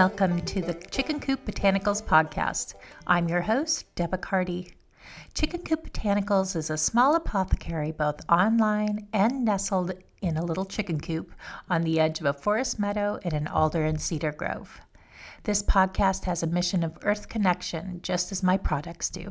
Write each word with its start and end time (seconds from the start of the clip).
Welcome 0.00 0.40
to 0.46 0.62
the 0.62 0.72
Chicken 0.72 1.20
Coop 1.20 1.44
Botanicals 1.44 2.02
podcast. 2.02 2.72
I'm 3.06 3.28
your 3.28 3.42
host, 3.42 3.94
Debra 3.96 4.16
Carty. 4.16 4.72
Chicken 5.34 5.60
Coop 5.60 5.92
Botanicals 5.92 6.56
is 6.56 6.70
a 6.70 6.78
small 6.78 7.16
apothecary 7.16 7.92
both 7.92 8.18
online 8.26 9.08
and 9.12 9.44
nestled 9.44 9.92
in 10.22 10.38
a 10.38 10.42
little 10.42 10.64
chicken 10.64 11.00
coop 11.00 11.34
on 11.68 11.82
the 11.82 12.00
edge 12.00 12.18
of 12.18 12.24
a 12.24 12.32
forest 12.32 12.78
meadow 12.78 13.18
in 13.24 13.34
an 13.34 13.46
alder 13.46 13.84
and 13.84 14.00
cedar 14.00 14.32
grove. 14.32 14.80
This 15.42 15.62
podcast 15.62 16.24
has 16.24 16.42
a 16.42 16.46
mission 16.46 16.82
of 16.82 16.96
earth 17.02 17.28
connection, 17.28 18.00
just 18.02 18.32
as 18.32 18.42
my 18.42 18.56
products 18.56 19.10
do. 19.10 19.28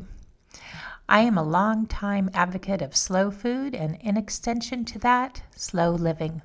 I 1.10 1.22
am 1.22 1.36
a 1.36 1.42
long-time 1.42 2.30
advocate 2.36 2.84
of 2.84 2.96
slow 2.96 3.32
food 3.32 3.74
and, 3.74 3.98
in 4.02 4.18
extension 4.18 4.86
to 4.86 5.00
that, 5.00 5.42
slow 5.56 5.90
living. 5.90 6.44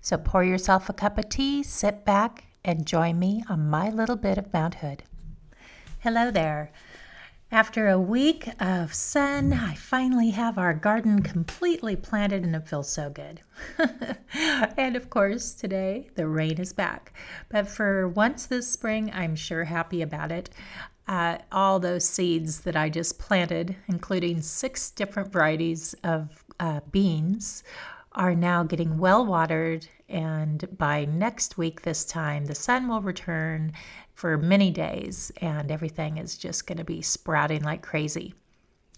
So 0.00 0.18
pour 0.18 0.42
yourself 0.42 0.88
a 0.88 0.92
cup 0.92 1.18
of 1.18 1.28
tea, 1.28 1.62
sit 1.62 2.04
back, 2.04 2.46
and 2.64 2.86
join 2.86 3.18
me 3.18 3.42
on 3.48 3.68
my 3.68 3.90
little 3.90 4.16
bit 4.16 4.38
of 4.38 4.52
Mount 4.52 4.76
Hood. 4.76 5.02
Hello 6.00 6.30
there. 6.30 6.72
After 7.52 7.88
a 7.88 7.98
week 7.98 8.48
of 8.60 8.94
sun, 8.94 9.52
I 9.52 9.74
finally 9.74 10.30
have 10.30 10.56
our 10.56 10.72
garden 10.72 11.20
completely 11.20 11.96
planted 11.96 12.44
and 12.44 12.54
it 12.54 12.68
feels 12.68 12.88
so 12.88 13.10
good. 13.10 13.40
and 14.76 14.94
of 14.94 15.10
course, 15.10 15.52
today 15.52 16.10
the 16.14 16.28
rain 16.28 16.60
is 16.60 16.72
back. 16.72 17.12
But 17.48 17.66
for 17.66 18.06
once 18.06 18.46
this 18.46 18.70
spring, 18.70 19.10
I'm 19.12 19.34
sure 19.34 19.64
happy 19.64 20.00
about 20.00 20.30
it. 20.30 20.50
Uh, 21.08 21.38
all 21.50 21.80
those 21.80 22.04
seeds 22.04 22.60
that 22.60 22.76
I 22.76 22.88
just 22.88 23.18
planted, 23.18 23.74
including 23.88 24.42
six 24.42 24.92
different 24.92 25.32
varieties 25.32 25.92
of 26.04 26.44
uh, 26.60 26.80
beans, 26.92 27.64
are 28.12 28.34
now 28.34 28.62
getting 28.62 28.98
well 28.98 29.24
watered. 29.24 29.86
And 30.08 30.66
by 30.76 31.04
next 31.04 31.56
week, 31.56 31.82
this 31.82 32.04
time, 32.04 32.46
the 32.46 32.54
sun 32.54 32.88
will 32.88 33.02
return 33.02 33.72
for 34.14 34.36
many 34.36 34.70
days, 34.70 35.30
and 35.40 35.70
everything 35.70 36.18
is 36.18 36.36
just 36.36 36.66
going 36.66 36.78
to 36.78 36.84
be 36.84 37.00
sprouting 37.00 37.62
like 37.62 37.82
crazy, 37.82 38.34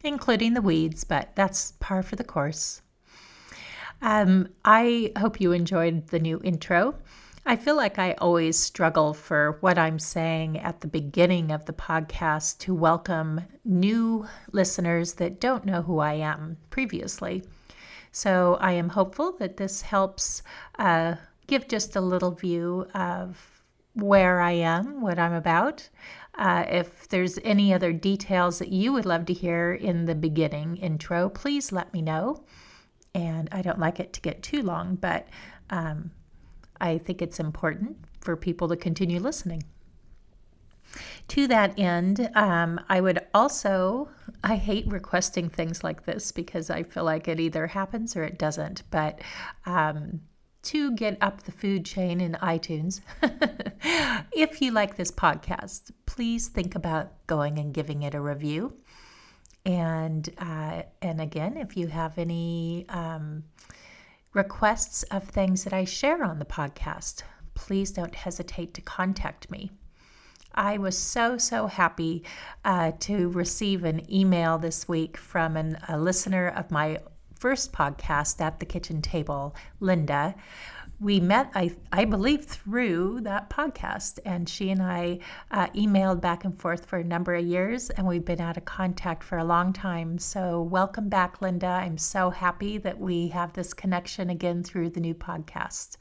including 0.02 0.54
the 0.54 0.62
weeds, 0.62 1.04
but 1.04 1.30
that's 1.34 1.72
par 1.80 2.02
for 2.02 2.16
the 2.16 2.24
course. 2.24 2.82
Um, 4.00 4.48
I 4.64 5.12
hope 5.16 5.40
you 5.40 5.52
enjoyed 5.52 6.08
the 6.08 6.18
new 6.18 6.40
intro. 6.42 6.96
I 7.44 7.56
feel 7.56 7.76
like 7.76 7.98
I 7.98 8.12
always 8.14 8.58
struggle 8.58 9.14
for 9.14 9.58
what 9.60 9.78
I'm 9.78 9.98
saying 9.98 10.58
at 10.58 10.80
the 10.80 10.88
beginning 10.88 11.50
of 11.50 11.66
the 11.66 11.72
podcast 11.72 12.58
to 12.60 12.74
welcome 12.74 13.42
new 13.64 14.26
listeners 14.52 15.14
that 15.14 15.40
don't 15.40 15.64
know 15.64 15.82
who 15.82 15.98
I 15.98 16.14
am 16.14 16.56
previously. 16.70 17.44
So 18.12 18.58
I 18.60 18.72
am 18.72 18.90
hopeful 18.90 19.32
that 19.38 19.56
this 19.56 19.80
helps 19.82 20.42
uh, 20.78 21.16
give 21.46 21.66
just 21.66 21.96
a 21.96 22.00
little 22.00 22.30
view 22.30 22.86
of 22.94 23.64
where 23.94 24.40
I 24.40 24.52
am, 24.52 25.00
what 25.00 25.18
I'm 25.18 25.32
about. 25.32 25.88
Uh, 26.34 26.64
if 26.68 27.08
there's 27.08 27.38
any 27.42 27.74
other 27.74 27.92
details 27.92 28.58
that 28.58 28.68
you 28.68 28.92
would 28.92 29.06
love 29.06 29.26
to 29.26 29.32
hear 29.32 29.72
in 29.72 30.04
the 30.04 30.14
beginning 30.14 30.76
intro, 30.76 31.28
please 31.28 31.72
let 31.72 31.92
me 31.92 32.02
know. 32.02 32.44
And 33.14 33.48
I 33.52 33.60
don't 33.62 33.78
like 33.78 34.00
it 34.00 34.12
to 34.14 34.20
get 34.20 34.42
too 34.42 34.62
long, 34.62 34.96
but 34.96 35.28
um, 35.70 36.10
I 36.80 36.98
think 36.98 37.20
it's 37.20 37.40
important 37.40 37.96
for 38.20 38.36
people 38.36 38.68
to 38.68 38.76
continue 38.76 39.20
listening. 39.20 39.64
To 41.28 41.46
that 41.48 41.78
end, 41.78 42.30
um, 42.34 42.80
I 42.88 43.00
would 43.00 43.20
also, 43.32 44.08
I 44.44 44.56
hate 44.56 44.86
requesting 44.86 45.48
things 45.48 45.82
like 45.82 46.04
this 46.04 46.32
because 46.32 46.68
I 46.68 46.82
feel 46.82 47.04
like 47.04 47.28
it 47.28 47.40
either 47.40 47.66
happens 47.66 48.16
or 48.16 48.24
it 48.24 48.38
doesn't. 48.38 48.82
But 48.90 49.20
um, 49.64 50.20
to 50.64 50.92
get 50.92 51.18
up 51.20 51.42
the 51.42 51.52
food 51.52 51.84
chain 51.84 52.20
in 52.20 52.32
iTunes, 52.34 53.00
if 54.32 54.60
you 54.60 54.72
like 54.72 54.96
this 54.96 55.10
podcast, 55.10 55.90
please 56.06 56.48
think 56.48 56.74
about 56.74 57.26
going 57.26 57.58
and 57.58 57.72
giving 57.72 58.02
it 58.02 58.14
a 58.14 58.20
review. 58.20 58.74
And 59.64 60.28
uh, 60.38 60.82
and 61.00 61.20
again, 61.20 61.56
if 61.56 61.76
you 61.76 61.86
have 61.86 62.18
any 62.18 62.84
um, 62.88 63.44
requests 64.34 65.02
of 65.04 65.24
things 65.24 65.64
that 65.64 65.72
I 65.72 65.84
share 65.84 66.24
on 66.24 66.38
the 66.38 66.44
podcast, 66.44 67.22
please 67.54 67.92
don't 67.92 68.14
hesitate 68.14 68.74
to 68.74 68.80
contact 68.80 69.50
me. 69.50 69.70
I 70.54 70.78
was 70.78 70.96
so, 70.96 71.38
so 71.38 71.66
happy 71.66 72.24
uh, 72.64 72.92
to 73.00 73.30
receive 73.30 73.84
an 73.84 74.12
email 74.12 74.58
this 74.58 74.88
week 74.88 75.16
from 75.16 75.56
an, 75.56 75.78
a 75.88 75.98
listener 75.98 76.48
of 76.48 76.70
my 76.70 76.98
first 77.34 77.72
podcast 77.72 78.40
at 78.40 78.60
the 78.60 78.66
kitchen 78.66 79.02
table, 79.02 79.56
Linda. 79.80 80.34
We 81.00 81.18
met, 81.18 81.50
I, 81.56 81.74
I 81.90 82.04
believe, 82.04 82.44
through 82.44 83.22
that 83.22 83.50
podcast, 83.50 84.20
and 84.24 84.48
she 84.48 84.70
and 84.70 84.80
I 84.80 85.18
uh, 85.50 85.66
emailed 85.68 86.20
back 86.20 86.44
and 86.44 86.56
forth 86.60 86.86
for 86.86 86.98
a 86.98 87.04
number 87.04 87.34
of 87.34 87.44
years, 87.44 87.90
and 87.90 88.06
we've 88.06 88.24
been 88.24 88.40
out 88.40 88.56
of 88.56 88.64
contact 88.64 89.24
for 89.24 89.38
a 89.38 89.44
long 89.44 89.72
time. 89.72 90.18
So, 90.18 90.62
welcome 90.62 91.08
back, 91.08 91.42
Linda. 91.42 91.66
I'm 91.66 91.98
so 91.98 92.30
happy 92.30 92.78
that 92.78 93.00
we 93.00 93.28
have 93.28 93.52
this 93.54 93.74
connection 93.74 94.30
again 94.30 94.62
through 94.62 94.90
the 94.90 95.00
new 95.00 95.14
podcast. 95.14 95.96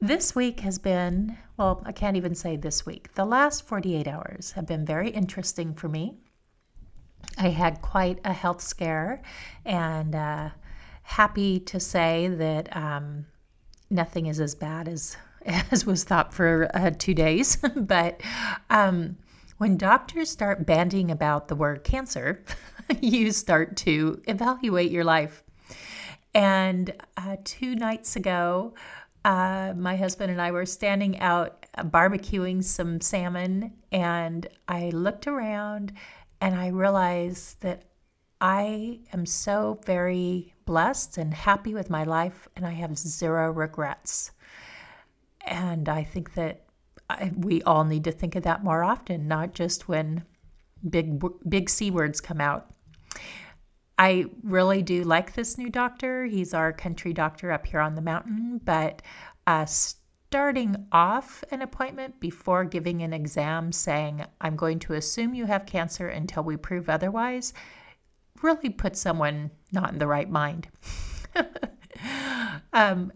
This 0.00 0.36
week 0.36 0.60
has 0.60 0.78
been, 0.78 1.36
well, 1.56 1.82
I 1.84 1.90
can't 1.90 2.16
even 2.16 2.36
say 2.36 2.56
this 2.56 2.86
week. 2.86 3.12
The 3.14 3.24
last 3.24 3.66
48 3.66 4.06
hours 4.06 4.52
have 4.52 4.64
been 4.64 4.86
very 4.86 5.10
interesting 5.10 5.74
for 5.74 5.88
me. 5.88 6.14
I 7.36 7.48
had 7.48 7.82
quite 7.82 8.20
a 8.24 8.32
health 8.32 8.60
scare 8.60 9.20
and 9.64 10.14
uh, 10.14 10.50
happy 11.02 11.58
to 11.60 11.80
say 11.80 12.28
that 12.28 12.76
um, 12.76 13.26
nothing 13.90 14.26
is 14.26 14.38
as 14.38 14.54
bad 14.54 14.86
as, 14.86 15.16
as 15.72 15.84
was 15.84 16.04
thought 16.04 16.32
for 16.32 16.70
uh, 16.74 16.92
two 16.96 17.14
days. 17.14 17.56
but 17.76 18.20
um, 18.70 19.16
when 19.56 19.76
doctors 19.76 20.30
start 20.30 20.64
bandying 20.64 21.10
about 21.10 21.48
the 21.48 21.56
word 21.56 21.82
cancer, 21.82 22.44
you 23.00 23.32
start 23.32 23.76
to 23.78 24.22
evaluate 24.28 24.92
your 24.92 25.04
life. 25.04 25.42
And 26.34 26.92
uh, 27.16 27.38
two 27.42 27.74
nights 27.74 28.14
ago, 28.14 28.74
uh, 29.28 29.74
my 29.76 29.94
husband 29.94 30.30
and 30.30 30.40
I 30.40 30.50
were 30.52 30.64
standing 30.64 31.20
out 31.20 31.66
uh, 31.74 31.84
barbecuing 31.84 32.64
some 32.64 32.98
salmon, 32.98 33.74
and 33.92 34.46
I 34.66 34.88
looked 34.88 35.26
around 35.26 35.92
and 36.40 36.54
I 36.54 36.68
realized 36.68 37.60
that 37.60 37.82
I 38.40 39.00
am 39.12 39.26
so 39.26 39.80
very 39.84 40.54
blessed 40.64 41.18
and 41.18 41.34
happy 41.34 41.74
with 41.74 41.90
my 41.90 42.04
life, 42.04 42.48
and 42.56 42.64
I 42.64 42.70
have 42.70 42.96
zero 42.96 43.50
regrets. 43.50 44.30
And 45.44 45.90
I 45.90 46.04
think 46.04 46.32
that 46.32 46.62
I, 47.10 47.30
we 47.36 47.60
all 47.64 47.84
need 47.84 48.04
to 48.04 48.12
think 48.12 48.34
of 48.34 48.44
that 48.44 48.64
more 48.64 48.82
often, 48.82 49.28
not 49.28 49.52
just 49.52 49.88
when 49.88 50.24
big 50.88 51.22
big 51.46 51.68
c 51.68 51.90
words 51.90 52.22
come 52.22 52.40
out. 52.40 52.72
I 53.98 54.26
really 54.44 54.82
do 54.82 55.02
like 55.02 55.34
this 55.34 55.58
new 55.58 55.70
doctor. 55.70 56.24
He's 56.24 56.54
our 56.54 56.72
country 56.72 57.12
doctor 57.12 57.50
up 57.50 57.66
here 57.66 57.80
on 57.80 57.96
the 57.96 58.00
mountain, 58.00 58.60
but 58.64 59.02
uh, 59.46 59.64
starting 59.64 60.86
off 60.92 61.42
an 61.50 61.62
appointment 61.62 62.20
before 62.20 62.64
giving 62.64 63.02
an 63.02 63.12
exam 63.12 63.72
saying, 63.72 64.24
I'm 64.40 64.54
going 64.54 64.78
to 64.80 64.94
assume 64.94 65.34
you 65.34 65.46
have 65.46 65.66
cancer 65.66 66.08
until 66.08 66.44
we 66.44 66.56
prove 66.56 66.88
otherwise, 66.88 67.54
really 68.42 68.70
puts 68.70 69.00
someone 69.00 69.50
not 69.72 69.92
in 69.92 69.98
the 69.98 70.06
right 70.06 70.30
mind. 70.30 70.68
um, 72.72 73.10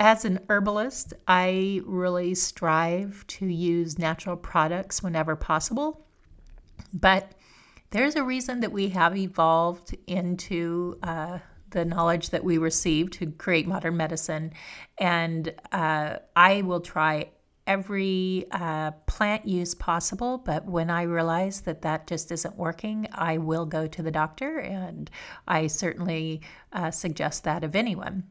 as 0.00 0.24
an 0.24 0.40
herbalist, 0.48 1.12
I 1.28 1.80
really 1.84 2.34
strive 2.34 3.24
to 3.28 3.46
use 3.46 3.98
natural 3.98 4.36
products 4.36 5.02
whenever 5.02 5.36
possible. 5.36 6.06
But 6.94 7.32
there's 7.92 8.16
a 8.16 8.24
reason 8.24 8.60
that 8.60 8.72
we 8.72 8.88
have 8.88 9.16
evolved 9.16 9.96
into 10.06 10.98
uh, 11.02 11.38
the 11.70 11.84
knowledge 11.84 12.30
that 12.30 12.42
we 12.42 12.58
received 12.58 13.12
to 13.14 13.30
create 13.32 13.66
modern 13.66 13.96
medicine. 13.96 14.52
And 14.98 15.54
uh, 15.70 16.16
I 16.34 16.62
will 16.62 16.80
try 16.80 17.28
every 17.66 18.46
uh, 18.50 18.90
plant 19.06 19.46
use 19.46 19.74
possible, 19.74 20.38
but 20.38 20.64
when 20.64 20.90
I 20.90 21.02
realize 21.02 21.60
that 21.62 21.82
that 21.82 22.06
just 22.06 22.32
isn't 22.32 22.56
working, 22.56 23.08
I 23.12 23.38
will 23.38 23.66
go 23.66 23.86
to 23.86 24.02
the 24.02 24.10
doctor, 24.10 24.58
and 24.58 25.08
I 25.46 25.68
certainly 25.68 26.40
uh, 26.72 26.90
suggest 26.90 27.44
that 27.44 27.62
of 27.62 27.76
anyone. 27.76 28.24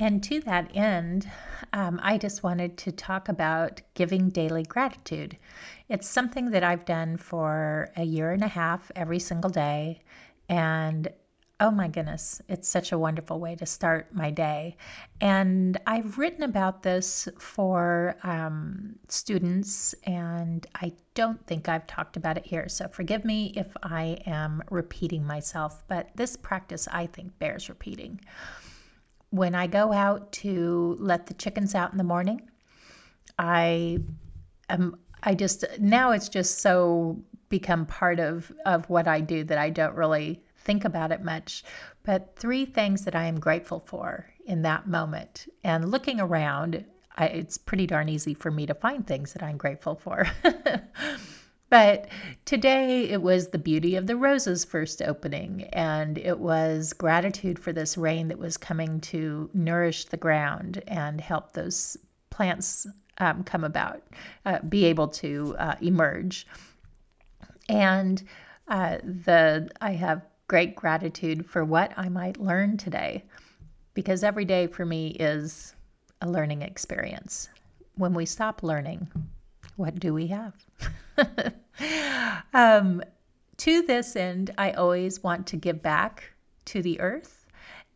And 0.00 0.22
to 0.24 0.40
that 0.40 0.70
end, 0.76 1.28
um, 1.72 1.98
I 2.02 2.18
just 2.18 2.42
wanted 2.42 2.76
to 2.78 2.92
talk 2.92 3.28
about 3.28 3.80
giving 3.94 4.28
daily 4.28 4.62
gratitude. 4.62 5.36
It's 5.88 6.08
something 6.08 6.50
that 6.50 6.64
I've 6.64 6.84
done 6.84 7.16
for 7.16 7.90
a 7.96 8.04
year 8.04 8.32
and 8.32 8.42
a 8.42 8.48
half 8.48 8.90
every 8.94 9.18
single 9.18 9.50
day. 9.50 10.02
And 10.48 11.08
oh 11.60 11.70
my 11.70 11.88
goodness, 11.88 12.40
it's 12.48 12.68
such 12.68 12.92
a 12.92 12.98
wonderful 12.98 13.40
way 13.40 13.56
to 13.56 13.66
start 13.66 14.14
my 14.14 14.30
day. 14.30 14.76
And 15.20 15.76
I've 15.86 16.18
written 16.18 16.44
about 16.44 16.82
this 16.82 17.28
for 17.38 18.16
um, 18.22 18.94
students, 19.08 19.94
and 20.04 20.66
I 20.76 20.92
don't 21.14 21.44
think 21.46 21.68
I've 21.68 21.86
talked 21.86 22.16
about 22.16 22.36
it 22.36 22.46
here. 22.46 22.68
So 22.68 22.86
forgive 22.88 23.24
me 23.24 23.52
if 23.56 23.76
I 23.82 24.18
am 24.26 24.62
repeating 24.70 25.26
myself, 25.26 25.82
but 25.88 26.10
this 26.14 26.36
practice 26.36 26.86
I 26.92 27.06
think 27.06 27.36
bears 27.38 27.68
repeating 27.68 28.20
when 29.30 29.54
I 29.54 29.66
go 29.66 29.92
out 29.92 30.32
to 30.32 30.96
let 30.98 31.26
the 31.26 31.34
chickens 31.34 31.74
out 31.74 31.92
in 31.92 31.98
the 31.98 32.04
morning, 32.04 32.48
I 33.38 33.98
am, 34.68 34.98
I 35.22 35.34
just, 35.34 35.64
now 35.78 36.12
it's 36.12 36.28
just 36.28 36.60
so 36.60 37.22
become 37.48 37.86
part 37.86 38.20
of, 38.20 38.52
of 38.66 38.88
what 38.90 39.08
I 39.08 39.20
do 39.20 39.44
that 39.44 39.58
I 39.58 39.70
don't 39.70 39.94
really 39.94 40.42
think 40.56 40.84
about 40.84 41.12
it 41.12 41.22
much. 41.22 41.64
But 42.04 42.36
three 42.36 42.64
things 42.64 43.04
that 43.04 43.14
I 43.14 43.24
am 43.26 43.40
grateful 43.40 43.80
for 43.80 44.26
in 44.46 44.62
that 44.62 44.86
moment. 44.86 45.46
And 45.64 45.90
looking 45.90 46.20
around, 46.20 46.84
I, 47.16 47.26
it's 47.26 47.58
pretty 47.58 47.86
darn 47.86 48.08
easy 48.08 48.34
for 48.34 48.50
me 48.50 48.66
to 48.66 48.74
find 48.74 49.06
things 49.06 49.32
that 49.32 49.42
I'm 49.42 49.56
grateful 49.56 49.94
for. 49.94 50.26
But 51.70 52.08
today 52.46 53.10
it 53.10 53.20
was 53.20 53.48
the 53.48 53.58
beauty 53.58 53.96
of 53.96 54.06
the 54.06 54.16
roses 54.16 54.64
first 54.64 55.02
opening, 55.02 55.64
and 55.72 56.16
it 56.16 56.38
was 56.38 56.94
gratitude 56.94 57.58
for 57.58 57.72
this 57.72 57.98
rain 57.98 58.28
that 58.28 58.38
was 58.38 58.56
coming 58.56 59.00
to 59.02 59.50
nourish 59.52 60.06
the 60.06 60.16
ground 60.16 60.82
and 60.86 61.20
help 61.20 61.52
those 61.52 61.98
plants 62.30 62.86
um, 63.18 63.42
come 63.44 63.64
about, 63.64 64.02
uh, 64.46 64.60
be 64.68 64.84
able 64.84 65.08
to 65.08 65.54
uh, 65.58 65.74
emerge. 65.80 66.46
And 67.68 68.22
uh, 68.68 68.98
the 69.02 69.70
I 69.80 69.92
have 69.92 70.22
great 70.46 70.74
gratitude 70.74 71.44
for 71.46 71.64
what 71.64 71.92
I 71.96 72.08
might 72.08 72.40
learn 72.40 72.76
today, 72.76 73.24
because 73.94 74.24
every 74.24 74.44
day 74.44 74.66
for 74.66 74.86
me 74.86 75.08
is 75.20 75.74
a 76.22 76.30
learning 76.30 76.62
experience. 76.62 77.48
When 77.96 78.14
we 78.14 78.24
stop 78.26 78.62
learning, 78.62 79.08
what 79.76 79.98
do 79.98 80.14
we 80.14 80.28
have? 80.28 80.54
um, 82.54 83.02
to 83.58 83.82
this 83.82 84.16
end, 84.16 84.52
I 84.56 84.72
always 84.72 85.22
want 85.22 85.46
to 85.48 85.56
give 85.56 85.82
back 85.82 86.24
to 86.66 86.82
the 86.82 87.00
earth. 87.00 87.46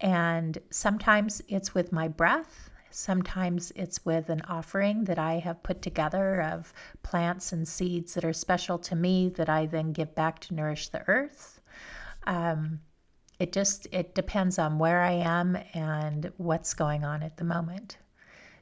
And 0.01 0.59
sometimes 0.71 1.41
it's 1.49 1.75
with 1.75 1.93
my 1.93 2.09
breath. 2.09 2.71
Sometimes 2.95 3.73
it's 3.75 4.05
with 4.05 4.29
an 4.29 4.43
offering 4.43 5.05
that 5.05 5.19
I 5.19 5.39
have 5.39 5.63
put 5.63 5.81
together 5.81 6.43
of 6.43 6.73
plants 7.03 7.53
and 7.53 7.67
seeds 7.67 8.15
that 8.15 8.25
are 8.25 8.33
special 8.33 8.79
to 8.81 8.95
me 8.95 9.31
that 9.31 9.49
I 9.49 9.67
then 9.67 9.93
give 9.93 10.15
back 10.15 10.41
to 10.41 10.55
nourish 10.55 10.89
the 10.89 11.03
earth. 11.09 11.61
Um, 12.25 12.81
it 13.39 13.53
just 13.53 13.89
it 13.93 14.15
depends 14.15 14.59
on 14.59 14.79
where 14.79 15.03
I 15.03 15.13
am 15.13 15.59
and 15.75 16.31
what's 16.37 16.75
going 16.75 17.03
on 17.03 17.23
at 17.23 17.39
the 17.39 17.45
moment. 17.45 17.97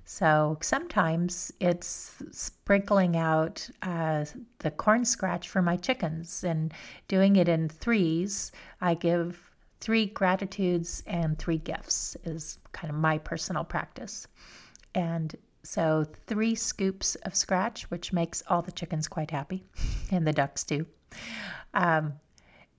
So 0.04 0.58
sometimes 0.62 1.52
it's 1.60 2.22
sprinkling 2.30 3.16
out 3.16 3.68
uh, 3.82 4.24
the 4.60 4.70
corn 4.70 5.04
scratch 5.04 5.48
for 5.48 5.60
my 5.60 5.76
chickens 5.76 6.42
and 6.42 6.72
doing 7.08 7.36
it 7.36 7.48
in 7.48 7.68
threes. 7.68 8.52
I 8.80 8.94
give 8.94 9.49
three 9.80 10.06
gratitudes 10.06 11.02
and 11.06 11.38
three 11.38 11.58
gifts, 11.58 12.16
is 12.24 12.58
kind 12.72 12.92
of 12.92 12.98
my 12.98 13.18
personal 13.18 13.64
practice. 13.64 14.26
And 14.94 15.34
so 15.62 16.06
three 16.26 16.54
scoops 16.54 17.14
of 17.16 17.34
scratch, 17.34 17.90
which 17.90 18.12
makes 18.12 18.42
all 18.48 18.62
the 18.62 18.72
chickens 18.72 19.08
quite 19.08 19.30
happy, 19.30 19.64
and 20.10 20.26
the 20.26 20.32
ducks 20.32 20.64
too. 20.64 20.86
Um, 21.74 22.14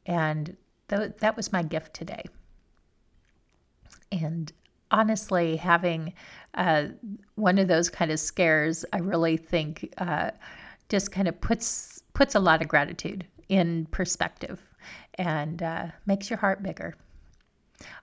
and 0.06 0.56
th- 0.90 1.14
that 1.20 1.38
was 1.38 1.52
my 1.52 1.64
gift 1.64 1.94
today. 1.94 2.24
And 4.12 4.52
honestly, 4.92 5.56
having 5.56 6.14
uh, 6.56 6.88
one 7.36 7.58
of 7.58 7.68
those 7.68 7.90
kind 7.90 8.12
of 8.12 8.20
scares, 8.20 8.84
I 8.92 8.98
really 8.98 9.38
think 9.38 9.94
uh, 9.98 10.32
just 10.90 11.12
kind 11.12 11.28
of 11.28 11.40
puts 11.40 12.04
puts 12.14 12.36
a 12.36 12.40
lot 12.40 12.62
of 12.62 12.68
gratitude 12.68 13.26
in 13.48 13.86
perspective 13.88 14.60
and 15.16 15.62
uh, 15.62 15.88
makes 16.06 16.30
your 16.30 16.40
heart 16.40 16.64
bigger. 16.64 16.96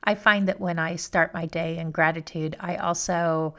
I 0.04 0.14
find 0.14 0.48
that 0.48 0.60
when 0.60 0.78
I 0.78 0.96
start 0.96 1.34
my 1.34 1.46
day 1.46 1.78
in 1.78 1.90
gratitude, 1.90 2.56
I 2.60 2.76
also 2.76 3.54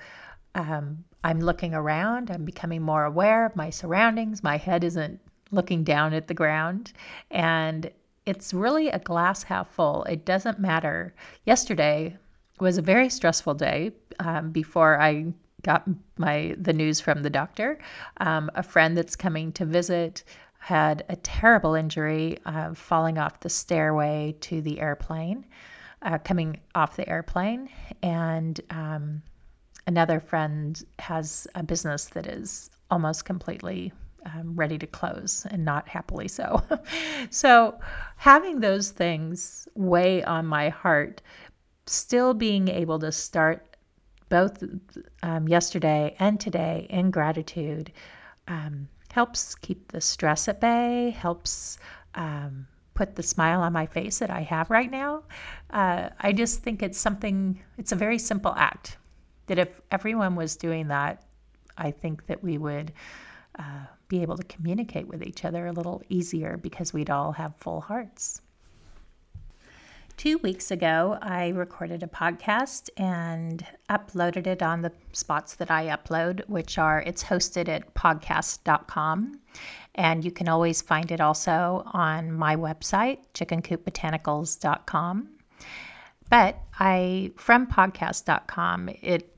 um, 0.55 1.03
I'm 1.23 1.39
looking 1.39 1.73
around. 1.73 2.31
I'm 2.31 2.45
becoming 2.45 2.81
more 2.81 3.05
aware 3.05 3.45
of 3.45 3.55
my 3.55 3.69
surroundings. 3.69 4.43
My 4.43 4.57
head 4.57 4.83
isn't 4.83 5.19
looking 5.51 5.83
down 5.83 6.13
at 6.13 6.27
the 6.27 6.33
ground, 6.33 6.93
and 7.31 7.89
it's 8.25 8.53
really 8.53 8.89
a 8.89 8.99
glass 8.99 9.43
half 9.43 9.69
full. 9.69 10.03
It 10.03 10.25
doesn't 10.25 10.59
matter. 10.59 11.13
Yesterday, 11.45 12.17
was 12.59 12.77
a 12.77 12.81
very 12.81 13.09
stressful 13.09 13.53
day 13.55 13.91
um, 14.19 14.51
before 14.51 14.99
I 14.99 15.33
got 15.61 15.87
my 16.17 16.55
the 16.57 16.73
news 16.73 16.99
from 16.99 17.23
the 17.23 17.29
doctor. 17.29 17.79
Um, 18.17 18.49
a 18.55 18.63
friend 18.63 18.97
that's 18.97 19.15
coming 19.15 19.51
to 19.53 19.65
visit 19.65 20.23
had 20.59 21.05
a 21.09 21.15
terrible 21.15 21.73
injury 21.73 22.37
uh, 22.45 22.73
falling 22.73 23.17
off 23.17 23.39
the 23.39 23.49
stairway 23.49 24.35
to 24.41 24.61
the 24.61 24.79
airplane, 24.79 25.45
uh, 26.01 26.17
coming 26.19 26.59
off 26.75 26.95
the 26.95 27.09
airplane, 27.09 27.69
and 28.03 28.59
um, 28.69 29.21
another 29.87 30.19
friend 30.19 30.83
has 30.99 31.47
a 31.55 31.63
business 31.63 32.05
that 32.05 32.27
is 32.27 32.69
almost 32.91 33.25
completely 33.25 33.91
um, 34.25 34.53
ready 34.55 34.77
to 34.77 34.85
close 34.85 35.47
and 35.49 35.63
not 35.63 35.87
happily 35.87 36.27
so. 36.27 36.61
so, 37.29 37.79
having 38.17 38.59
those 38.59 38.91
things 38.91 39.67
weigh 39.75 40.23
on 40.23 40.45
my 40.45 40.69
heart 40.69 41.21
still 41.85 42.33
being 42.33 42.67
able 42.67 42.99
to 42.99 43.11
start 43.11 43.77
both 44.27 44.63
um, 45.23 45.47
yesterday 45.47 46.15
and 46.19 46.39
today 46.39 46.85
in 46.89 47.09
gratitude 47.09 47.91
um, 48.47 48.87
helps 49.11 49.55
keep 49.55 49.91
the 49.91 50.01
stress 50.01 50.47
at 50.47 50.59
bay, 50.59 51.11
helps 51.11 51.77
um, 52.15 52.67
put 52.93 53.15
the 53.15 53.23
smile 53.23 53.61
on 53.61 53.73
my 53.73 53.85
face 53.85 54.19
that 54.19 54.29
I 54.29 54.41
have 54.41 54.69
right 54.69 54.91
now. 54.91 55.23
Uh, 55.69 56.09
I 56.19 56.33
just 56.33 56.61
think 56.61 56.83
it's 56.83 56.99
something, 56.99 57.59
it's 57.77 57.91
a 57.91 57.95
very 57.95 58.19
simple 58.19 58.53
act 58.55 58.97
that 59.47 59.57
if 59.57 59.81
everyone 59.91 60.35
was 60.35 60.55
doing 60.55 60.89
that, 60.89 61.23
I 61.77 61.91
think 61.91 62.27
that 62.27 62.43
we 62.43 62.57
would 62.57 62.91
uh, 63.57 63.85
be 64.09 64.21
able 64.21 64.37
to 64.37 64.43
communicate 64.43 65.07
with 65.07 65.23
each 65.23 65.45
other 65.45 65.67
a 65.67 65.71
little 65.71 66.03
easier 66.09 66.57
because 66.57 66.93
we'd 66.93 67.09
all 67.09 67.31
have 67.31 67.55
full 67.57 67.81
hearts. 67.81 68.41
Two 70.19 70.37
weeks 70.39 70.69
ago, 70.69 71.17
I 71.21 71.47
recorded 71.47 72.03
a 72.03 72.07
podcast 72.07 72.89
and 72.97 73.65
uploaded 73.89 74.47
it 74.47 74.61
on 74.61 74.81
the 74.81 74.91
spots 75.13 75.55
that 75.55 75.71
I 75.71 75.85
upload, 75.85 76.41
which 76.49 76.77
are 76.77 76.99
it's 77.03 77.23
hosted 77.23 77.69
at 77.69 77.93
podcast.com. 77.93 79.39
And 79.95 80.25
you 80.25 80.31
can 80.31 80.49
always 80.49 80.81
find 80.81 81.09
it 81.09 81.21
also 81.21 81.83
on 81.93 82.33
my 82.33 82.57
website, 82.57 83.19
chickencoopbotanicals.com. 83.33 85.29
But 86.29 86.57
I, 86.77 87.31
from 87.37 87.65
podcast.com, 87.65 88.89
it 89.01 89.33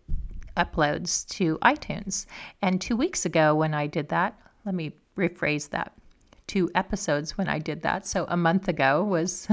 uploads 0.58 1.28
to 1.36 1.60
iTunes. 1.60 2.26
And 2.64 2.82
two 2.82 2.98
weeks 2.98 3.28
ago, 3.28 3.54
when 3.54 3.76
I 3.76 3.86
did 3.86 4.10
that, 4.10 4.36
let 4.66 4.74
me 4.74 4.94
rephrase 5.16 5.70
that 5.70 5.94
two 6.52 6.70
episodes 6.76 7.38
when 7.38 7.48
I 7.48 7.60
did 7.60 7.82
that. 7.84 8.06
So 8.06 8.26
a 8.28 8.36
month 8.36 8.68
ago 8.68 9.06
was 9.06 9.48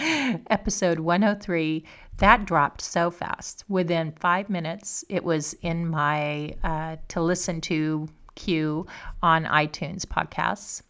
episode 0.48 0.98
103. 0.98 1.84
That 2.16 2.46
dropped 2.46 2.80
so 2.80 3.10
fast. 3.10 3.64
Within 3.68 4.12
five 4.12 4.48
minutes, 4.48 5.04
it 5.10 5.22
was 5.22 5.52
in 5.60 5.86
my 5.86 6.54
uh, 6.64 6.96
to 7.08 7.20
listen 7.20 7.60
to 7.62 8.08
queue 8.34 8.86
on 9.22 9.44
iTunes 9.44 10.06
podcasts. 10.06 10.80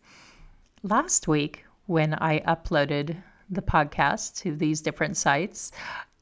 Last 0.85 1.26
week, 1.26 1.64
when 1.87 2.14
I 2.14 2.38
uploaded 2.42 3.16
the 3.50 3.62
podcast 3.62 4.37
to 4.42 4.54
these 4.54 4.80
different 4.80 5.16
sites, 5.16 5.73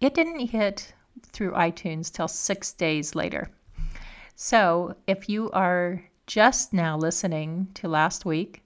it 0.00 0.14
didn't 0.14 0.48
hit 0.48 0.94
through 1.26 1.52
iTunes 1.52 2.10
till 2.10 2.28
six 2.28 2.72
days 2.72 3.14
later. 3.14 3.50
So 4.34 4.96
if 5.06 5.28
you 5.28 5.50
are 5.50 6.02
just 6.26 6.72
now 6.72 6.96
listening 6.96 7.68
to 7.74 7.86
last 7.86 8.24
week, 8.24 8.63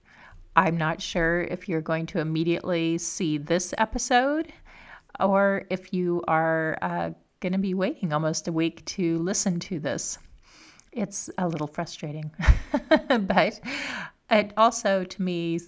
I'm 0.55 0.77
not 0.77 1.01
sure 1.01 1.41
if 1.41 1.69
you're 1.69 1.81
going 1.81 2.05
to 2.07 2.19
immediately 2.19 2.97
see 2.97 3.37
this 3.37 3.73
episode 3.77 4.51
or 5.19 5.65
if 5.69 5.93
you 5.93 6.23
are 6.27 6.77
uh, 6.81 7.11
going 7.39 7.53
to 7.53 7.59
be 7.59 7.73
waiting 7.73 8.13
almost 8.13 8.47
a 8.47 8.51
week 8.51 8.83
to 8.85 9.17
listen 9.19 9.59
to 9.61 9.79
this. 9.79 10.17
It's 10.91 11.29
a 11.37 11.47
little 11.47 11.67
frustrating, 11.67 12.31
but 13.07 13.59
it 14.29 14.53
also, 14.57 15.03
to 15.03 15.21
me, 15.21 15.59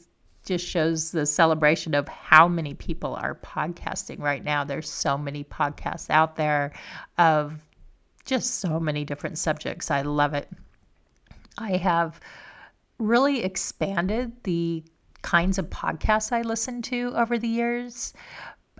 just 0.45 0.65
shows 0.65 1.11
the 1.11 1.25
celebration 1.25 1.93
of 1.93 2.07
how 2.07 2.47
many 2.47 2.73
people 2.73 3.15
are 3.15 3.35
podcasting 3.35 4.19
right 4.19 4.43
now. 4.43 4.63
There's 4.63 4.89
so 4.89 5.17
many 5.17 5.43
podcasts 5.43 6.09
out 6.09 6.35
there 6.35 6.73
of 7.17 7.53
just 8.25 8.59
so 8.59 8.79
many 8.79 9.05
different 9.05 9.37
subjects. 9.37 9.91
I 9.91 10.01
love 10.01 10.33
it. 10.33 10.49
I 11.57 11.77
have 11.77 12.19
really 13.01 13.43
expanded 13.43 14.31
the 14.43 14.83
kinds 15.21 15.57
of 15.57 15.69
podcasts 15.69 16.31
I 16.31 16.41
listened 16.41 16.83
to 16.85 17.13
over 17.15 17.37
the 17.37 17.47
years. 17.47 18.13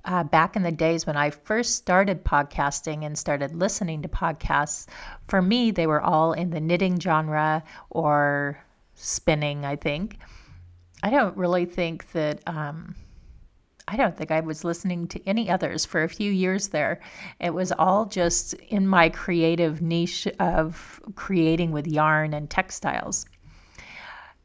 Uh, 0.04 0.24
back 0.24 0.56
in 0.56 0.64
the 0.64 0.72
days 0.72 1.06
when 1.06 1.16
I 1.16 1.30
first 1.30 1.76
started 1.76 2.24
podcasting 2.24 3.06
and 3.06 3.16
started 3.16 3.54
listening 3.56 4.02
to 4.02 4.08
podcasts, 4.08 4.88
for 5.28 5.44
me, 5.44 5.70
they 5.70 5.86
were 5.86 6.02
all 6.02 6.34
in 6.34 6.50
the 6.50 6.60
knitting 6.60 7.00
genre 7.00 7.64
or 7.92 8.60
spinning, 8.96 9.64
I 9.64 9.76
think. 9.76 10.18
I 11.04 11.12
don't 11.12 11.38
really 11.38 11.66
think 11.66 12.12
that 12.14 12.42
um, 12.48 12.96
I 13.88 13.96
don't 13.96 14.16
think 14.18 14.32
I 14.32 14.40
was 14.40 14.64
listening 14.64 15.08
to 15.10 15.28
any 15.28 15.50
others 15.50 15.86
for 15.86 16.04
a 16.04 16.10
few 16.10 16.32
years 16.32 16.70
there. 16.70 17.00
It 17.40 17.54
was 17.54 17.72
all 17.72 18.06
just 18.06 18.54
in 18.54 18.88
my 18.88 19.10
creative 19.10 19.82
niche 19.82 20.28
of 20.40 21.00
creating 21.16 21.72
with 21.72 21.86
yarn 21.88 22.34
and 22.34 22.50
textiles. 22.50 23.26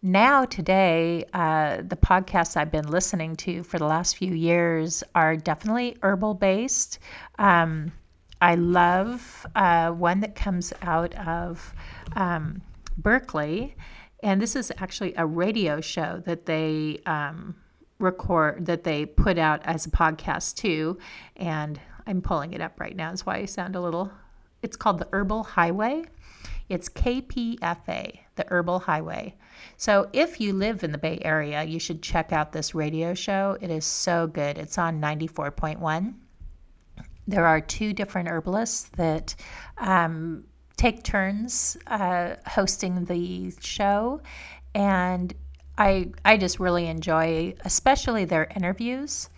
Now, 0.02 0.44
today, 0.44 1.24
uh, 1.32 1.78
the 1.78 1.96
podcasts 1.96 2.56
I've 2.56 2.70
been 2.70 2.88
listening 2.88 3.34
to 3.36 3.62
for 3.62 3.78
the 3.78 3.86
last 3.86 4.16
few 4.16 4.34
years 4.34 5.02
are 5.14 5.36
definitely 5.36 5.96
herbal 6.02 6.34
based. 6.34 6.98
Um, 7.38 7.92
I 8.40 8.56
love 8.56 9.46
uh, 9.54 9.90
one 9.90 10.20
that 10.20 10.34
comes 10.34 10.72
out 10.82 11.14
of 11.14 11.74
um, 12.14 12.60
Berkeley, 12.98 13.74
and 14.22 14.40
this 14.40 14.54
is 14.54 14.70
actually 14.76 15.14
a 15.16 15.24
radio 15.24 15.80
show 15.80 16.22
that 16.26 16.44
they 16.44 17.00
um, 17.06 17.56
record 17.98 18.66
that 18.66 18.84
they 18.84 19.06
put 19.06 19.38
out 19.38 19.62
as 19.64 19.86
a 19.86 19.90
podcast 19.90 20.56
too. 20.56 20.98
And 21.36 21.80
I'm 22.06 22.20
pulling 22.20 22.52
it 22.52 22.60
up 22.60 22.78
right 22.78 22.94
now. 22.94 23.10
That's 23.10 23.24
why 23.24 23.36
I 23.36 23.46
sound 23.46 23.74
a 23.76 23.80
little. 23.80 24.12
It's 24.62 24.76
called 24.76 24.98
the 24.98 25.08
Herbal 25.12 25.44
Highway. 25.44 26.04
It's 26.68 26.88
KPFA, 26.88 28.18
the 28.34 28.44
Herbal 28.48 28.80
Highway. 28.80 29.34
So 29.76 30.08
if 30.12 30.40
you 30.40 30.52
live 30.52 30.82
in 30.82 30.92
the 30.92 30.98
Bay 30.98 31.18
Area, 31.22 31.62
you 31.62 31.78
should 31.78 32.02
check 32.02 32.32
out 32.32 32.52
this 32.52 32.74
radio 32.74 33.14
show. 33.14 33.56
It 33.60 33.70
is 33.70 33.84
so 33.84 34.26
good. 34.26 34.58
It's 34.58 34.78
on 34.78 35.00
94.1. 35.00 36.14
There 37.28 37.46
are 37.46 37.60
two 37.60 37.92
different 37.92 38.28
herbalists 38.28 38.88
that 38.96 39.34
um, 39.78 40.44
take 40.76 41.02
turns 41.02 41.76
uh, 41.86 42.36
hosting 42.46 43.04
the 43.04 43.52
show, 43.60 44.20
and 44.74 45.34
I 45.78 46.12
I 46.24 46.36
just 46.36 46.60
really 46.60 46.86
enjoy, 46.86 47.54
especially 47.64 48.24
their 48.24 48.44
interviews 48.54 49.28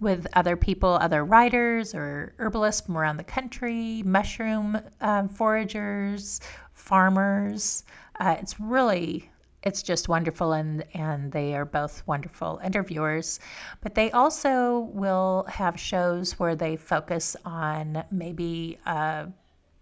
with 0.00 0.26
other 0.34 0.56
people, 0.56 0.98
other 1.00 1.24
writers 1.24 1.94
or 1.94 2.34
herbalists 2.38 2.82
from 2.82 2.98
around 2.98 3.16
the 3.16 3.24
country, 3.24 4.02
mushroom 4.04 4.78
um, 5.00 5.28
foragers, 5.28 6.40
farmers. 6.86 7.84
Uh, 8.20 8.36
it's 8.40 8.58
really 8.60 9.30
it's 9.62 9.82
just 9.82 10.08
wonderful 10.08 10.52
and 10.52 10.84
and 10.94 11.32
they 11.32 11.54
are 11.54 11.64
both 11.64 12.06
wonderful 12.06 12.60
interviewers. 12.64 13.40
But 13.80 13.96
they 13.96 14.12
also 14.12 14.90
will 14.94 15.44
have 15.48 15.78
shows 15.78 16.38
where 16.38 16.54
they 16.54 16.76
focus 16.76 17.36
on 17.44 18.04
maybe 18.12 18.78
a 18.86 19.26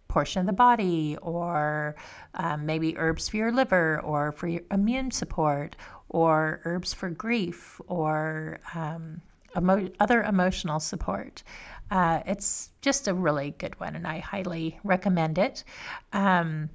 portion 0.08 0.40
of 0.40 0.46
the 0.46 0.52
body 0.52 1.18
or 1.20 1.96
um, 2.34 2.64
maybe 2.64 2.96
herbs 2.96 3.28
for 3.28 3.36
your 3.36 3.52
liver 3.52 4.00
or 4.00 4.32
for 4.32 4.48
your 4.48 4.62
immune 4.70 5.10
support 5.10 5.76
or 6.08 6.60
herbs 6.64 6.94
for 6.94 7.10
grief 7.10 7.80
or 7.86 8.60
um, 8.74 9.20
emo- 9.56 9.90
other 10.00 10.22
emotional 10.22 10.80
support. 10.80 11.42
Uh, 11.90 12.20
it's 12.26 12.70
just 12.80 13.08
a 13.08 13.12
really 13.12 13.50
good 13.58 13.78
one 13.78 13.94
and 13.94 14.06
i 14.06 14.18
highly 14.18 14.78
recommend 14.84 15.36
it. 15.36 15.64
Um, 16.12 16.70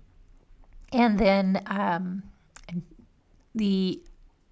and 0.91 1.19
then 1.19 1.61
um, 1.67 2.23
the 3.55 4.01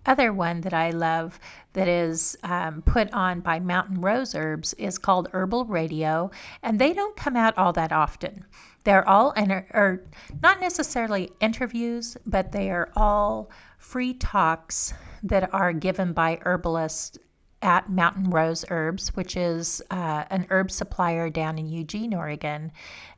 other 0.06 0.32
one 0.32 0.62
that 0.62 0.74
I 0.74 0.92
love 0.92 1.40
that 1.74 1.88
is 1.88 2.38
um, 2.44 2.82
put 2.82 3.12
on 3.14 3.42
by 3.42 3.60
Mountain 3.60 4.02
Rose 4.02 4.34
Herbs 4.36 4.74
is 4.76 4.98
called 4.98 5.28
Herbal 5.34 5.66
Radio, 5.66 6.32
and 6.64 6.80
they 6.80 6.94
don't 6.94 7.16
come 7.16 7.36
out 7.36 7.58
all 7.58 7.74
that 7.74 7.92
often. 7.92 8.46
They're 8.86 9.08
all, 9.08 9.34
or 9.74 10.06
not 10.42 10.62
necessarily 10.62 11.30
interviews, 11.42 12.16
but 12.26 12.54
they 12.54 12.72
are 12.72 12.90
all 12.96 13.52
free 13.78 14.14
talks 14.14 14.94
that 15.24 15.54
are 15.54 15.74
given 15.74 16.14
by 16.14 16.40
herbalists 16.44 17.18
at 17.62 17.90
Mountain 17.90 18.30
Rose 18.30 18.64
Herbs, 18.70 19.10
which 19.16 19.36
is 19.36 19.82
uh, 19.90 20.26
an 20.30 20.46
herb 20.50 20.70
supplier 20.70 21.30
down 21.30 21.58
in 21.58 21.68
Eugene, 21.68 22.14
Oregon. 22.14 22.72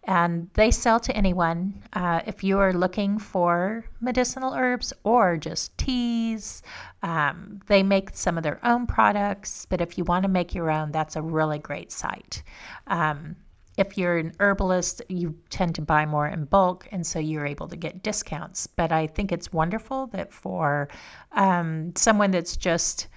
And 0.06 0.50
they 0.54 0.72
sell 0.72 1.00
to 1.02 1.16
anyone. 1.16 1.84
Uh, 1.94 2.22
if 2.26 2.44
you 2.44 2.60
are 2.60 2.74
looking 2.74 3.20
for 3.20 3.86
medicinal 4.00 4.54
herbs 4.54 4.94
or 5.04 5.38
just 5.38 5.78
teas, 5.78 6.64
um, 7.04 7.60
they 7.68 7.84
make 7.84 8.12
some 8.14 8.38
of 8.38 8.44
their 8.44 8.66
own 8.66 8.88
products. 8.88 9.66
But 9.70 9.82
if 9.82 9.98
you 9.98 10.04
want 10.06 10.24
to 10.24 10.30
make 10.30 10.56
your 10.56 10.72
own, 10.72 10.92
that's 10.92 11.16
a 11.16 11.22
really 11.22 11.60
great 11.60 11.92
site. 11.92 12.44
Um, 12.88 13.36
if 13.78 13.98
you're 13.98 14.18
an 14.18 14.34
herbalist, 14.40 15.02
you 15.08 15.36
tend 15.50 15.76
to 15.76 15.82
buy 15.82 16.06
more 16.06 16.28
in 16.28 16.44
bulk, 16.46 16.88
and 16.92 17.08
so 17.08 17.18
you're 17.18 17.46
able 17.46 17.70
to 17.70 17.78
get 17.78 18.04
discounts. 18.04 18.68
But 18.68 18.92
I 18.92 19.08
think 19.08 19.32
it's 19.32 19.54
wonderful 19.54 20.08
that 20.08 20.34
for 20.34 20.90
um, 21.32 21.94
someone 21.96 22.32
that's 22.32 22.58
just 22.58 23.08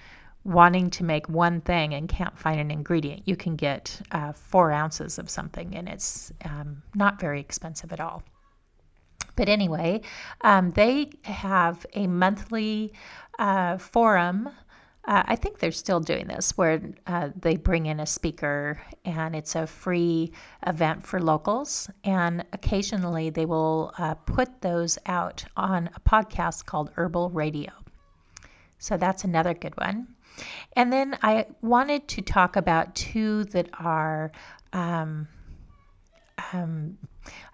wanting 0.45 0.89
to 0.89 1.03
make 1.03 1.27
one 1.29 1.61
thing 1.61 1.93
and 1.93 2.09
can't 2.09 2.37
find 2.37 2.59
an 2.59 2.71
ingredient, 2.71 3.21
you 3.25 3.35
can 3.35 3.55
get 3.55 3.99
uh, 4.11 4.33
four 4.33 4.71
ounces 4.71 5.17
of 5.17 5.29
something 5.29 5.75
and 5.75 5.87
it's 5.87 6.31
um, 6.45 6.81
not 6.95 7.19
very 7.19 7.39
expensive 7.39 7.93
at 7.93 7.99
all. 7.99 8.23
But 9.35 9.49
anyway, 9.49 10.01
um, 10.41 10.71
they 10.71 11.09
have 11.23 11.85
a 11.93 12.07
monthly 12.07 12.93
uh, 13.39 13.77
forum. 13.77 14.49
Uh, 15.05 15.23
I 15.25 15.35
think 15.35 15.59
they're 15.59 15.71
still 15.71 15.99
doing 15.99 16.27
this 16.27 16.57
where 16.57 16.81
uh, 17.07 17.29
they 17.35 17.57
bring 17.57 17.87
in 17.87 17.99
a 17.99 18.05
speaker 18.05 18.81
and 19.05 19.35
it's 19.35 19.55
a 19.55 19.65
free 19.65 20.31
event 20.67 21.05
for 21.05 21.19
locals. 21.19 21.89
And 22.03 22.45
occasionally 22.53 23.29
they 23.29 23.45
will 23.45 23.93
uh, 23.97 24.13
put 24.13 24.61
those 24.61 24.97
out 25.05 25.43
on 25.57 25.89
a 25.95 25.99
podcast 26.01 26.65
called 26.65 26.91
Herbal 26.95 27.31
Radio. 27.31 27.71
So 28.77 28.97
that's 28.97 29.23
another 29.23 29.53
good 29.53 29.75
one. 29.77 30.07
And 30.75 30.91
then 30.91 31.17
I 31.21 31.45
wanted 31.61 32.07
to 32.09 32.21
talk 32.21 32.55
about 32.55 32.95
two 32.95 33.43
that 33.45 33.69
are, 33.79 34.31
um, 34.73 35.27
um, 36.51 36.97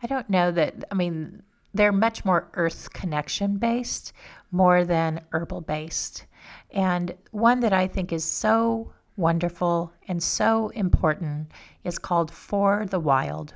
I 0.02 0.08
don't 0.08 0.30
know 0.30 0.52
that, 0.52 0.86
I 0.92 0.96
mean, 0.96 1.44
they're 1.74 1.92
much 1.92 2.26
more 2.26 2.50
earth 2.54 2.92
connection 2.94 3.58
based 3.58 4.14
more 4.52 4.84
than 4.86 5.22
herbal 5.32 5.62
based. 5.62 6.26
And 6.72 7.16
one 7.32 7.60
that 7.60 7.74
I 7.74 7.88
think 7.88 8.12
is 8.12 8.24
so 8.24 8.92
wonderful 9.18 9.92
and 10.08 10.24
so 10.24 10.70
important 10.70 11.52
is 11.84 12.00
called 12.00 12.32
For 12.32 12.86
the 12.90 13.00
Wild. 13.00 13.54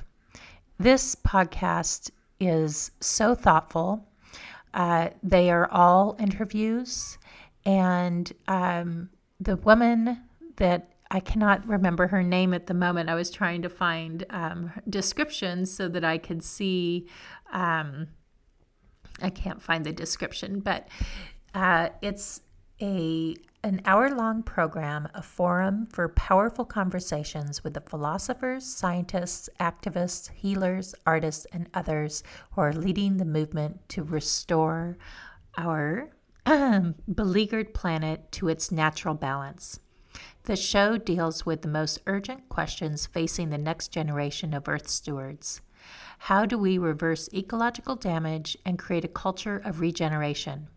This 0.78 1.14
podcast 1.14 2.10
is 2.38 2.90
so 3.00 3.34
thoughtful. 3.34 4.06
Uh, 4.74 5.08
they 5.22 5.50
are 5.50 5.70
all 5.70 6.16
interviews, 6.18 7.16
and 7.64 8.32
um, 8.48 9.08
the 9.40 9.56
woman 9.56 10.22
that 10.56 10.90
I 11.10 11.20
cannot 11.20 11.66
remember 11.66 12.08
her 12.08 12.22
name 12.22 12.54
at 12.54 12.66
the 12.66 12.74
moment. 12.74 13.08
I 13.08 13.14
was 13.14 13.30
trying 13.30 13.62
to 13.62 13.68
find 13.68 14.24
um, 14.30 14.72
descriptions 14.88 15.72
so 15.72 15.88
that 15.88 16.04
I 16.04 16.18
could 16.18 16.42
see. 16.42 17.08
Um, 17.52 18.08
I 19.22 19.30
can't 19.30 19.62
find 19.62 19.84
the 19.84 19.92
description, 19.92 20.60
but 20.60 20.88
uh, 21.54 21.90
it's 22.02 22.40
a 22.82 23.36
an 23.62 23.80
hour 23.86 24.10
long 24.10 24.42
program, 24.42 25.08
a 25.14 25.22
forum 25.22 25.86
for 25.86 26.06
powerful 26.10 26.66
conversations 26.66 27.64
with 27.64 27.72
the 27.72 27.80
philosophers, 27.80 28.66
scientists, 28.66 29.48
activists, 29.58 30.30
healers, 30.32 30.94
artists, 31.06 31.46
and 31.50 31.70
others 31.72 32.22
who 32.52 32.60
are 32.60 32.74
leading 32.74 33.16
the 33.16 33.24
movement 33.24 33.88
to 33.88 34.02
restore 34.02 34.98
our 35.56 36.10
Um, 36.46 36.96
beleaguered 37.12 37.72
planet 37.72 38.30
to 38.32 38.48
its 38.48 38.70
natural 38.70 39.14
balance. 39.14 39.80
The 40.44 40.56
show 40.56 40.98
deals 40.98 41.46
with 41.46 41.62
the 41.62 41.68
most 41.68 42.00
urgent 42.06 42.50
questions 42.50 43.06
facing 43.06 43.48
the 43.48 43.58
next 43.58 43.88
generation 43.88 44.52
of 44.52 44.68
Earth 44.68 44.88
stewards. 44.88 45.62
How 46.18 46.44
do 46.44 46.58
we 46.58 46.76
reverse 46.76 47.30
ecological 47.32 47.96
damage 47.96 48.58
and 48.64 48.78
create 48.78 49.06
a 49.06 49.08
culture 49.08 49.56
of 49.56 49.80
regeneration? 49.80 50.68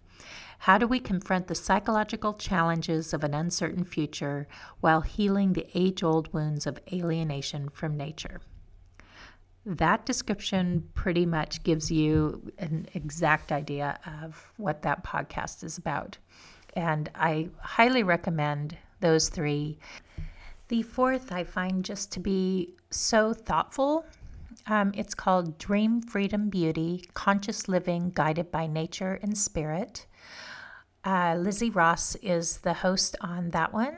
How 0.60 0.78
do 0.78 0.88
we 0.88 1.00
confront 1.00 1.48
the 1.48 1.56
psychological 1.56 2.34
challenges 2.34 3.14
of 3.14 3.24
an 3.24 3.34
uncertain 3.34 3.84
future 3.84 4.48
while 4.80 5.02
healing 5.02 5.54
the 5.54 5.68
age 5.76 6.02
old 6.02 6.34
wounds 6.34 6.66
of 6.66 6.80
alienation 6.92 7.70
from 7.70 7.98
nature? 7.98 8.40
That 9.68 10.06
description 10.06 10.88
pretty 10.94 11.26
much 11.26 11.62
gives 11.64 11.92
you 11.92 12.52
an 12.58 12.88
exact 12.94 13.52
idea 13.52 14.00
of 14.24 14.52
what 14.56 14.82
that 14.84 15.04
podcast 15.04 15.62
is 15.62 15.78
about. 15.78 16.18
And 16.74 17.10
I 17.16 17.50
highly 17.60 18.02
recommend 18.02 18.78
those 19.02 19.28
three. 19.28 19.78
The 20.70 20.84
fourth 20.84 21.34
I 21.34 21.44
find 21.44 21.84
just 21.84 22.14
to 22.14 22.22
be 22.22 22.76
so 22.92 23.34
thoughtful. 23.34 24.06
Um, 24.68 24.94
it's 24.96 25.14
called 25.14 25.58
Dream 25.58 26.02
Freedom 26.02 26.50
Beauty 26.50 27.06
Conscious 27.14 27.68
Living 27.68 28.12
Guided 28.16 28.52
by 28.52 28.68
Nature 28.68 29.20
and 29.22 29.38
Spirit. 29.38 30.06
Uh, 31.04 31.36
Lizzie 31.38 31.72
Ross 31.72 32.16
is 32.16 32.60
the 32.60 32.74
host 32.74 33.18
on 33.20 33.50
that 33.50 33.74
one. 33.74 33.98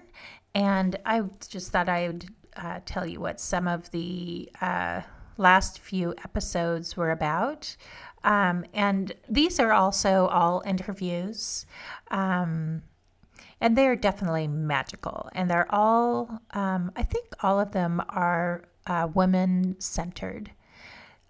And 0.56 0.96
I 1.06 1.22
just 1.48 1.72
thought 1.72 1.90
I 1.90 2.08
would 2.08 2.26
uh, 2.56 2.80
tell 2.86 3.06
you 3.06 3.20
what 3.20 3.40
some 3.40 3.68
of 3.68 3.92
the 3.92 4.50
uh, 4.62 5.02
last 5.39 5.79
few 5.79 6.13
episodes 6.24 6.96
were 6.96 7.12
about. 7.12 7.75
Um, 8.24 8.65
and 8.74 9.13
these 9.29 9.60
are 9.60 9.72
also 9.72 10.27
all 10.27 10.62
interviews. 10.65 11.65
Um, 12.12 12.84
and 13.62 13.77
they 13.77 13.88
are 13.88 13.96
definitely 13.96 14.48
magical. 14.48 15.29
And 15.34 15.50
they're 15.50 15.74
all, 15.74 16.41
um, 16.51 16.91
I 16.96 17.03
think, 17.03 17.25
all 17.41 17.60
of 17.60 17.72
them 17.72 18.01
are 18.10 18.63
uh, 18.88 19.08
women 19.13 19.75
centered. 19.79 20.51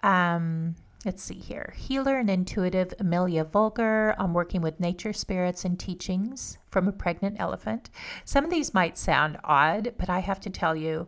Um, 0.03 0.75
let's 1.05 1.23
see 1.23 1.39
here. 1.39 1.73
Healer 1.77 2.17
and 2.17 2.29
intuitive 2.29 2.93
Amelia 2.99 3.43
Vogler 3.43 4.15
on 4.19 4.33
working 4.33 4.61
with 4.61 4.79
nature 4.79 5.13
spirits 5.13 5.65
and 5.65 5.79
teachings 5.79 6.57
from 6.69 6.87
a 6.87 6.91
pregnant 6.91 7.37
elephant. 7.39 7.89
Some 8.25 8.43
of 8.43 8.51
these 8.51 8.73
might 8.73 8.97
sound 8.97 9.37
odd, 9.43 9.93
but 9.97 10.09
I 10.09 10.19
have 10.19 10.39
to 10.41 10.49
tell 10.49 10.75
you, 10.75 11.07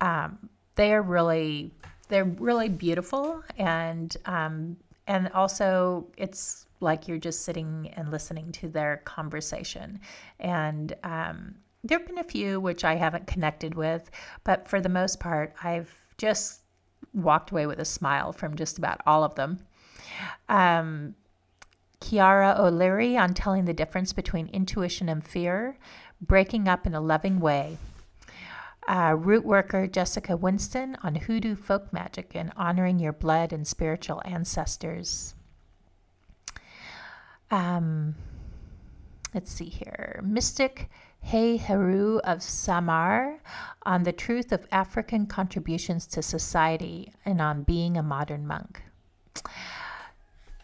um, 0.00 0.50
they 0.74 0.92
are 0.92 1.02
really 1.02 1.72
they're 2.08 2.24
really 2.24 2.68
beautiful 2.68 3.42
and 3.56 4.16
um, 4.26 4.76
and 5.06 5.28
also 5.32 6.06
it's 6.16 6.66
like 6.80 7.08
you're 7.08 7.18
just 7.18 7.42
sitting 7.42 7.92
and 7.96 8.10
listening 8.10 8.52
to 8.52 8.68
their 8.68 8.98
conversation. 9.04 9.98
And 10.38 10.94
um, 11.02 11.56
there 11.82 11.98
have 11.98 12.06
been 12.06 12.18
a 12.18 12.24
few 12.24 12.58
which 12.58 12.84
i 12.84 12.96
haven't 12.96 13.28
connected 13.28 13.72
with 13.72 14.10
but 14.42 14.68
for 14.68 14.80
the 14.80 14.88
most 14.88 15.20
part 15.20 15.54
i've 15.62 15.96
just 16.18 16.62
walked 17.14 17.50
away 17.50 17.66
with 17.66 17.78
a 17.78 17.84
smile 17.84 18.32
from 18.32 18.56
just 18.56 18.78
about 18.78 19.00
all 19.06 19.24
of 19.24 19.34
them. 19.34 19.58
Um, 20.48 21.14
Chiara 22.00 22.56
O'Leary 22.58 23.16
on 23.16 23.34
telling 23.34 23.64
the 23.64 23.74
difference 23.74 24.12
between 24.12 24.48
intuition 24.48 25.08
and 25.08 25.24
fear, 25.24 25.78
breaking 26.20 26.68
up 26.68 26.86
in 26.86 26.94
a 26.94 27.00
loving 27.00 27.40
way 27.40 27.78
uh, 28.88 29.14
root 29.16 29.44
worker 29.44 29.86
Jessica 29.86 30.36
Winston 30.36 30.96
on 31.02 31.14
hoodoo 31.14 31.54
folk 31.54 31.92
magic 31.92 32.32
and 32.34 32.50
honoring 32.56 32.98
your 32.98 33.12
blood 33.12 33.52
and 33.52 33.66
spiritual 33.66 34.22
ancestors. 34.24 35.34
Um, 37.50 38.14
let's 39.34 39.52
see 39.52 39.68
here. 39.68 40.20
Mystic 40.24 40.88
Hey 41.20 41.58
Heru 41.58 42.18
of 42.24 42.42
Samar 42.42 43.40
on 43.82 44.04
the 44.04 44.12
truth 44.12 44.52
of 44.52 44.66
African 44.72 45.26
contributions 45.26 46.06
to 46.08 46.22
society 46.22 47.12
and 47.24 47.42
on 47.42 47.64
being 47.64 47.96
a 47.96 48.02
modern 48.02 48.46
monk. 48.46 48.82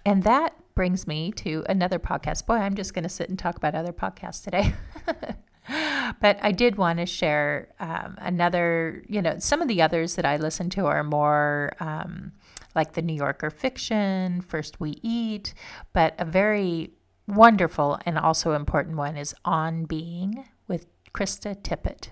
And 0.07 0.23
that 0.23 0.55
brings 0.75 1.07
me 1.07 1.33
to 1.33 1.65
another 1.69 1.99
podcast. 1.99 2.47
Boy, 2.47 2.55
I'm 2.55 2.75
just 2.75 2.95
going 2.95 3.03
to 3.03 3.09
sit 3.09 3.29
and 3.29 3.39
talk 3.39 3.57
about 3.57 3.75
other 3.75 3.93
podcasts 3.93 4.43
today. 4.43 4.75
but 6.21 6.39
I 6.43 6.53
did 6.53 6.77
want 6.77 6.99
to 6.99 7.07
share 7.07 7.69
um, 7.81 8.17
another, 8.19 9.03
you 9.09 9.23
know, 9.23 9.39
some 9.39 9.63
of 9.63 9.69
the 9.69 9.83
others 9.83 10.17
that 10.17 10.25
I 10.25 10.37
listen 10.37 10.71
to 10.71 10.87
are 10.87 11.03
more 11.05 11.73
um, 11.81 12.33
like 12.75 12.93
the 12.93 13.03
New 13.03 13.15
Yorker 13.15 13.51
fiction, 13.51 14.41
First 14.41 14.81
We 14.81 14.99
Eat, 15.03 15.55
but 15.93 16.15
a 16.19 16.25
very 16.25 16.93
wonderful 17.27 17.99
and 18.05 18.19
also 18.19 18.53
important 18.53 18.97
one 18.97 19.17
is 19.17 19.35
On 19.45 19.85
Being 19.85 20.45
with 20.69 20.87
Krista 21.13 21.57
Tippett. 21.57 22.09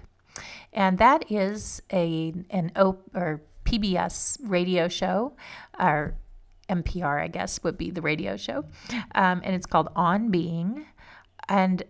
And 0.72 0.98
that 0.98 1.30
is 1.30 1.82
a 1.92 2.32
an 2.50 2.72
op- 2.76 3.10
or 3.14 3.42
PBS 3.64 4.38
radio 4.42 4.88
show, 4.88 5.34
or 5.78 6.14
NPR, 6.68 7.22
I 7.22 7.28
guess, 7.28 7.62
would 7.62 7.76
be 7.76 7.90
the 7.90 8.00
radio 8.00 8.36
show. 8.36 8.64
Um, 9.14 9.42
and 9.44 9.54
it's 9.54 9.66
called 9.66 9.88
On 9.94 10.30
Being. 10.30 10.86
And 11.48 11.82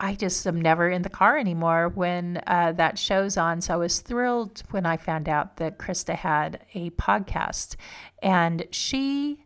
I 0.00 0.14
just 0.14 0.46
am 0.46 0.60
never 0.60 0.88
in 0.88 1.02
the 1.02 1.08
car 1.08 1.36
anymore 1.36 1.88
when 1.88 2.40
uh, 2.46 2.72
that 2.72 2.98
show's 2.98 3.36
on. 3.36 3.60
So 3.60 3.74
I 3.74 3.76
was 3.76 3.98
thrilled 3.98 4.62
when 4.70 4.86
I 4.86 4.96
found 4.96 5.28
out 5.28 5.56
that 5.56 5.78
Krista 5.78 6.14
had 6.14 6.64
a 6.74 6.90
podcast. 6.90 7.74
And 8.22 8.66
she 8.70 9.44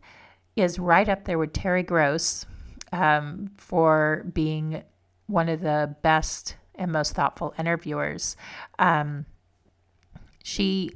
is 0.55 0.79
right 0.79 1.09
up 1.09 1.25
there 1.25 1.39
with 1.39 1.55
Terry 1.55 1.83
Gross 1.83 2.45
um, 2.93 3.51
for 3.57 4.27
being 4.35 4.83
one 5.27 5.49
of 5.49 5.63
the 5.63 5.97
best 6.03 6.57
and 6.75 6.93
most 6.93 7.15
thoughtful 7.15 7.55
interviewers. 7.59 8.37
Um, 8.79 9.25
she 10.45 10.91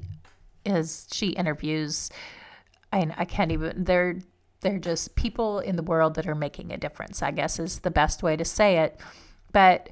is, 0.67 1.07
she 1.11 1.29
interviews, 1.29 2.11
I, 2.93 3.11
I 3.17 3.25
can't 3.25 3.53
even, 3.53 3.85
they're, 3.85 4.19
they're 4.61 4.79
just 4.79 5.15
people 5.15 5.61
in 5.61 5.77
the 5.77 5.83
world 5.83 6.15
that 6.17 6.27
are 6.27 6.35
making 6.35 6.73
a 6.73 6.77
difference, 6.77 7.23
I 7.23 7.31
guess 7.31 7.59
is 7.59 7.79
the 7.79 7.91
best 7.91 8.23
way 8.23 8.37
to 8.37 8.45
say 8.45 8.79
it 8.79 9.01
but 9.57 9.89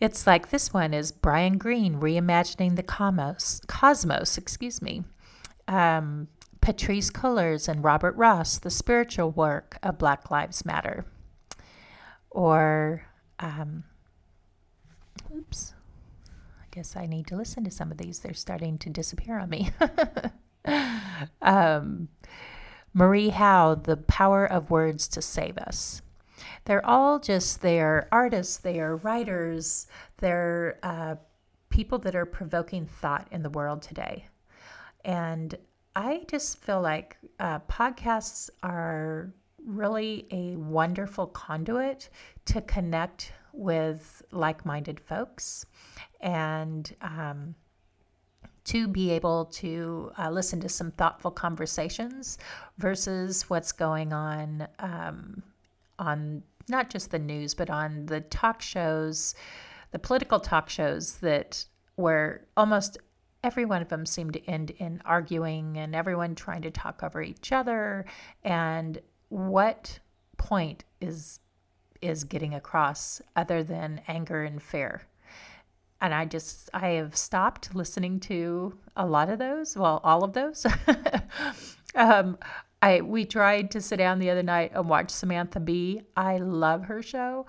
it's 0.00 0.26
like 0.26 0.48
this 0.48 0.72
one 0.72 0.94
is 0.94 1.12
Brian 1.12 1.58
Greene 1.58 2.00
reimagining 2.00 2.76
the 2.76 2.82
cosmos, 2.82 3.60
cosmos 3.66 4.38
excuse 4.38 4.80
me. 4.80 5.04
Um, 5.68 6.28
Patrisse 6.62 7.10
Cullors 7.10 7.68
and 7.68 7.84
Robert 7.84 8.16
Ross, 8.16 8.56
the 8.56 8.70
spiritual 8.70 9.30
work 9.32 9.78
of 9.82 9.98
Black 9.98 10.30
Lives 10.30 10.64
Matter. 10.64 11.04
Or, 12.30 13.02
um, 13.38 13.84
oops, 15.36 15.74
I 16.62 16.64
guess 16.70 16.96
I 16.96 17.04
need 17.04 17.26
to 17.26 17.36
listen 17.36 17.64
to 17.64 17.70
some 17.70 17.92
of 17.92 17.98
these. 17.98 18.20
They're 18.20 18.32
starting 18.32 18.78
to 18.78 18.88
disappear 18.88 19.38
on 19.38 19.50
me. 19.50 19.72
um, 21.42 22.08
Marie 22.94 23.28
Howe, 23.28 23.74
The 23.74 23.98
Power 23.98 24.46
of 24.46 24.70
Words 24.70 25.06
to 25.08 25.20
Save 25.20 25.58
Us. 25.58 26.00
They're 26.64 26.84
all 26.86 27.18
just, 27.18 27.60
they're 27.62 28.08
artists, 28.10 28.56
they 28.56 28.80
are 28.80 28.96
writers, 28.96 29.86
they're 30.18 30.78
uh, 30.82 31.16
people 31.68 31.98
that 31.98 32.14
are 32.14 32.26
provoking 32.26 32.86
thought 32.86 33.28
in 33.30 33.42
the 33.42 33.50
world 33.50 33.82
today. 33.82 34.26
And 35.04 35.54
I 35.96 36.22
just 36.28 36.58
feel 36.58 36.80
like 36.80 37.16
uh, 37.38 37.60
podcasts 37.60 38.50
are 38.62 39.32
really 39.64 40.26
a 40.30 40.56
wonderful 40.56 41.26
conduit 41.26 42.08
to 42.46 42.60
connect 42.62 43.32
with 43.52 44.22
like 44.30 44.66
minded 44.66 45.00
folks 45.00 45.66
and 46.20 46.94
um, 47.02 47.54
to 48.64 48.88
be 48.88 49.10
able 49.10 49.44
to 49.46 50.10
uh, 50.18 50.30
listen 50.30 50.60
to 50.60 50.68
some 50.68 50.90
thoughtful 50.92 51.30
conversations 51.30 52.38
versus 52.78 53.48
what's 53.48 53.72
going 53.72 54.12
on 54.12 54.66
um, 54.78 55.42
on 55.98 56.42
not 56.68 56.90
just 56.90 57.10
the 57.10 57.18
news, 57.18 57.54
but 57.54 57.70
on 57.70 58.06
the 58.06 58.20
talk 58.20 58.62
shows, 58.62 59.34
the 59.90 59.98
political 59.98 60.40
talk 60.40 60.68
shows 60.68 61.16
that 61.18 61.64
where 61.96 62.44
almost 62.56 62.98
every 63.44 63.64
one 63.64 63.82
of 63.82 63.88
them 63.88 64.06
seemed 64.06 64.32
to 64.32 64.50
end 64.50 64.70
in 64.70 65.00
arguing 65.04 65.76
and 65.76 65.94
everyone 65.94 66.34
trying 66.34 66.62
to 66.62 66.70
talk 66.70 67.02
over 67.02 67.22
each 67.22 67.52
other. 67.52 68.06
And 68.42 69.00
what 69.28 69.98
point 70.36 70.84
is 71.00 71.40
is 72.00 72.24
getting 72.24 72.52
across 72.54 73.22
other 73.36 73.62
than 73.62 74.00
anger 74.08 74.42
and 74.42 74.62
fear? 74.62 75.02
And 76.00 76.12
I 76.12 76.24
just 76.24 76.70
I 76.72 76.88
have 76.88 77.16
stopped 77.16 77.74
listening 77.74 78.18
to 78.20 78.76
a 78.96 79.06
lot 79.06 79.28
of 79.28 79.38
those. 79.38 79.76
Well, 79.76 80.00
all 80.02 80.24
of 80.24 80.32
those. 80.32 80.66
um, 81.94 82.38
I 82.84 83.00
we 83.00 83.24
tried 83.24 83.70
to 83.70 83.80
sit 83.80 83.96
down 83.96 84.18
the 84.18 84.28
other 84.28 84.42
night 84.42 84.72
and 84.74 84.90
watch 84.90 85.08
Samantha 85.08 85.58
Bee. 85.58 86.02
I 86.18 86.36
love 86.36 86.84
her 86.84 87.00
show, 87.00 87.46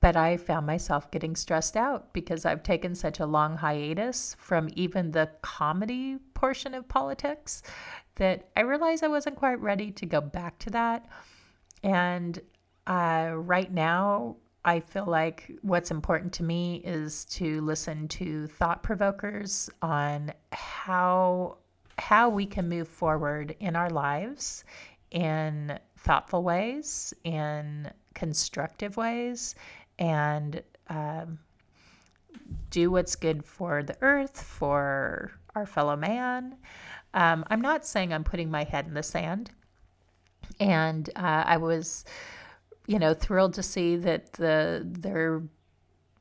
but 0.00 0.16
I 0.16 0.36
found 0.36 0.66
myself 0.66 1.12
getting 1.12 1.36
stressed 1.36 1.76
out 1.76 2.12
because 2.12 2.44
I've 2.44 2.64
taken 2.64 2.96
such 2.96 3.20
a 3.20 3.26
long 3.26 3.56
hiatus 3.56 4.34
from 4.36 4.68
even 4.74 5.12
the 5.12 5.30
comedy 5.42 6.18
portion 6.34 6.74
of 6.74 6.88
politics 6.88 7.62
that 8.16 8.48
I 8.56 8.62
realized 8.62 9.04
I 9.04 9.08
wasn't 9.08 9.36
quite 9.36 9.60
ready 9.60 9.92
to 9.92 10.06
go 10.06 10.20
back 10.20 10.58
to 10.60 10.70
that. 10.70 11.06
And 11.84 12.40
uh, 12.88 13.30
right 13.36 13.72
now, 13.72 14.38
I 14.64 14.80
feel 14.80 15.06
like 15.06 15.52
what's 15.62 15.92
important 15.92 16.32
to 16.32 16.42
me 16.42 16.82
is 16.84 17.26
to 17.26 17.60
listen 17.60 18.08
to 18.08 18.48
thought 18.48 18.82
provokers 18.82 19.70
on 19.82 20.32
how 20.50 21.58
how 21.98 22.28
we 22.28 22.46
can 22.46 22.68
move 22.68 22.88
forward 22.88 23.54
in 23.60 23.76
our 23.76 23.90
lives 23.90 24.64
in 25.10 25.78
thoughtful 25.96 26.42
ways, 26.42 27.14
in 27.24 27.90
constructive 28.14 28.96
ways, 28.96 29.54
and 29.98 30.62
um, 30.88 31.38
do 32.70 32.90
what's 32.90 33.16
good 33.16 33.44
for 33.44 33.82
the 33.82 33.96
earth, 34.02 34.42
for 34.42 35.32
our 35.54 35.66
fellow 35.66 35.96
man. 35.96 36.56
Um, 37.14 37.44
I'm 37.48 37.60
not 37.60 37.86
saying 37.86 38.12
I'm 38.12 38.24
putting 38.24 38.50
my 38.50 38.64
head 38.64 38.86
in 38.86 38.94
the 38.94 39.02
sand. 39.02 39.50
And 40.60 41.08
uh, 41.16 41.44
I 41.46 41.56
was, 41.56 42.04
you 42.86 42.98
know, 42.98 43.14
thrilled 43.14 43.54
to 43.54 43.62
see 43.62 43.96
that 43.96 44.32
the 44.34 44.82
there 44.84 45.42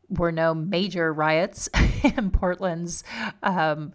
were 0.10 0.32
no 0.32 0.54
major 0.54 1.12
riots 1.12 1.68
in 2.04 2.30
Portland's 2.32 3.04
um, 3.42 3.92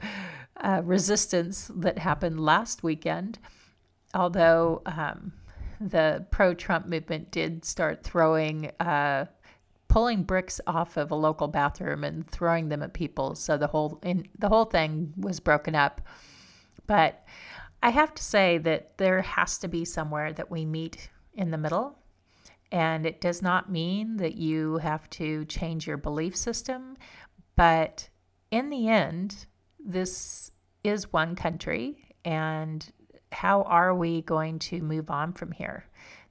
uh, 0.60 0.82
resistance 0.84 1.70
that 1.76 1.98
happened 1.98 2.40
last 2.40 2.82
weekend, 2.82 3.38
although 4.14 4.82
um, 4.86 5.32
the 5.80 6.26
pro 6.30 6.54
Trump 6.54 6.86
movement 6.86 7.30
did 7.30 7.64
start 7.64 8.02
throwing, 8.02 8.70
uh, 8.80 9.26
pulling 9.88 10.22
bricks 10.24 10.60
off 10.66 10.96
of 10.96 11.10
a 11.10 11.14
local 11.14 11.48
bathroom 11.48 12.04
and 12.04 12.28
throwing 12.30 12.68
them 12.68 12.82
at 12.82 12.92
people. 12.92 13.34
So 13.34 13.56
the 13.56 13.68
whole, 13.68 14.00
in, 14.02 14.26
the 14.38 14.48
whole 14.48 14.66
thing 14.66 15.14
was 15.16 15.40
broken 15.40 15.74
up. 15.74 16.00
But 16.86 17.24
I 17.82 17.90
have 17.90 18.14
to 18.14 18.22
say 18.22 18.58
that 18.58 18.98
there 18.98 19.22
has 19.22 19.58
to 19.58 19.68
be 19.68 19.84
somewhere 19.84 20.32
that 20.32 20.50
we 20.50 20.64
meet 20.64 21.10
in 21.34 21.50
the 21.50 21.58
middle 21.58 21.98
And 22.70 23.06
it 23.06 23.20
does 23.20 23.40
not 23.40 23.70
mean 23.70 24.16
that 24.18 24.36
you 24.36 24.78
have 24.78 25.08
to 25.10 25.44
change 25.46 25.86
your 25.86 25.96
belief 25.96 26.36
system, 26.36 26.96
but 27.56 28.08
in 28.50 28.68
the 28.68 28.88
end, 28.88 29.46
this 29.84 30.50
is 30.84 31.12
one 31.12 31.34
country. 31.34 32.14
And 32.24 32.86
how 33.32 33.62
are 33.62 33.94
we 33.94 34.22
going 34.22 34.58
to 34.58 34.80
move 34.80 35.10
on 35.10 35.32
from 35.32 35.52
here? 35.52 35.84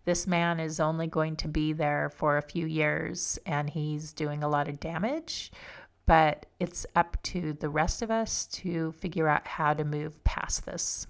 This 0.05 0.25
man 0.25 0.59
is 0.59 0.79
only 0.79 1.07
going 1.07 1.35
to 1.37 1.47
be 1.47 1.73
there 1.73 2.09
for 2.09 2.37
a 2.37 2.41
few 2.41 2.65
years 2.65 3.37
and 3.45 3.69
he's 3.69 4.13
doing 4.13 4.41
a 4.41 4.47
lot 4.47 4.69
of 4.69 4.79
damage, 4.79 5.51
but 6.05 6.45
it's 6.61 6.85
up 6.95 7.21
to 7.23 7.51
the 7.53 7.67
rest 7.67 8.01
of 8.01 8.09
us 8.09 8.45
to 8.47 8.93
figure 8.93 9.27
out 9.27 9.45
how 9.45 9.73
to 9.73 9.83
move 9.83 10.23
past 10.23 10.65
this. 10.65 11.07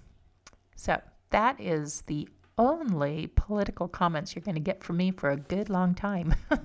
So, 0.76 1.00
that 1.30 1.60
is 1.60 2.02
the 2.08 2.28
only 2.58 3.28
political 3.36 3.88
comments 3.88 4.36
you're 4.36 4.43
going 4.43 4.56
to 4.56 4.62
get 4.62 4.84
from 4.84 4.97
me 4.97 5.12
for 5.12 5.30
a 5.30 5.38
good 5.38 5.69
long 5.69 5.93
time. 5.93 6.34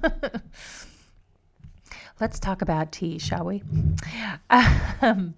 Let's 2.20 2.38
talk 2.38 2.62
about 2.62 2.92
tea, 2.92 3.18
shall 3.18 3.44
we? 3.44 3.62
Um, 5.00 5.34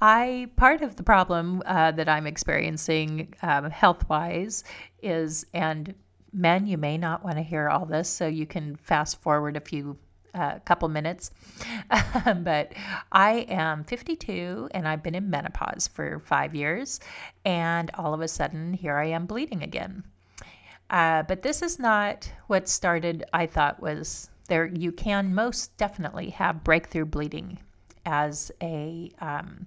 I 0.00 0.48
part 0.56 0.82
of 0.82 0.96
the 0.96 1.02
problem 1.02 1.62
uh, 1.66 1.92
that 1.92 2.08
I'm 2.08 2.26
experiencing 2.26 3.34
um, 3.42 3.70
health 3.70 4.08
wise 4.08 4.64
is, 5.02 5.46
and 5.54 5.94
men, 6.32 6.66
you 6.66 6.78
may 6.78 6.96
not 6.98 7.22
want 7.22 7.36
to 7.36 7.42
hear 7.42 7.68
all 7.68 7.84
this, 7.84 8.08
so 8.08 8.26
you 8.26 8.46
can 8.46 8.76
fast 8.76 9.20
forward 9.20 9.56
a 9.56 9.60
few 9.60 9.96
a 10.34 10.42
uh, 10.42 10.58
couple 10.60 10.88
minutes. 10.88 11.32
but 12.24 12.72
I 13.10 13.46
am 13.48 13.82
52 13.82 14.68
and 14.70 14.86
I've 14.86 15.02
been 15.02 15.16
in 15.16 15.28
menopause 15.28 15.88
for 15.88 16.20
five 16.20 16.54
years. 16.54 17.00
And 17.44 17.90
all 17.94 18.14
of 18.14 18.20
a 18.20 18.28
sudden, 18.28 18.72
here 18.72 18.96
I 18.96 19.06
am 19.06 19.26
bleeding 19.26 19.64
again. 19.64 20.04
Uh, 20.88 21.24
but 21.24 21.42
this 21.42 21.62
is 21.62 21.80
not 21.80 22.30
what 22.46 22.68
started, 22.68 23.24
I 23.32 23.46
thought, 23.46 23.80
was 23.80 24.30
there. 24.50 24.66
You 24.66 24.92
can 24.92 25.34
most 25.34 25.74
definitely 25.78 26.28
have 26.30 26.62
breakthrough 26.62 27.06
bleeding 27.06 27.58
as 28.04 28.52
a, 28.62 29.10
um, 29.20 29.66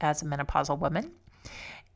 as 0.00 0.22
a 0.22 0.24
menopausal 0.24 0.78
woman. 0.78 1.12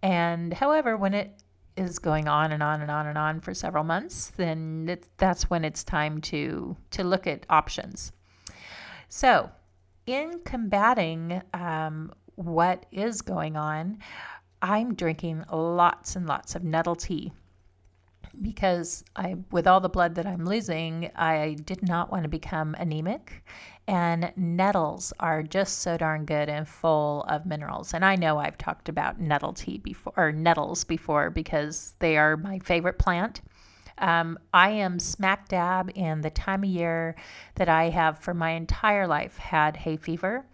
And 0.02 0.52
however, 0.52 0.98
when 0.98 1.14
it 1.14 1.42
is 1.76 1.98
going 1.98 2.28
on 2.28 2.52
and 2.52 2.62
on 2.62 2.82
and 2.82 2.90
on 2.90 3.06
and 3.06 3.16
on 3.16 3.40
for 3.40 3.54
several 3.54 3.84
months, 3.84 4.32
then 4.36 4.86
it, 4.88 5.08
that's 5.16 5.48
when 5.48 5.64
it's 5.64 5.82
time 5.82 6.20
to 6.20 6.76
to 6.90 7.02
look 7.02 7.26
at 7.26 7.46
options. 7.48 8.12
So, 9.08 9.50
in 10.06 10.40
combating 10.44 11.42
um, 11.52 12.12
what 12.34 12.86
is 12.92 13.22
going 13.22 13.56
on, 13.56 13.98
I'm 14.62 14.94
drinking 14.94 15.44
lots 15.50 16.16
and 16.16 16.26
lots 16.26 16.54
of 16.54 16.64
nettle 16.64 16.96
tea 16.96 17.32
because 18.42 19.04
I, 19.16 19.36
with 19.50 19.66
all 19.66 19.80
the 19.80 19.88
blood 19.88 20.14
that 20.16 20.26
I'm 20.26 20.44
losing, 20.44 21.10
I 21.16 21.56
did 21.64 21.86
not 21.86 22.10
want 22.10 22.24
to 22.24 22.28
become 22.28 22.74
anemic. 22.78 23.44
And 23.86 24.32
nettles 24.36 25.12
are 25.20 25.42
just 25.42 25.80
so 25.80 25.96
darn 25.96 26.24
good 26.24 26.48
and 26.48 26.66
full 26.66 27.24
of 27.24 27.44
minerals. 27.44 27.92
And 27.92 28.04
I 28.04 28.16
know 28.16 28.38
I've 28.38 28.56
talked 28.56 28.88
about 28.88 29.20
nettle 29.20 29.52
tea 29.52 29.78
before, 29.78 30.12
or 30.16 30.32
nettles 30.32 30.84
before, 30.84 31.30
because 31.30 31.94
they 31.98 32.16
are 32.16 32.36
my 32.36 32.58
favorite 32.60 32.98
plant. 32.98 33.42
Um, 33.98 34.38
I 34.52 34.70
am 34.70 34.98
smack 34.98 35.48
dab 35.48 35.90
in 35.94 36.20
the 36.20 36.30
time 36.30 36.64
of 36.64 36.70
year 36.70 37.14
that 37.56 37.68
I 37.68 37.90
have 37.90 38.18
for 38.18 38.34
my 38.34 38.50
entire 38.50 39.06
life 39.06 39.36
had 39.36 39.76
hay 39.76 39.96
fever. 39.96 40.46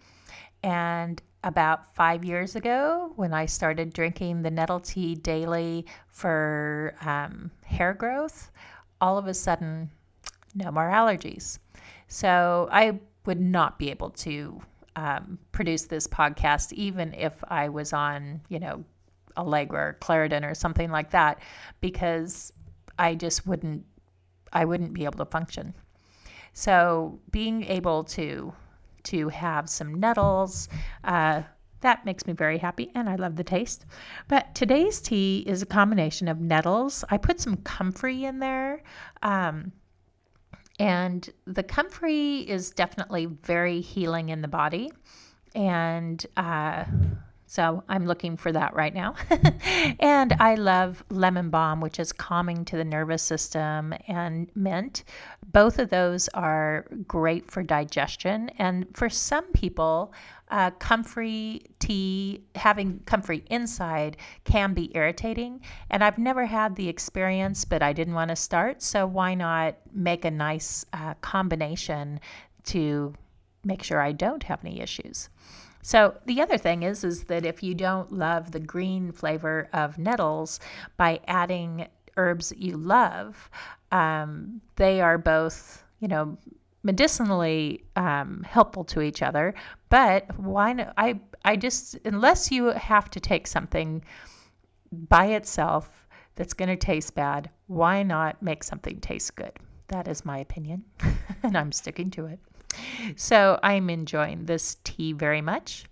And 0.63 1.21
about 1.43 1.95
five 1.95 2.23
years 2.23 2.55
ago, 2.55 3.11
when 3.15 3.33
I 3.33 3.45
started 3.45 3.93
drinking 3.93 4.41
the 4.41 4.51
nettle 4.51 4.79
tea 4.79 5.15
daily 5.15 5.85
for 6.07 6.95
um, 7.01 7.49
hair 7.65 7.93
growth, 7.93 8.51
all 8.99 9.17
of 9.17 9.27
a 9.27 9.33
sudden, 9.33 9.89
no 10.53 10.71
more 10.71 10.89
allergies. 10.89 11.57
So 12.07 12.69
I 12.71 12.99
would 13.25 13.39
not 13.39 13.79
be 13.79 13.89
able 13.89 14.11
to 14.11 14.61
um, 14.95 15.39
produce 15.51 15.85
this 15.85 16.07
podcast 16.07 16.73
even 16.73 17.13
if 17.13 17.33
I 17.47 17.69
was 17.69 17.93
on, 17.93 18.41
you 18.49 18.59
know, 18.59 18.83
Allegra 19.37 19.79
or 19.79 19.97
Claritin 20.01 20.49
or 20.49 20.53
something 20.53 20.91
like 20.91 21.09
that, 21.11 21.41
because 21.79 22.51
I 22.99 23.15
just 23.15 23.47
wouldn't, 23.47 23.85
I 24.53 24.65
wouldn't 24.65 24.93
be 24.93 25.05
able 25.05 25.17
to 25.19 25.25
function. 25.25 25.73
So 26.53 27.19
being 27.31 27.63
able 27.63 28.03
to 28.03 28.53
to 29.05 29.29
have 29.29 29.69
some 29.69 29.99
nettles, 29.99 30.69
uh, 31.03 31.43
that 31.81 32.05
makes 32.05 32.25
me 32.25 32.33
very 32.33 32.57
happy, 32.57 32.91
and 32.95 33.09
I 33.09 33.15
love 33.15 33.35
the 33.35 33.43
taste. 33.43 33.85
But 34.27 34.53
today's 34.55 35.01
tea 35.01 35.43
is 35.47 35.61
a 35.61 35.65
combination 35.65 36.27
of 36.27 36.39
nettles. 36.39 37.03
I 37.09 37.17
put 37.17 37.39
some 37.39 37.57
comfrey 37.57 38.25
in 38.25 38.39
there. 38.39 38.83
Um, 39.23 39.71
and 40.79 41.29
the 41.45 41.63
comfrey 41.63 42.39
is 42.39 42.71
definitely 42.71 43.25
very 43.25 43.81
healing 43.81 44.29
in 44.29 44.41
the 44.41 44.47
body. 44.47 44.91
And 45.53 46.25
uh, 46.37 46.85
so 47.51 47.83
I'm 47.89 48.05
looking 48.05 48.37
for 48.37 48.53
that 48.53 48.73
right 48.75 48.93
now. 48.93 49.13
and 49.99 50.31
I 50.39 50.55
love 50.55 51.03
lemon 51.09 51.49
balm, 51.49 51.81
which 51.81 51.99
is 51.99 52.13
calming 52.13 52.63
to 52.63 52.77
the 52.77 52.85
nervous 52.85 53.21
system, 53.21 53.93
and 54.07 54.49
mint. 54.55 55.03
Both 55.51 55.77
of 55.77 55.89
those 55.89 56.29
are 56.29 56.85
great 57.09 57.51
for 57.51 57.61
digestion. 57.61 58.51
And 58.57 58.87
for 58.93 59.09
some 59.09 59.51
people, 59.51 60.13
uh, 60.49 60.71
comfrey 60.79 61.63
tea, 61.79 62.45
having 62.55 63.01
comfrey 63.05 63.43
inside 63.49 64.15
can 64.45 64.73
be 64.73 64.89
irritating. 64.95 65.59
And 65.89 66.05
I've 66.05 66.17
never 66.17 66.45
had 66.45 66.77
the 66.77 66.87
experience, 66.87 67.65
but 67.65 67.83
I 67.83 67.91
didn't 67.91 68.13
want 68.13 68.29
to 68.29 68.37
start. 68.37 68.81
So 68.81 69.05
why 69.05 69.33
not 69.33 69.75
make 69.91 70.23
a 70.23 70.31
nice 70.31 70.85
uh, 70.93 71.15
combination 71.15 72.21
to 72.67 73.13
make 73.65 73.83
sure 73.83 73.99
I 73.99 74.13
don't 74.13 74.43
have 74.43 74.63
any 74.63 74.79
issues? 74.79 75.27
So 75.81 76.15
the 76.25 76.41
other 76.41 76.57
thing 76.57 76.83
is 76.83 77.03
is 77.03 77.23
that 77.25 77.45
if 77.45 77.63
you 77.63 77.73
don't 77.73 78.11
love 78.11 78.51
the 78.51 78.59
green 78.59 79.11
flavor 79.11 79.69
of 79.73 79.97
nettles, 79.97 80.59
by 80.97 81.19
adding 81.27 81.87
herbs 82.17 82.49
that 82.49 82.59
you 82.59 82.77
love, 82.77 83.49
um, 83.91 84.61
they 84.75 85.01
are 85.01 85.17
both 85.17 85.83
you 85.99 86.07
know 86.07 86.37
medicinally 86.83 87.83
um, 87.95 88.43
helpful 88.47 88.83
to 88.85 89.01
each 89.01 89.21
other. 89.21 89.53
But 89.89 90.37
why? 90.39 90.73
Not, 90.73 90.93
I 90.97 91.19
I 91.45 91.55
just 91.55 91.97
unless 92.05 92.51
you 92.51 92.65
have 92.67 93.09
to 93.11 93.19
take 93.19 93.47
something 93.47 94.03
by 94.91 95.27
itself 95.27 95.89
that's 96.35 96.53
going 96.53 96.69
to 96.69 96.75
taste 96.75 97.15
bad, 97.15 97.49
why 97.67 98.03
not 98.03 98.41
make 98.41 98.63
something 98.63 98.99
taste 98.99 99.35
good? 99.35 99.51
That 99.87 100.07
is 100.07 100.25
my 100.25 100.39
opinion, 100.39 100.85
and 101.43 101.57
I'm 101.57 101.71
sticking 101.71 102.09
to 102.11 102.25
it. 102.25 102.39
So 103.15 103.59
I'm 103.63 103.89
enjoying 103.89 104.45
this 104.45 104.77
tea 104.83 105.13
very 105.13 105.41
much. 105.41 105.85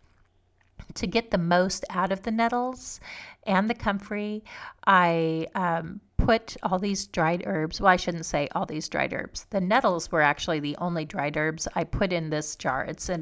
To 0.96 1.08
get 1.08 1.30
the 1.30 1.38
most 1.38 1.86
out 1.90 2.12
of 2.12 2.24
the 2.24 2.32
nettles 2.32 3.00
and 3.44 3.70
the 3.70 3.76
comfrey, 3.76 4.44
I 4.88 5.48
um, 5.54 6.02
put 6.18 6.58
all 6.64 6.80
these 6.80 7.08
dried 7.08 7.44
herbs. 7.46 7.80
Well, 7.80 7.92
I 7.92 7.96
shouldn't 7.96 8.26
say 8.26 8.48
all 8.54 8.66
these 8.66 8.90
dried 8.90 9.14
herbs. 9.14 9.46
The 9.50 9.62
nettles 9.62 10.12
were 10.12 10.22
actually 10.22 10.60
the 10.60 10.76
only 10.78 11.06
dried 11.06 11.38
herbs 11.38 11.68
I 11.76 11.84
put 11.84 12.12
in 12.12 12.30
this 12.30 12.56
jar. 12.56 12.86
It's 12.86 13.10
a, 13.10 13.20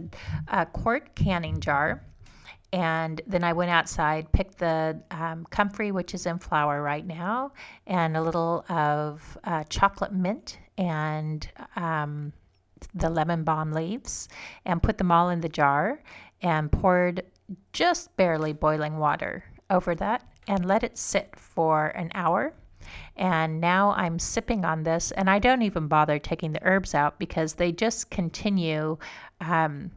a 0.47 0.65
quart 0.65 1.15
canning 1.15 1.59
jar. 1.59 2.03
And 2.73 3.21
then 3.27 3.43
I 3.43 3.53
went 3.53 3.71
outside, 3.71 4.31
picked 4.33 4.57
the 4.57 5.01
um, 5.11 5.45
comfrey, 5.49 5.91
which 5.91 6.13
is 6.13 6.25
in 6.25 6.37
flower 6.39 6.81
right 6.81 7.05
now, 7.05 7.53
and 7.85 8.17
a 8.17 8.21
little 8.21 8.65
of 8.67 9.37
uh, 9.45 9.63
chocolate 9.69 10.11
mint 10.11 10.59
and 10.77 11.49
um, 11.77 12.33
the 12.93 13.09
lemon 13.09 13.43
balm 13.43 13.71
leaves, 13.71 14.27
and 14.65 14.83
put 14.83 14.97
them 14.97 15.11
all 15.11 15.29
in 15.29 15.41
the 15.41 15.49
jar 15.49 16.01
and 16.41 16.71
poured 16.71 17.23
just 17.73 18.15
barely 18.17 18.53
boiling 18.53 18.97
water 18.97 19.43
over 19.69 19.95
that 19.95 20.23
and 20.47 20.65
let 20.65 20.83
it 20.83 20.97
sit 20.97 21.35
for 21.35 21.87
an 21.87 22.11
hour 22.13 22.53
and 23.15 23.59
now 23.59 23.91
I'm 23.91 24.19
sipping 24.19 24.63
on 24.63 24.83
this, 24.83 25.11
and 25.11 25.29
I 25.29 25.39
don't 25.39 25.61
even 25.61 25.87
bother 25.87 26.19
taking 26.19 26.51
the 26.51 26.63
herbs 26.63 26.93
out 26.93 27.19
because 27.19 27.53
they 27.53 27.71
just 27.71 28.09
continue 28.09 28.97
um, 29.41 29.91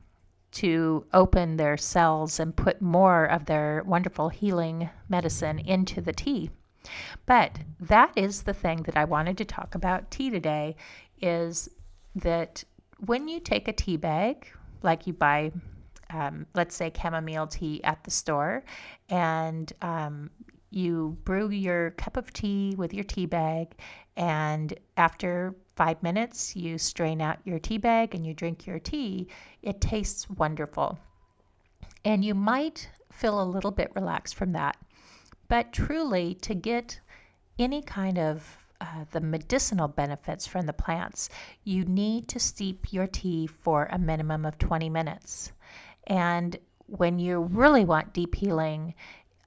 to 0.52 1.06
open 1.12 1.56
their 1.56 1.76
cells 1.76 2.40
and 2.40 2.56
put 2.56 2.82
more 2.82 3.26
of 3.26 3.44
their 3.44 3.82
wonderful 3.86 4.28
healing 4.28 4.90
medicine 5.08 5.58
into 5.58 6.00
the 6.00 6.12
tea. 6.12 6.50
But 7.26 7.58
that 7.78 8.12
is 8.16 8.42
the 8.42 8.54
thing 8.54 8.82
that 8.84 8.96
I 8.96 9.04
wanted 9.04 9.36
to 9.38 9.44
talk 9.44 9.74
about 9.74 10.10
tea 10.10 10.30
today 10.30 10.76
is 11.20 11.68
that 12.16 12.64
when 13.06 13.28
you 13.28 13.40
take 13.40 13.68
a 13.68 13.72
tea 13.72 13.96
bag, 13.96 14.46
like 14.82 15.06
you 15.06 15.12
buy 15.12 15.52
um, 16.10 16.46
let's 16.54 16.74
say 16.74 16.92
chamomile 17.00 17.46
tea 17.46 17.82
at 17.84 18.02
the 18.04 18.10
store 18.10 18.64
and 19.08 19.72
um, 19.82 20.30
you 20.70 21.16
brew 21.24 21.50
your 21.50 21.92
cup 21.92 22.16
of 22.16 22.32
tea 22.32 22.74
with 22.76 22.94
your 22.94 23.04
tea 23.04 23.26
bag, 23.26 23.74
and 24.16 24.74
after 24.96 25.54
five 25.74 26.02
minutes, 26.02 26.54
you 26.54 26.78
strain 26.78 27.20
out 27.20 27.38
your 27.44 27.58
tea 27.58 27.78
bag 27.78 28.14
and 28.14 28.24
you 28.24 28.34
drink 28.34 28.66
your 28.66 28.78
tea. 28.78 29.26
It 29.62 29.80
tastes 29.80 30.30
wonderful. 30.30 30.98
And 32.04 32.24
you 32.24 32.34
might 32.34 32.88
feel 33.12 33.42
a 33.42 33.44
little 33.44 33.70
bit 33.70 33.90
relaxed 33.94 34.36
from 34.36 34.52
that. 34.52 34.76
But 35.48 35.72
truly, 35.72 36.34
to 36.42 36.54
get 36.54 37.00
any 37.58 37.82
kind 37.82 38.18
of 38.18 38.58
uh, 38.80 39.04
the 39.10 39.20
medicinal 39.20 39.88
benefits 39.88 40.46
from 40.46 40.66
the 40.66 40.72
plants, 40.72 41.28
you 41.64 41.84
need 41.84 42.28
to 42.28 42.38
steep 42.38 42.92
your 42.92 43.06
tea 43.06 43.46
for 43.46 43.88
a 43.90 43.98
minimum 43.98 44.44
of 44.44 44.58
20 44.58 44.88
minutes. 44.88 45.52
And 46.06 46.56
when 46.86 47.18
you 47.18 47.40
really 47.40 47.84
want 47.84 48.12
deep 48.12 48.34
healing, 48.34 48.94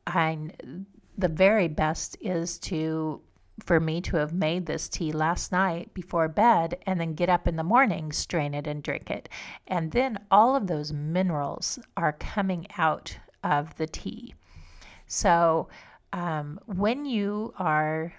the 0.06 1.28
very 1.30 1.68
best 1.68 2.18
is 2.22 2.60
to 2.60 3.22
for 3.62 3.80
me 3.80 4.02
to 4.02 4.18
have 4.18 4.34
made 4.34 4.66
this 4.66 4.90
tea 4.90 5.12
last 5.12 5.52
night 5.52 5.94
before 5.94 6.28
bed 6.28 6.76
and 6.88 7.00
then 7.00 7.14
get 7.14 7.30
up 7.30 7.48
in 7.48 7.56
the 7.56 7.64
morning, 7.64 8.12
strain 8.12 8.54
it, 8.56 8.66
and 8.66 8.82
drink 8.82 9.12
it. 9.12 9.30
And 9.68 9.92
then 9.92 10.20
all 10.32 10.56
of 10.56 10.66
those 10.66 10.92
minerals 10.92 11.78
are 11.96 12.14
coming 12.14 12.66
out 12.78 13.16
of 13.44 13.78
the 13.78 13.86
tea. 13.86 14.34
So 15.06 15.68
um, 16.14 16.60
when 16.66 17.06
you 17.06 17.54
are 17.58 18.14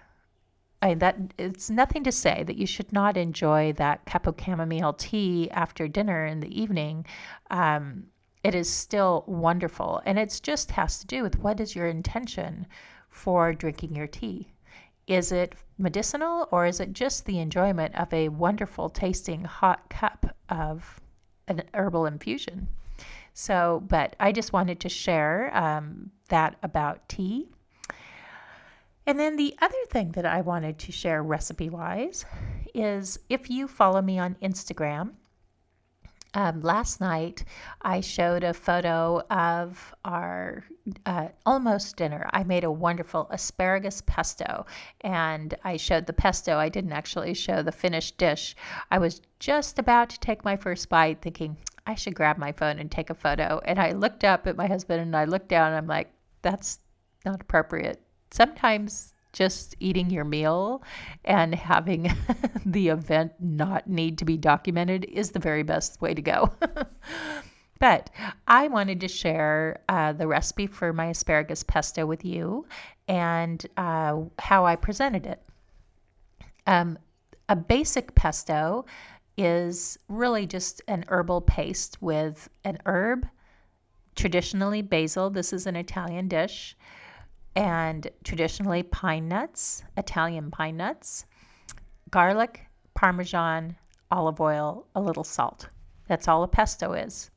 I, 0.84 0.92
that 0.94 1.16
it's 1.38 1.70
nothing 1.70 2.04
to 2.04 2.12
say 2.12 2.44
that 2.46 2.58
you 2.58 2.66
should 2.66 2.92
not 2.92 3.16
enjoy 3.16 3.72
that 3.72 4.04
cup 4.04 4.26
of 4.26 4.38
chamomile 4.38 4.92
tea 4.92 5.50
after 5.50 5.88
dinner 5.88 6.26
in 6.26 6.40
the 6.40 6.60
evening. 6.60 7.06
Um, 7.50 8.08
it 8.44 8.54
is 8.54 8.68
still 8.68 9.24
wonderful, 9.26 10.02
and 10.04 10.18
it 10.18 10.38
just 10.42 10.72
has 10.72 10.98
to 10.98 11.06
do 11.06 11.22
with 11.22 11.38
what 11.38 11.58
is 11.58 11.74
your 11.74 11.86
intention 11.86 12.66
for 13.08 13.54
drinking 13.54 13.96
your 13.96 14.06
tea. 14.06 14.52
Is 15.06 15.32
it 15.32 15.54
medicinal 15.78 16.48
or 16.50 16.66
is 16.66 16.80
it 16.80 16.92
just 16.92 17.24
the 17.24 17.38
enjoyment 17.38 17.94
of 17.94 18.12
a 18.12 18.28
wonderful 18.28 18.90
tasting 18.90 19.42
hot 19.42 19.88
cup 19.88 20.36
of 20.50 21.00
an 21.48 21.62
herbal 21.72 22.04
infusion? 22.04 22.68
So, 23.32 23.82
but 23.88 24.16
I 24.20 24.32
just 24.32 24.52
wanted 24.52 24.80
to 24.80 24.90
share 24.90 25.50
um, 25.56 26.10
that 26.28 26.56
about 26.62 27.08
tea. 27.08 27.48
And 29.06 29.20
then 29.20 29.36
the 29.36 29.54
other 29.60 29.84
thing 29.90 30.12
that 30.12 30.24
I 30.24 30.40
wanted 30.40 30.78
to 30.78 30.92
share 30.92 31.22
recipe 31.22 31.68
wise 31.68 32.24
is 32.74 33.18
if 33.28 33.50
you 33.50 33.68
follow 33.68 34.00
me 34.00 34.18
on 34.18 34.36
Instagram, 34.42 35.12
um, 36.36 36.62
last 36.62 37.00
night, 37.00 37.44
I 37.82 38.00
showed 38.00 38.42
a 38.42 38.52
photo 38.52 39.20
of 39.30 39.94
our 40.04 40.64
uh, 41.06 41.28
almost 41.46 41.96
dinner. 41.96 42.28
I 42.32 42.42
made 42.42 42.64
a 42.64 42.70
wonderful 42.70 43.28
asparagus 43.30 44.02
pesto, 44.04 44.66
and 45.02 45.54
I 45.62 45.76
showed 45.76 46.06
the 46.06 46.12
pesto. 46.12 46.58
I 46.58 46.68
didn't 46.68 46.92
actually 46.92 47.34
show 47.34 47.62
the 47.62 47.70
finished 47.70 48.18
dish. 48.18 48.56
I 48.90 48.98
was 48.98 49.22
just 49.38 49.78
about 49.78 50.10
to 50.10 50.20
take 50.20 50.44
my 50.44 50.56
first 50.56 50.88
bite, 50.88 51.22
thinking 51.22 51.56
I 51.86 51.94
should 51.94 52.16
grab 52.16 52.36
my 52.36 52.50
phone 52.50 52.80
and 52.80 52.90
take 52.90 53.10
a 53.10 53.14
photo. 53.14 53.60
And 53.64 53.78
I 53.78 53.92
looked 53.92 54.24
up 54.24 54.48
at 54.48 54.56
my 54.56 54.66
husband 54.66 55.02
and 55.02 55.14
I 55.14 55.26
looked 55.26 55.48
down, 55.48 55.68
and 55.68 55.76
I'm 55.76 55.86
like, 55.86 56.10
that's 56.42 56.80
not 57.24 57.40
appropriate. 57.40 58.00
Sometimes 58.30 59.14
just 59.34 59.74
eating 59.80 60.08
your 60.08 60.24
meal 60.24 60.82
and 61.24 61.54
having 61.54 62.10
the 62.66 62.88
event 62.88 63.32
not 63.40 63.86
need 63.86 64.16
to 64.18 64.24
be 64.24 64.38
documented 64.38 65.04
is 65.04 65.32
the 65.32 65.38
very 65.38 65.62
best 65.62 66.00
way 66.00 66.14
to 66.14 66.22
go. 66.22 66.50
but 67.80 68.08
I 68.46 68.68
wanted 68.68 69.00
to 69.00 69.08
share 69.08 69.82
uh, 69.88 70.12
the 70.12 70.26
recipe 70.26 70.66
for 70.66 70.92
my 70.92 71.06
asparagus 71.06 71.62
pesto 71.62 72.06
with 72.06 72.24
you 72.24 72.66
and 73.08 73.64
uh, 73.76 74.20
how 74.38 74.64
I 74.64 74.76
presented 74.76 75.26
it. 75.26 75.42
Um, 76.66 76.98
a 77.48 77.56
basic 77.56 78.14
pesto 78.14 78.86
is 79.36 79.98
really 80.08 80.46
just 80.46 80.80
an 80.86 81.04
herbal 81.08 81.42
paste 81.42 82.00
with 82.00 82.48
an 82.62 82.78
herb, 82.86 83.26
traditionally 84.14 84.80
basil. 84.80 85.28
This 85.28 85.52
is 85.52 85.66
an 85.66 85.74
Italian 85.76 86.28
dish 86.28 86.76
and 87.56 88.08
traditionally 88.24 88.82
pine 88.82 89.28
nuts, 89.28 89.84
Italian 89.96 90.50
pine 90.50 90.76
nuts, 90.76 91.26
garlic, 92.10 92.66
parmesan, 92.94 93.76
olive 94.10 94.40
oil, 94.40 94.86
a 94.94 95.00
little 95.00 95.24
salt. 95.24 95.68
That's 96.08 96.28
all 96.28 96.42
a 96.42 96.48
pesto 96.48 96.92
is. 96.92 97.30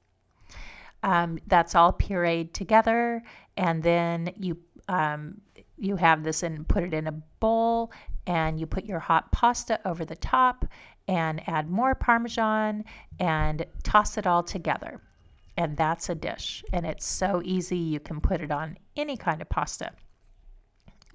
Um, 1.03 1.39
that's 1.47 1.75
all 1.75 1.93
pureed 1.93 2.53
together, 2.53 3.23
and 3.55 3.81
then 3.83 4.31
you 4.35 4.57
um, 4.89 5.41
you 5.77 5.95
have 5.95 6.23
this 6.23 6.43
and 6.43 6.67
put 6.67 6.83
it 6.83 6.93
in 6.93 7.07
a 7.07 7.11
bowl, 7.39 7.91
and 8.25 8.59
you 8.59 8.65
put 8.65 8.85
your 8.85 8.99
hot 8.99 9.31
pasta 9.31 9.79
over 9.85 10.05
the 10.05 10.15
top, 10.15 10.65
and 11.07 11.47
add 11.47 11.69
more 11.69 11.93
parmesan, 11.93 12.83
and 13.19 13.65
toss 13.83 14.17
it 14.17 14.25
all 14.25 14.43
together, 14.43 14.99
and 15.55 15.77
that's 15.77 16.09
a 16.09 16.15
dish. 16.15 16.63
And 16.73 16.85
it's 16.85 17.05
so 17.05 17.41
easy; 17.45 17.77
you 17.77 17.99
can 17.99 18.19
put 18.19 18.41
it 18.41 18.51
on 18.51 18.77
any 18.95 19.17
kind 19.17 19.41
of 19.41 19.49
pasta. 19.49 19.91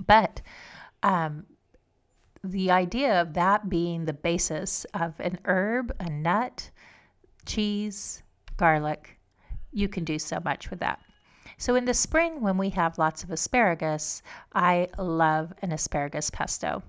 But 0.06 0.40
um, 1.02 1.46
the 2.44 2.70
idea 2.70 3.20
of 3.20 3.34
that 3.34 3.68
being 3.68 4.04
the 4.04 4.12
basis 4.12 4.84
of 4.94 5.18
an 5.20 5.38
herb, 5.44 5.94
a 6.00 6.10
nut, 6.10 6.70
cheese, 7.46 8.22
garlic, 8.56 9.18
you 9.72 9.88
can 9.88 10.04
do 10.04 10.18
so 10.18 10.38
much 10.44 10.70
with 10.70 10.80
that. 10.80 11.00
So 11.58 11.76
in 11.76 11.84
the 11.84 11.94
spring, 11.94 12.40
when 12.40 12.58
we 12.58 12.70
have 12.70 12.98
lots 12.98 13.22
of 13.22 13.30
asparagus, 13.30 14.22
I 14.54 14.88
love 14.98 15.52
an 15.62 15.72
asparagus 15.72 16.30
pesto. 16.30 16.82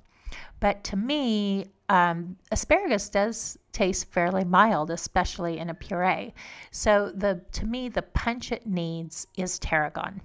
But 0.60 0.84
to 0.86 0.96
me, 0.96 1.68
um, 1.90 2.38
asparagus 2.52 3.10
does 3.10 3.58
taste 3.72 4.12
fairly 4.12 4.44
mild, 4.44 4.90
especially 4.90 5.60
in 5.60 5.70
a 5.70 5.74
puree. 5.76 6.34
So 6.72 7.12
the 7.14 7.42
to 7.52 7.68
me, 7.68 7.90
the 7.90 8.02
punch 8.02 8.52
it 8.52 8.66
needs 8.66 9.28
is 9.38 9.60
tarragon. 9.60 10.22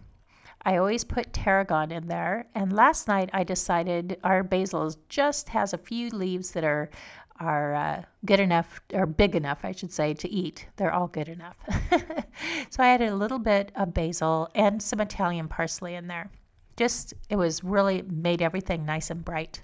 I 0.62 0.77
always 0.77 1.05
put 1.05 1.33
tarragon 1.33 1.92
in 1.92 2.09
there. 2.09 2.47
And 2.55 2.73
last 2.73 3.09
night 3.09 3.31
I 3.33 3.44
decided 3.44 4.18
our 4.25 4.42
basil 4.42 4.92
just 5.09 5.49
has 5.51 5.73
a 5.73 5.79
few 5.79 6.11
leaves 6.11 6.53
that 6.53 6.64
are 6.64 6.90
are 7.40 7.75
uh, 7.75 8.03
good 8.25 8.40
enough 8.40 8.81
or 8.92 9.07
big 9.07 9.37
enough, 9.37 9.61
I 9.62 9.71
should 9.71 9.92
say, 9.92 10.12
to 10.12 10.29
eat. 10.29 10.66
They're 10.77 10.92
all 10.92 11.07
good 11.07 11.29
enough. 11.29 11.57
so 12.71 12.83
I 12.83 12.88
added 12.88 13.11
a 13.11 13.14
little 13.14 13.38
bit 13.38 13.71
of 13.77 13.94
basil 13.94 14.49
and 14.57 14.83
some 14.83 15.01
Italian 15.01 15.47
parsley 15.47 15.94
in 15.94 16.09
there. 16.09 16.31
Just 16.77 17.14
it 17.31 17.37
was 17.37 17.62
really 17.62 18.03
made 18.03 18.42
everything 18.42 18.85
nice 18.85 19.11
and 19.11 19.25
bright 19.25 19.61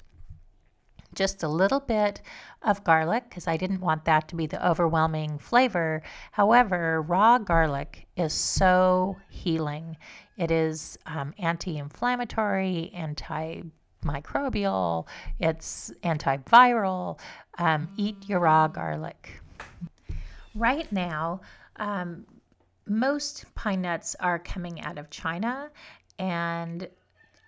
just 1.14 1.42
a 1.42 1.48
little 1.48 1.80
bit 1.80 2.20
of 2.62 2.84
garlic 2.84 3.24
because 3.28 3.46
I 3.46 3.56
didn't 3.56 3.80
want 3.80 4.04
that 4.04 4.28
to 4.28 4.36
be 4.36 4.46
the 4.46 4.66
overwhelming 4.66 5.38
flavor. 5.38 6.02
However, 6.32 7.02
raw 7.02 7.38
garlic 7.38 8.06
is 8.16 8.32
so 8.32 9.16
healing. 9.30 9.96
It 10.36 10.50
is 10.50 10.98
um, 11.06 11.32
anti 11.38 11.78
inflammatory, 11.78 12.92
antimicrobial, 12.94 15.06
it's 15.38 15.90
antiviral. 16.02 17.18
Um, 17.58 17.88
eat 17.96 18.28
your 18.28 18.40
raw 18.40 18.68
garlic. 18.68 19.40
Right 20.54 20.90
now, 20.92 21.40
um, 21.76 22.26
most 22.86 23.46
pine 23.54 23.82
nuts 23.82 24.16
are 24.20 24.38
coming 24.38 24.80
out 24.80 24.98
of 24.98 25.10
China, 25.10 25.70
and 26.18 26.88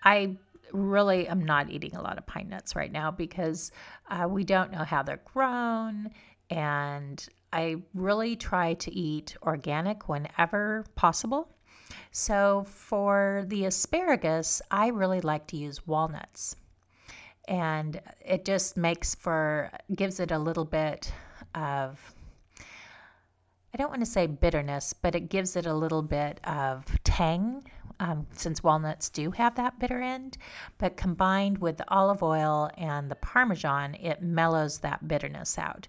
I 0.03 0.37
really 0.73 1.29
am 1.29 1.45
not 1.45 1.71
eating 1.71 1.95
a 1.97 2.03
lot 2.03 2.19
of 2.19 2.27
pine 2.27 2.49
nuts 2.49 2.77
right 2.77 2.91
now 2.91 3.11
because 3.11 3.71
uh, 4.11 4.27
we 4.29 4.45
don't 4.45 4.73
know 4.73 4.85
how 4.85 5.03
they're 5.03 5.21
grown. 5.33 6.11
And 6.51 7.27
I 7.53 7.77
really 7.95 8.37
try 8.37 8.75
to 8.75 8.93
eat 8.93 9.37
organic 9.43 10.09
whenever 10.09 10.85
possible. 10.95 11.56
So 12.11 12.65
for 12.69 13.45
the 13.49 13.67
asparagus, 13.67 14.63
I 14.71 14.89
really 14.89 15.21
like 15.21 15.47
to 15.49 15.57
use 15.57 15.87
walnuts. 15.87 16.57
And 17.49 18.01
it 18.25 18.45
just 18.45 18.77
makes 18.77 19.15
for, 19.15 19.71
gives 19.95 20.19
it 20.21 20.33
a 20.33 20.39
little 20.39 20.65
bit 20.65 21.13
of, 21.55 22.01
I 22.59 23.77
don't 23.77 23.91
want 23.91 24.03
to 24.03 24.07
say 24.07 24.27
bitterness, 24.27 24.93
but 24.93 25.15
it 25.15 25.29
gives 25.29 25.55
it 25.57 25.67
a 25.67 25.75
little 25.75 26.03
bit 26.03 26.41
of 26.45 26.85
tang 27.05 27.65
um, 28.01 28.27
since 28.33 28.63
walnuts 28.63 29.09
do 29.09 29.31
have 29.31 29.55
that 29.57 29.79
bitter 29.79 30.01
end. 30.01 30.39
But 30.79 30.97
combined 30.97 31.59
with 31.59 31.77
the 31.77 31.91
olive 31.91 32.23
oil 32.23 32.71
and 32.77 33.11
the 33.11 33.17
Parmesan, 33.17 33.95
it 33.95 34.23
mellows 34.23 34.79
that 34.79 35.07
bitterness 35.07 35.59
out. 35.59 35.87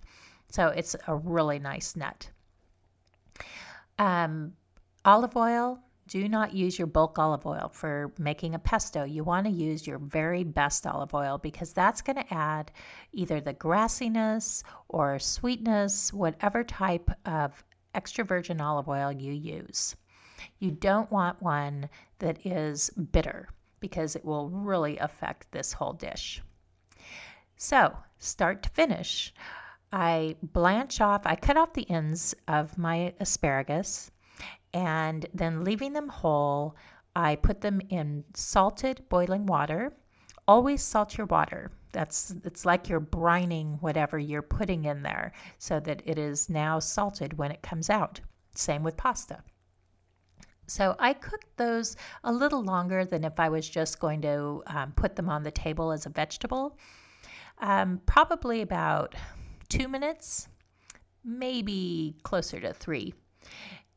So 0.49 0.67
it's 0.67 0.95
a 1.07 1.15
really 1.15 1.59
nice 1.59 1.95
nut. 1.95 2.29
Um, 3.99 4.53
olive 5.03 5.35
oil, 5.35 5.79
do 6.07 6.27
not 6.29 6.53
use 6.53 6.77
your 6.77 6.87
bulk 6.87 7.19
olive 7.19 7.45
oil 7.45 7.69
for 7.73 8.13
making 8.17 8.55
a 8.55 8.59
pesto. 8.59 9.03
You 9.03 9.23
want 9.23 9.45
to 9.45 9.51
use 9.51 9.85
your 9.85 9.99
very 9.99 10.43
best 10.43 10.87
olive 10.87 11.13
oil 11.13 11.37
because 11.37 11.73
that's 11.73 12.01
going 12.01 12.15
to 12.15 12.33
add 12.33 12.71
either 13.11 13.41
the 13.41 13.53
grassiness 13.53 14.63
or 14.87 15.19
sweetness, 15.19 16.13
whatever 16.13 16.63
type 16.63 17.09
of 17.25 17.63
extra 17.93 18.23
virgin 18.23 18.61
olive 18.61 18.87
oil 18.87 19.11
you 19.11 19.33
use. 19.33 19.95
You 20.59 20.71
don't 20.71 21.11
want 21.11 21.41
one 21.41 21.89
that 22.19 22.45
is 22.45 22.89
bitter 22.89 23.49
because 23.79 24.15
it 24.15 24.23
will 24.25 24.49
really 24.49 24.97
affect 24.97 25.51
this 25.51 25.73
whole 25.73 25.93
dish. 25.93 26.41
So, 27.57 27.97
start 28.19 28.63
to 28.63 28.69
finish, 28.69 29.33
I 29.91 30.35
blanch 30.41 31.01
off, 31.01 31.21
I 31.25 31.35
cut 31.35 31.57
off 31.57 31.73
the 31.73 31.89
ends 31.89 32.35
of 32.47 32.77
my 32.77 33.13
asparagus, 33.19 34.11
and 34.73 35.25
then 35.33 35.63
leaving 35.63 35.93
them 35.93 36.09
whole, 36.09 36.75
I 37.15 37.35
put 37.35 37.61
them 37.61 37.81
in 37.89 38.23
salted 38.33 39.01
boiling 39.09 39.45
water 39.45 39.93
always 40.47 40.81
salt 40.81 41.17
your 41.17 41.27
water. 41.27 41.71
That's 41.91 42.33
it's 42.43 42.65
like 42.65 42.89
you're 42.89 43.01
brining 43.01 43.81
whatever 43.81 44.17
you're 44.17 44.41
putting 44.41 44.85
in 44.85 45.03
there 45.03 45.33
so 45.57 45.79
that 45.81 46.01
it 46.05 46.17
is 46.17 46.49
now 46.49 46.79
salted 46.79 47.37
when 47.37 47.51
it 47.51 47.61
comes 47.61 47.89
out. 47.89 48.19
Same 48.55 48.83
with 48.83 48.97
pasta. 48.97 49.39
So 50.67 50.95
I 50.99 51.13
cooked 51.13 51.55
those 51.57 51.95
a 52.23 52.31
little 52.31 52.61
longer 52.61 53.05
than 53.05 53.23
if 53.23 53.39
I 53.39 53.49
was 53.49 53.67
just 53.67 53.99
going 53.99 54.21
to 54.23 54.63
um, 54.67 54.91
put 54.93 55.15
them 55.15 55.29
on 55.29 55.43
the 55.43 55.51
table 55.51 55.91
as 55.91 56.05
a 56.05 56.09
vegetable. 56.09 56.77
Um, 57.59 58.01
probably 58.05 58.61
about 58.61 59.15
two 59.69 59.87
minutes, 59.87 60.49
maybe 61.23 62.17
closer 62.23 62.59
to 62.59 62.73
three. 62.73 63.13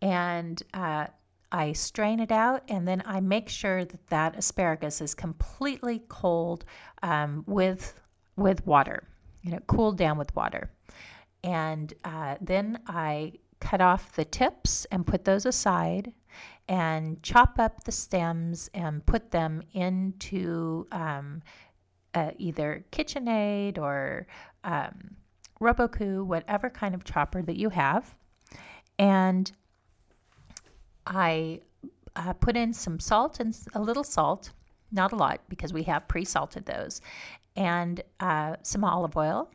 And 0.03 0.63
uh, 0.73 1.07
I 1.53 1.73
strain 1.73 2.21
it 2.21 2.33
out 2.33 2.63
and 2.69 2.87
then 2.87 3.03
I 3.05 3.21
make 3.21 3.49
sure 3.49 3.85
that 3.85 4.07
that 4.09 4.37
asparagus 4.37 5.01
is 5.01 5.15
completely 5.15 6.03
cold 6.09 6.65
um, 7.03 7.45
with 7.47 7.95
with 8.37 8.65
water, 8.67 9.07
you 9.43 9.51
know, 9.51 9.59
cooled 9.67 9.99
down 9.99 10.17
with 10.17 10.35
water. 10.35 10.71
And 11.43 11.93
uh, 12.05 12.37
then 12.41 12.79
I 12.87 13.33
cut 13.61 13.81
off 13.81 14.15
the 14.15 14.25
tips 14.25 14.87
and 14.87 15.07
put 15.07 15.25
those 15.25 15.45
aside 15.45 16.13
and 16.69 17.23
chop 17.23 17.59
up 17.59 17.85
the 17.85 17.93
stems 17.93 18.71
and 18.73 19.05
put 19.05 19.31
them 19.31 19.63
into 19.73 20.87
um, 20.93 21.43
uh, 22.15 22.31
either 22.39 22.85
KitchenAid 22.93 23.79
or 23.79 24.27
um, 24.65 25.17
Robot 25.59 26.01
whatever 26.01 26.71
kind 26.71 26.95
of 26.95 27.05
chopper 27.05 27.43
that 27.43 27.57
you 27.57 27.69
have. 27.71 28.15
And 28.99 29.51
I 31.11 31.61
uh, 32.15 32.33
put 32.35 32.57
in 32.57 32.73
some 32.73 33.01
salt 33.01 33.41
and 33.41 33.57
a 33.75 33.81
little 33.81 34.05
salt, 34.05 34.53
not 34.93 35.13
a 35.13 35.17
lot 35.17 35.41
because 35.49 35.73
we 35.73 35.83
have 35.85 36.09
pre 36.09 36.25
salted 36.25 36.65
those, 36.65 37.01
and 37.57 38.01
uh, 38.21 38.57
some 38.63 38.85
olive 38.85 39.17
oil 39.17 39.51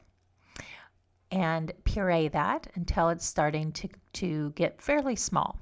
and 1.32 1.72
puree 1.86 2.28
that 2.28 2.68
until 2.76 3.10
it's 3.10 3.26
starting 3.26 3.72
to, 3.72 3.90
to 4.14 4.52
get 4.52 4.82
fairly 4.82 5.16
small. 5.16 5.60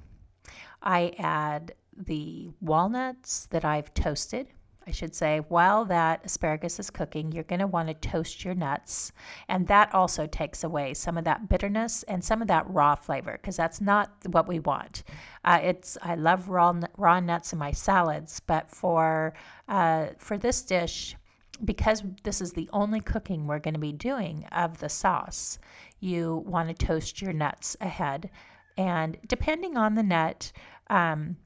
I 0.82 1.14
add 1.18 1.74
the 1.96 2.50
walnuts 2.60 3.46
that 3.46 3.64
I've 3.64 3.94
toasted 3.94 4.48
I 4.86 4.90
should 4.90 5.14
say, 5.14 5.40
while 5.48 5.84
that 5.86 6.24
asparagus 6.24 6.78
is 6.78 6.90
cooking, 6.90 7.32
you're 7.32 7.44
going 7.44 7.60
to 7.60 7.66
want 7.66 7.88
to 7.88 7.94
toast 7.94 8.44
your 8.44 8.54
nuts. 8.54 9.12
And 9.48 9.66
that 9.68 9.94
also 9.94 10.26
takes 10.26 10.62
away 10.62 10.94
some 10.94 11.16
of 11.16 11.24
that 11.24 11.48
bitterness 11.48 12.02
and 12.04 12.22
some 12.22 12.42
of 12.42 12.48
that 12.48 12.68
raw 12.68 12.94
flavor 12.94 13.32
because 13.32 13.56
that's 13.56 13.80
not 13.80 14.10
what 14.26 14.46
we 14.46 14.58
want. 14.58 15.04
Uh, 15.44 15.60
it's 15.62 15.96
I 16.02 16.14
love 16.16 16.48
raw 16.48 16.78
raw 16.96 17.20
nuts 17.20 17.52
in 17.52 17.58
my 17.58 17.72
salads, 17.72 18.40
but 18.40 18.70
for 18.70 19.34
uh, 19.68 20.08
for 20.18 20.36
this 20.36 20.62
dish, 20.62 21.16
because 21.64 22.02
this 22.22 22.40
is 22.40 22.52
the 22.52 22.68
only 22.72 23.00
cooking 23.00 23.46
we're 23.46 23.58
going 23.58 23.74
to 23.74 23.80
be 23.80 23.92
doing 23.92 24.44
of 24.52 24.78
the 24.78 24.88
sauce, 24.88 25.58
you 26.00 26.44
want 26.46 26.68
to 26.68 26.86
toast 26.86 27.22
your 27.22 27.32
nuts 27.32 27.76
ahead. 27.80 28.30
And 28.76 29.16
depending 29.28 29.76
on 29.76 29.94
the 29.94 30.02
nut, 30.02 30.52
um, 30.90 31.36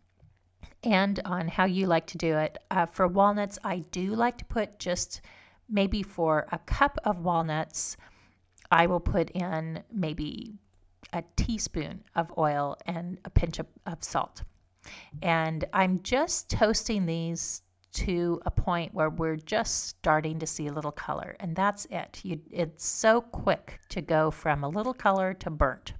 and 0.84 1.20
on 1.24 1.48
how 1.48 1.64
you 1.64 1.86
like 1.86 2.06
to 2.08 2.18
do 2.18 2.36
it. 2.36 2.58
Uh, 2.70 2.86
for 2.86 3.06
walnuts, 3.06 3.58
I 3.64 3.78
do 3.90 4.14
like 4.14 4.38
to 4.38 4.44
put 4.44 4.78
just 4.78 5.20
maybe 5.68 6.02
for 6.02 6.46
a 6.52 6.58
cup 6.58 6.98
of 7.04 7.20
walnuts, 7.20 7.96
I 8.70 8.86
will 8.86 9.00
put 9.00 9.30
in 9.30 9.82
maybe 9.92 10.54
a 11.12 11.22
teaspoon 11.36 12.04
of 12.14 12.32
oil 12.36 12.76
and 12.86 13.18
a 13.24 13.30
pinch 13.30 13.58
of, 13.58 13.66
of 13.86 14.02
salt. 14.04 14.42
And 15.22 15.64
I'm 15.72 16.00
just 16.02 16.50
toasting 16.50 17.06
these 17.06 17.62
to 17.92 18.40
a 18.46 18.50
point 18.50 18.94
where 18.94 19.10
we're 19.10 19.36
just 19.36 19.88
starting 19.88 20.38
to 20.38 20.46
see 20.46 20.66
a 20.66 20.72
little 20.72 20.92
color, 20.92 21.34
and 21.40 21.56
that's 21.56 21.86
it. 21.90 22.20
You, 22.22 22.40
it's 22.50 22.86
so 22.86 23.20
quick 23.20 23.80
to 23.88 24.02
go 24.02 24.30
from 24.30 24.62
a 24.62 24.68
little 24.68 24.94
color 24.94 25.34
to 25.34 25.50
burnt. 25.50 25.94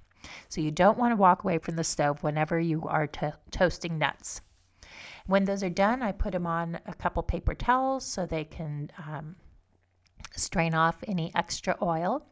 So 0.49 0.61
you 0.61 0.71
don't 0.71 0.97
want 0.97 1.11
to 1.11 1.15
walk 1.15 1.43
away 1.43 1.57
from 1.57 1.75
the 1.75 1.83
stove 1.83 2.23
whenever 2.23 2.59
you 2.59 2.83
are 2.87 3.07
to- 3.07 3.37
toasting 3.51 3.97
nuts. 3.97 4.41
When 5.29 5.45
those 5.45 5.61
are 5.61 5.69
done, 5.69 6.01
I 6.01 6.11
put 6.11 6.31
them 6.31 6.47
on 6.47 6.79
a 6.87 6.93
couple 6.95 7.21
paper 7.21 7.53
towels 7.53 8.03
so 8.03 8.25
they 8.25 8.45
can 8.45 8.89
um, 8.97 9.35
strain 10.35 10.73
off 10.73 11.03
any 11.07 11.31
extra 11.35 11.77
oil. 11.83 12.25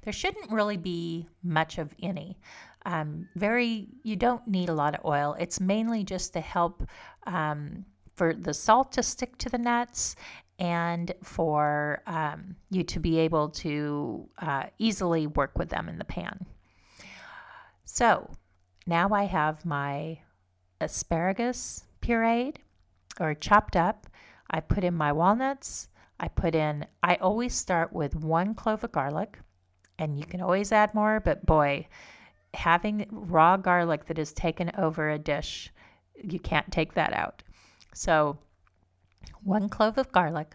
There 0.00 0.14
shouldn't 0.14 0.50
really 0.50 0.78
be 0.78 1.28
much 1.42 1.76
of 1.76 1.94
any. 2.02 2.38
Um, 2.86 3.28
very, 3.36 3.88
you 4.02 4.16
don't 4.16 4.48
need 4.48 4.70
a 4.70 4.74
lot 4.74 4.94
of 4.94 5.04
oil. 5.04 5.36
It's 5.38 5.60
mainly 5.60 6.04
just 6.04 6.32
to 6.32 6.40
help 6.40 6.88
um, 7.26 7.84
for 8.14 8.32
the 8.32 8.54
salt 8.54 8.92
to 8.92 9.02
stick 9.02 9.36
to 9.38 9.50
the 9.50 9.58
nuts 9.58 10.16
and 10.58 11.12
for 11.22 12.02
um, 12.06 12.56
you 12.70 12.82
to 12.84 12.98
be 12.98 13.18
able 13.18 13.50
to 13.50 14.26
uh, 14.38 14.62
easily 14.78 15.26
work 15.26 15.58
with 15.58 15.68
them 15.68 15.86
in 15.86 15.98
the 15.98 16.04
pan. 16.06 16.46
So 17.84 18.30
now 18.86 19.10
I 19.10 19.24
have 19.24 19.66
my 19.66 20.20
asparagus 20.80 21.84
pureed 22.00 22.56
or 23.20 23.34
chopped 23.34 23.76
up. 23.76 24.06
I 24.50 24.60
put 24.60 24.84
in 24.84 24.94
my 24.94 25.12
walnuts. 25.12 25.88
I 26.20 26.28
put 26.28 26.54
in, 26.54 26.84
I 27.02 27.14
always 27.16 27.54
start 27.54 27.92
with 27.92 28.16
one 28.16 28.54
clove 28.54 28.82
of 28.82 28.90
garlic, 28.90 29.38
and 29.98 30.18
you 30.18 30.26
can 30.26 30.40
always 30.40 30.72
add 30.72 30.92
more, 30.94 31.20
but 31.20 31.46
boy, 31.46 31.86
having 32.54 33.06
raw 33.10 33.56
garlic 33.56 34.06
that 34.06 34.18
is 34.18 34.32
taken 34.32 34.70
over 34.76 35.10
a 35.10 35.18
dish, 35.18 35.70
you 36.16 36.40
can't 36.40 36.70
take 36.72 36.94
that 36.94 37.12
out. 37.12 37.42
So, 37.94 38.38
one 39.44 39.68
clove 39.68 39.98
of 39.98 40.10
garlic 40.10 40.54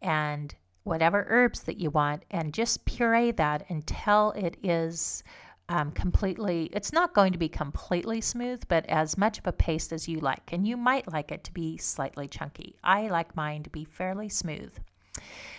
and 0.00 0.54
whatever 0.84 1.26
herbs 1.28 1.64
that 1.64 1.78
you 1.78 1.90
want, 1.90 2.24
and 2.30 2.54
just 2.54 2.84
puree 2.84 3.32
that 3.32 3.68
until 3.68 4.30
it 4.30 4.56
is 4.62 5.22
um, 5.68 5.90
completely, 5.90 6.70
it's 6.72 6.92
not 6.92 7.14
going 7.14 7.32
to 7.32 7.38
be 7.38 7.48
completely 7.48 8.20
smooth, 8.20 8.62
but 8.68 8.86
as 8.86 9.18
much 9.18 9.38
of 9.38 9.46
a 9.46 9.52
paste 9.52 9.92
as 9.92 10.06
you 10.06 10.20
like. 10.20 10.52
And 10.52 10.66
you 10.66 10.76
might 10.76 11.12
like 11.12 11.32
it 11.32 11.42
to 11.44 11.52
be 11.52 11.76
slightly 11.76 12.28
chunky. 12.28 12.76
I 12.84 13.08
like 13.08 13.34
mine 13.34 13.64
to 13.64 13.70
be 13.70 13.84
fairly 13.84 14.28
smooth. 14.28 14.72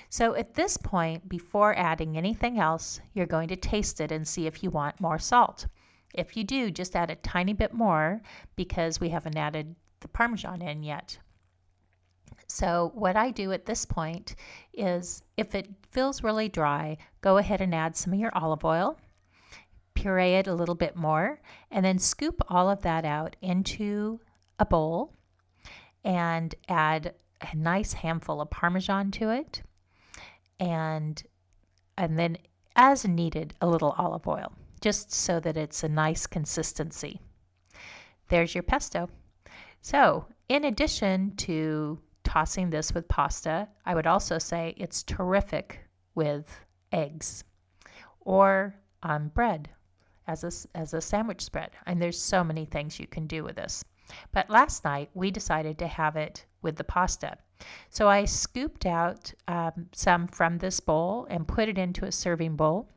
So 0.10 0.34
at 0.36 0.54
this 0.54 0.78
point, 0.78 1.28
before 1.28 1.78
adding 1.78 2.17
anything 2.17 2.58
else, 2.58 3.02
you're 3.13 3.26
going 3.26 3.50
to 3.50 3.58
taste 3.58 4.00
it 4.00 4.12
and 4.12 4.26
see 4.26 4.48
if 4.48 4.63
you 4.63 4.70
want 4.70 5.02
more 5.02 5.20
salt. 5.20 5.67
If 6.13 6.38
you 6.38 6.46
do, 6.46 6.72
just 6.72 6.96
add 6.96 7.12
a 7.12 7.15
tiny 7.15 7.52
bit 7.52 7.74
more 7.74 8.22
because 8.56 9.02
we 9.02 9.10
haven't 9.10 9.38
added 9.38 9.76
the 10.00 10.08
Parmesan 10.08 10.62
in 10.62 10.84
yet. 10.84 11.17
So, 12.48 12.91
what 12.96 13.17
I 13.17 13.32
do 13.32 13.52
at 13.52 13.65
this 13.65 13.84
point 13.84 14.36
is 14.74 15.22
if 15.36 15.54
it 15.54 15.67
feels 15.91 16.24
really 16.24 16.48
dry, 16.48 16.98
go 17.20 17.38
ahead 17.38 17.60
and 17.60 17.76
add 17.76 17.98
some 17.98 18.13
of 18.13 18.20
your 18.20 18.32
olive 18.34 18.63
oil 18.63 18.98
puree 19.97 20.36
it 20.36 20.47
a 20.47 20.53
little 20.53 20.75
bit 20.75 20.95
more, 20.95 21.41
and 21.71 21.83
then 21.83 21.97
scoop 21.97 22.41
all 22.49 22.69
of 22.69 22.83
that 22.83 23.03
out 23.03 23.36
into 23.41 24.19
a 24.60 24.65
bowl 24.65 25.13
and 26.03 26.53
add 26.69 27.15
a 27.41 27.55
nice 27.55 27.93
handful 27.93 28.39
of 28.41 28.49
parmesan 28.49 29.12
to 29.12 29.29
it 29.29 29.62
and 30.60 31.23
and 31.97 32.17
then 32.17 32.38
as 32.75 33.05
needed 33.05 33.53
a 33.62 33.67
little 33.67 33.93
olive 33.97 34.27
oil 34.27 34.51
just 34.81 35.12
so 35.12 35.39
that 35.39 35.57
it's 35.57 35.83
a 35.83 35.89
nice 35.89 36.27
consistency. 36.27 37.19
There's 38.29 38.53
your 38.53 38.62
pesto. 38.63 39.10
So, 39.81 40.25
in 40.49 40.65
addition 40.65 41.36
to 41.38 41.99
tossing 42.23 42.69
this 42.69 42.93
with 42.93 43.07
pasta, 43.07 43.67
I 43.86 43.95
would 43.95 44.05
also 44.05 44.38
say 44.38 44.75
it's 44.77 45.01
terrific 45.01 45.79
with 46.13 46.60
eggs 46.91 47.43
or 48.19 48.75
on 49.01 49.29
bread 49.29 49.69
as 50.28 50.44
a, 50.44 50.78
as 50.78 50.94
a 50.94 51.02
sandwich 51.02 51.42
spread. 51.42 51.71
And 51.86 52.02
there's 52.02 52.19
so 52.19 52.44
many 52.44 52.65
things 52.65 53.00
you 53.00 53.08
can 53.08 53.28
do 53.28 53.44
with 53.44 53.56
this. 53.56 53.84
But 54.32 54.50
last 54.50 54.84
night 54.86 55.10
we 55.13 55.32
decided 55.32 55.78
to 55.80 55.88
have 55.88 56.15
it 56.15 56.46
with 56.62 56.75
the 56.75 56.84
pasta. 56.84 57.38
So 57.90 58.08
I 58.08 58.25
scooped 58.25 58.86
out 58.86 59.34
um, 59.48 59.88
some 59.92 60.28
from 60.28 60.58
this 60.58 60.80
bowl 60.80 61.28
and 61.30 61.48
put 61.48 61.69
it 61.69 61.78
into 61.78 62.06
a 62.06 62.12
serving 62.12 62.56
bowl. 62.56 62.90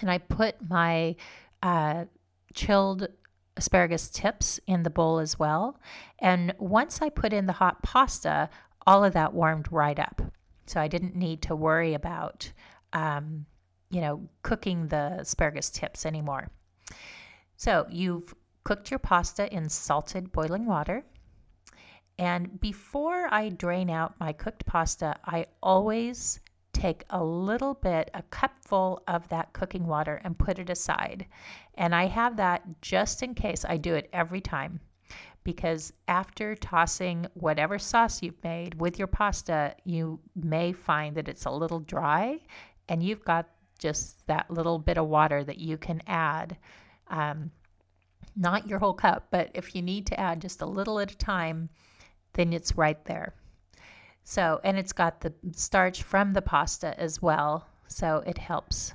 And 0.00 0.10
I 0.10 0.18
put 0.18 0.56
my 0.68 1.16
uh, 1.62 2.04
chilled 2.54 3.08
asparagus 3.56 4.08
tips 4.08 4.58
in 4.66 4.82
the 4.82 4.90
bowl 4.90 5.18
as 5.18 5.38
well. 5.38 5.78
And 6.18 6.54
once 6.58 7.02
I 7.02 7.10
put 7.10 7.32
in 7.32 7.46
the 7.46 7.52
hot 7.52 7.82
pasta, 7.82 8.48
all 8.86 9.04
of 9.04 9.12
that 9.12 9.34
warmed 9.34 9.70
right 9.70 9.98
up. 9.98 10.22
So 10.66 10.80
I 10.80 10.88
didn't 10.88 11.16
need 11.16 11.42
to 11.42 11.56
worry 11.56 11.92
about 11.94 12.50
um, 12.92 13.46
you 13.92 14.00
know, 14.00 14.28
cooking 14.42 14.88
the 14.88 15.16
asparagus 15.20 15.70
tips 15.70 16.06
anymore. 16.06 16.50
So 17.56 17.86
you've 17.90 18.34
cooked 18.64 18.90
your 18.90 18.98
pasta 18.98 19.52
in 19.54 19.68
salted 19.68 20.32
boiling 20.32 20.66
water. 20.66 21.04
And 22.18 22.60
before 22.60 23.28
I 23.32 23.50
drain 23.50 23.90
out 23.90 24.18
my 24.20 24.32
cooked 24.32 24.66
pasta, 24.66 25.16
I 25.24 25.46
always 25.62 26.40
take 26.72 27.04
a 27.10 27.22
little 27.22 27.74
bit, 27.74 28.10
a 28.14 28.22
cupful 28.22 29.02
of 29.08 29.28
that 29.28 29.52
cooking 29.52 29.86
water 29.86 30.20
and 30.24 30.38
put 30.38 30.58
it 30.58 30.70
aside. 30.70 31.26
And 31.74 31.94
I 31.94 32.06
have 32.06 32.36
that 32.36 32.62
just 32.82 33.22
in 33.22 33.34
case. 33.34 33.64
I 33.68 33.76
do 33.76 33.94
it 33.94 34.08
every 34.12 34.40
time. 34.40 34.80
because 35.44 35.92
after 36.08 36.54
tossing 36.54 37.26
whatever 37.34 37.78
sauce 37.78 38.22
you've 38.22 38.42
made 38.44 38.80
with 38.80 38.98
your 38.98 39.08
pasta, 39.08 39.74
you 39.84 40.20
may 40.34 40.72
find 40.72 41.16
that 41.16 41.28
it's 41.28 41.44
a 41.46 41.50
little 41.50 41.80
dry 41.80 42.38
and 42.88 43.02
you've 43.02 43.24
got 43.24 43.48
just 43.82 44.26
that 44.28 44.50
little 44.50 44.78
bit 44.78 44.96
of 44.96 45.08
water 45.08 45.42
that 45.44 45.58
you 45.58 45.76
can 45.76 46.00
add. 46.06 46.56
Um, 47.08 47.50
not 48.36 48.68
your 48.68 48.78
whole 48.78 48.94
cup, 48.94 49.26
but 49.30 49.50
if 49.52 49.74
you 49.74 49.82
need 49.82 50.06
to 50.06 50.18
add 50.18 50.40
just 50.40 50.62
a 50.62 50.66
little 50.66 51.00
at 51.00 51.12
a 51.12 51.16
time, 51.16 51.68
then 52.32 52.52
it's 52.52 52.78
right 52.78 53.04
there. 53.04 53.34
So, 54.24 54.60
and 54.64 54.78
it's 54.78 54.92
got 54.92 55.20
the 55.20 55.34
starch 55.50 56.02
from 56.02 56.32
the 56.32 56.40
pasta 56.40 56.98
as 56.98 57.20
well, 57.20 57.66
so 57.88 58.22
it 58.24 58.38
helps 58.38 58.94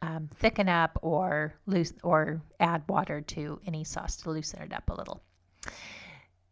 um, 0.00 0.28
thicken 0.36 0.68
up 0.68 0.98
or 1.02 1.54
loose 1.66 1.92
or 2.04 2.40
add 2.60 2.82
water 2.88 3.20
to 3.20 3.60
any 3.66 3.82
sauce 3.84 4.16
to 4.16 4.30
loosen 4.30 4.62
it 4.62 4.72
up 4.72 4.88
a 4.88 4.94
little. 4.94 5.20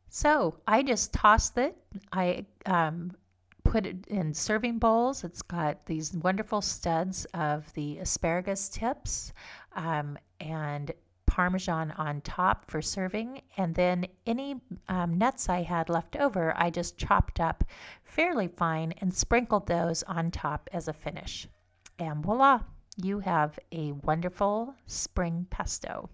So 0.09 0.59
I 0.67 0.83
just 0.83 1.13
tossed 1.13 1.57
it. 1.57 1.77
I 2.13 2.47
um, 2.67 3.13
put 3.71 3.87
it 3.87 4.07
in 4.07 4.33
serving 4.33 4.79
bowls. 4.79 5.25
It's 5.25 5.43
got 5.43 5.85
these 5.87 6.15
wonderful 6.15 6.63
studs 6.63 7.25
of 7.35 7.73
the 7.75 7.99
asparagus 7.99 8.69
tips 8.69 9.33
um, 9.75 10.17
and 10.41 10.93
Parmesan 11.27 11.91
on 11.93 12.21
top 12.23 12.71
for 12.71 12.81
serving. 12.81 13.43
And 13.57 13.75
then 13.75 14.07
any 14.27 14.61
um, 14.89 15.19
nuts 15.19 15.49
I 15.49 15.63
had 15.63 15.89
left 15.89 16.17
over, 16.17 16.55
I 16.57 16.71
just 16.71 16.97
chopped 16.97 17.41
up 17.41 17.65
fairly 18.05 18.49
fine 18.49 18.95
and 19.01 19.13
sprinkled 19.13 19.67
those 19.67 20.03
on 20.05 20.31
top 20.31 20.71
as 20.73 20.89
a 20.89 20.93
finish. 20.93 21.47
And 21.99 22.25
voila, 22.25 22.61
you 23.03 23.21
have 23.21 23.59
a 23.73 23.93
wonderful 23.93 24.75
spring 24.87 25.47
pesto. 25.51 26.09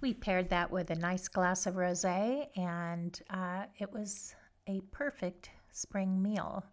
We 0.00 0.14
paired 0.14 0.48
that 0.48 0.70
with 0.70 0.90
a 0.90 0.94
nice 0.94 1.28
glass 1.28 1.66
of 1.66 1.76
rose, 1.76 2.06
and 2.06 3.20
uh, 3.28 3.64
it 3.78 3.92
was 3.92 4.34
a 4.70 4.80
perfect 4.92 5.50
spring 5.72 6.22
meal. 6.22 6.64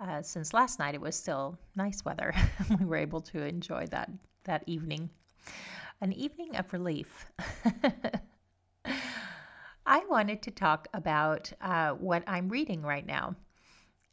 Uh, 0.00 0.22
since 0.22 0.54
last 0.54 0.78
night 0.78 0.94
it 0.94 1.00
was 1.00 1.14
still 1.14 1.56
nice 1.76 2.04
weather, 2.04 2.34
we 2.80 2.86
were 2.86 2.96
able 2.96 3.20
to 3.20 3.42
enjoy 3.42 3.86
that 3.86 4.10
that 4.44 4.64
evening. 4.66 5.08
An 6.00 6.12
evening 6.12 6.56
of 6.56 6.72
relief. 6.72 7.26
I 9.86 10.04
wanted 10.08 10.42
to 10.42 10.50
talk 10.50 10.88
about 10.94 11.52
uh, 11.60 11.90
what 11.90 12.24
I'm 12.26 12.48
reading 12.48 12.82
right 12.82 13.06
now. 13.06 13.36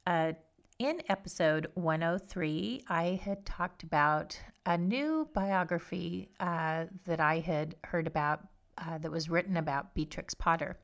Uh, 0.05 0.33
in 0.77 1.01
episode 1.09 1.67
103, 1.75 2.83
I 2.87 3.19
had 3.23 3.45
talked 3.45 3.83
about 3.83 4.39
a 4.65 4.77
new 4.77 5.27
biography 5.33 6.29
uh, 6.39 6.85
that 7.05 7.19
I 7.19 7.39
had 7.39 7.75
heard 7.83 8.07
about 8.07 8.47
uh, 8.77 8.97
that 8.99 9.11
was 9.11 9.29
written 9.29 9.57
about 9.57 9.95
Beatrix 9.95 10.33
Potter. 10.33 10.77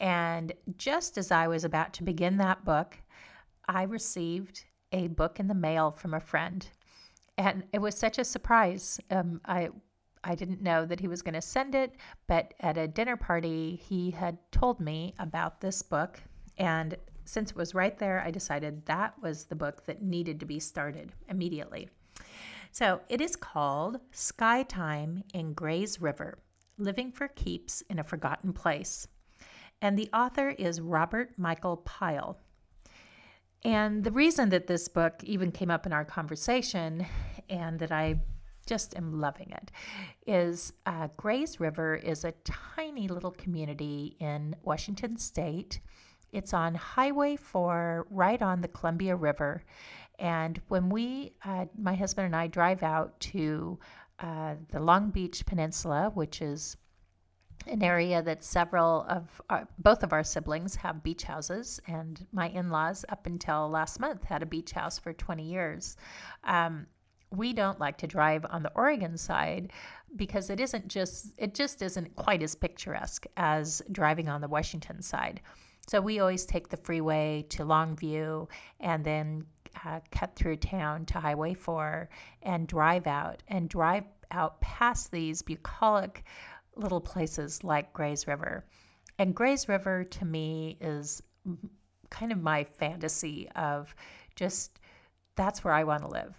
And 0.00 0.52
just 0.76 1.18
as 1.18 1.30
I 1.30 1.48
was 1.48 1.64
about 1.64 1.92
to 1.94 2.02
begin 2.02 2.36
that 2.38 2.64
book, 2.64 2.98
I 3.68 3.84
received 3.84 4.64
a 4.92 5.08
book 5.08 5.40
in 5.40 5.48
the 5.48 5.54
mail 5.54 5.90
from 5.90 6.14
a 6.14 6.20
friend. 6.20 6.66
And 7.36 7.64
it 7.72 7.80
was 7.80 7.96
such 7.96 8.18
a 8.18 8.24
surprise. 8.24 9.00
Um, 9.10 9.40
I 9.44 9.70
I 10.26 10.34
didn't 10.34 10.62
know 10.62 10.86
that 10.86 11.00
he 11.00 11.08
was 11.08 11.20
going 11.20 11.34
to 11.34 11.42
send 11.42 11.74
it, 11.74 11.96
but 12.26 12.54
at 12.60 12.78
a 12.78 12.88
dinner 12.88 13.16
party, 13.16 13.76
he 13.76 14.10
had 14.10 14.38
told 14.50 14.80
me 14.80 15.14
about 15.18 15.60
this 15.60 15.82
book. 15.82 16.18
And 16.56 16.96
since 17.26 17.50
it 17.50 17.56
was 17.56 17.74
right 17.74 17.98
there, 17.98 18.22
I 18.24 18.30
decided 18.30 18.86
that 18.86 19.20
was 19.20 19.44
the 19.44 19.54
book 19.54 19.84
that 19.84 20.02
needed 20.02 20.40
to 20.40 20.46
be 20.46 20.58
started 20.58 21.12
immediately. 21.28 21.90
So 22.72 23.00
it 23.08 23.20
is 23.20 23.36
called 23.36 24.00
Sky 24.12 24.62
Time 24.62 25.22
in 25.34 25.52
Gray's 25.52 26.00
River 26.00 26.38
Living 26.78 27.12
for 27.12 27.28
Keeps 27.28 27.82
in 27.82 27.98
a 27.98 28.04
Forgotten 28.04 28.52
Place. 28.52 29.06
And 29.84 29.98
the 29.98 30.08
author 30.14 30.48
is 30.48 30.80
Robert 30.80 31.34
Michael 31.36 31.76
Pyle. 31.76 32.38
And 33.62 34.02
the 34.02 34.10
reason 34.10 34.48
that 34.48 34.66
this 34.66 34.88
book 34.88 35.22
even 35.22 35.52
came 35.52 35.70
up 35.70 35.84
in 35.84 35.92
our 35.92 36.06
conversation 36.06 37.04
and 37.50 37.78
that 37.80 37.92
I 37.92 38.22
just 38.64 38.96
am 38.96 39.20
loving 39.20 39.50
it 39.50 39.70
is 40.26 40.72
uh, 40.86 41.08
Grays 41.18 41.60
River 41.60 41.96
is 41.96 42.24
a 42.24 42.32
tiny 42.76 43.08
little 43.08 43.32
community 43.32 44.16
in 44.20 44.56
Washington 44.62 45.18
State. 45.18 45.80
It's 46.32 46.54
on 46.54 46.74
Highway 46.74 47.36
4, 47.36 48.06
right 48.08 48.40
on 48.40 48.62
the 48.62 48.68
Columbia 48.68 49.16
River. 49.16 49.64
And 50.18 50.62
when 50.68 50.88
we, 50.88 51.34
uh, 51.44 51.66
my 51.76 51.94
husband 51.94 52.24
and 52.24 52.36
I, 52.36 52.46
drive 52.46 52.82
out 52.82 53.20
to 53.20 53.78
uh, 54.18 54.54
the 54.70 54.80
Long 54.80 55.10
Beach 55.10 55.44
Peninsula, 55.44 56.10
which 56.14 56.40
is 56.40 56.78
an 57.66 57.82
area 57.82 58.22
that 58.22 58.44
several 58.44 59.06
of 59.08 59.40
our, 59.50 59.66
both 59.78 60.02
of 60.02 60.12
our 60.12 60.24
siblings 60.24 60.74
have 60.76 61.02
beach 61.02 61.24
houses, 61.24 61.80
and 61.86 62.26
my 62.32 62.48
in-laws 62.48 63.04
up 63.08 63.26
until 63.26 63.68
last 63.68 64.00
month 64.00 64.24
had 64.24 64.42
a 64.42 64.46
beach 64.46 64.72
house 64.72 64.98
for 64.98 65.12
20 65.12 65.42
years. 65.42 65.96
Um, 66.44 66.86
we 67.30 67.52
don't 67.52 67.80
like 67.80 67.98
to 67.98 68.06
drive 68.06 68.46
on 68.48 68.62
the 68.62 68.72
Oregon 68.74 69.16
side 69.16 69.72
because 70.16 70.50
it 70.50 70.60
isn't 70.60 70.86
just 70.88 71.32
it 71.36 71.54
just 71.54 71.82
isn't 71.82 72.14
quite 72.14 72.42
as 72.42 72.54
picturesque 72.54 73.26
as 73.36 73.82
driving 73.90 74.28
on 74.28 74.40
the 74.40 74.48
Washington 74.48 75.02
side. 75.02 75.40
So 75.88 76.00
we 76.00 76.20
always 76.20 76.46
take 76.46 76.68
the 76.68 76.76
freeway 76.76 77.44
to 77.50 77.64
Longview 77.64 78.48
and 78.80 79.04
then 79.04 79.44
uh, 79.84 80.00
cut 80.10 80.34
through 80.36 80.56
town 80.56 81.04
to 81.06 81.20
Highway 81.20 81.54
4 81.54 82.08
and 82.42 82.66
drive 82.66 83.06
out 83.06 83.42
and 83.48 83.68
drive 83.68 84.04
out 84.30 84.60
past 84.60 85.10
these 85.10 85.42
bucolic 85.42 86.24
little 86.76 87.00
places 87.00 87.62
like 87.64 87.92
Grays 87.92 88.26
River. 88.26 88.64
And 89.18 89.34
Grays 89.34 89.68
River 89.68 90.04
to 90.04 90.24
me 90.24 90.76
is 90.80 91.22
kind 92.10 92.32
of 92.32 92.40
my 92.40 92.64
fantasy 92.64 93.48
of 93.54 93.94
just 94.34 94.78
that's 95.36 95.64
where 95.64 95.74
I 95.74 95.84
want 95.84 96.02
to 96.02 96.08
live. 96.08 96.34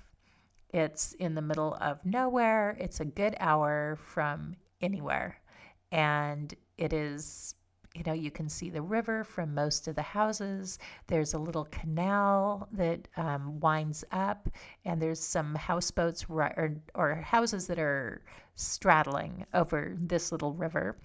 It's 0.69 1.13
in 1.13 1.35
the 1.35 1.41
middle 1.41 1.77
of 1.79 2.05
nowhere. 2.05 2.75
It's 2.79 2.99
a 2.99 3.05
good 3.05 3.35
hour 3.39 3.97
from 4.13 4.55
anywhere. 4.81 5.37
And 5.91 6.53
it 6.77 6.91
is 6.91 7.55
you 7.95 8.03
know, 8.05 8.13
you 8.13 8.29
can 8.29 8.49
see 8.49 8.69
the 8.69 8.81
river 8.81 9.23
from 9.23 9.55
most 9.55 9.87
of 9.87 9.95
the 9.95 10.01
houses. 10.01 10.79
There's 11.07 11.33
a 11.33 11.39
little 11.39 11.65
canal 11.71 12.67
that 12.73 13.07
um, 13.15 13.59
winds 13.61 14.03
up, 14.11 14.49
and 14.83 15.01
there's 15.01 15.19
some 15.19 15.55
houseboats 15.55 16.25
or, 16.29 16.75
or 16.93 17.15
houses 17.15 17.67
that 17.67 17.79
are 17.79 18.21
straddling 18.55 19.45
over 19.53 19.95
this 19.97 20.31
little 20.33 20.53
river. 20.53 20.97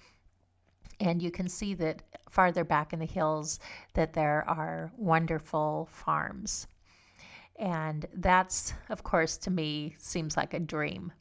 And 0.99 1.21
you 1.21 1.31
can 1.31 1.47
see 1.47 1.73
that 1.75 2.03
farther 2.29 2.65
back 2.65 2.91
in 2.91 2.99
the 2.99 3.05
hills 3.05 3.59
that 3.93 4.13
there 4.13 4.43
are 4.47 4.91
wonderful 4.97 5.87
farms. 5.91 6.67
And 7.55 8.05
that's, 8.13 8.73
of 8.89 9.03
course, 9.03 9.37
to 9.37 9.51
me, 9.51 9.95
seems 9.97 10.35
like 10.35 10.53
a 10.53 10.59
dream. 10.59 11.13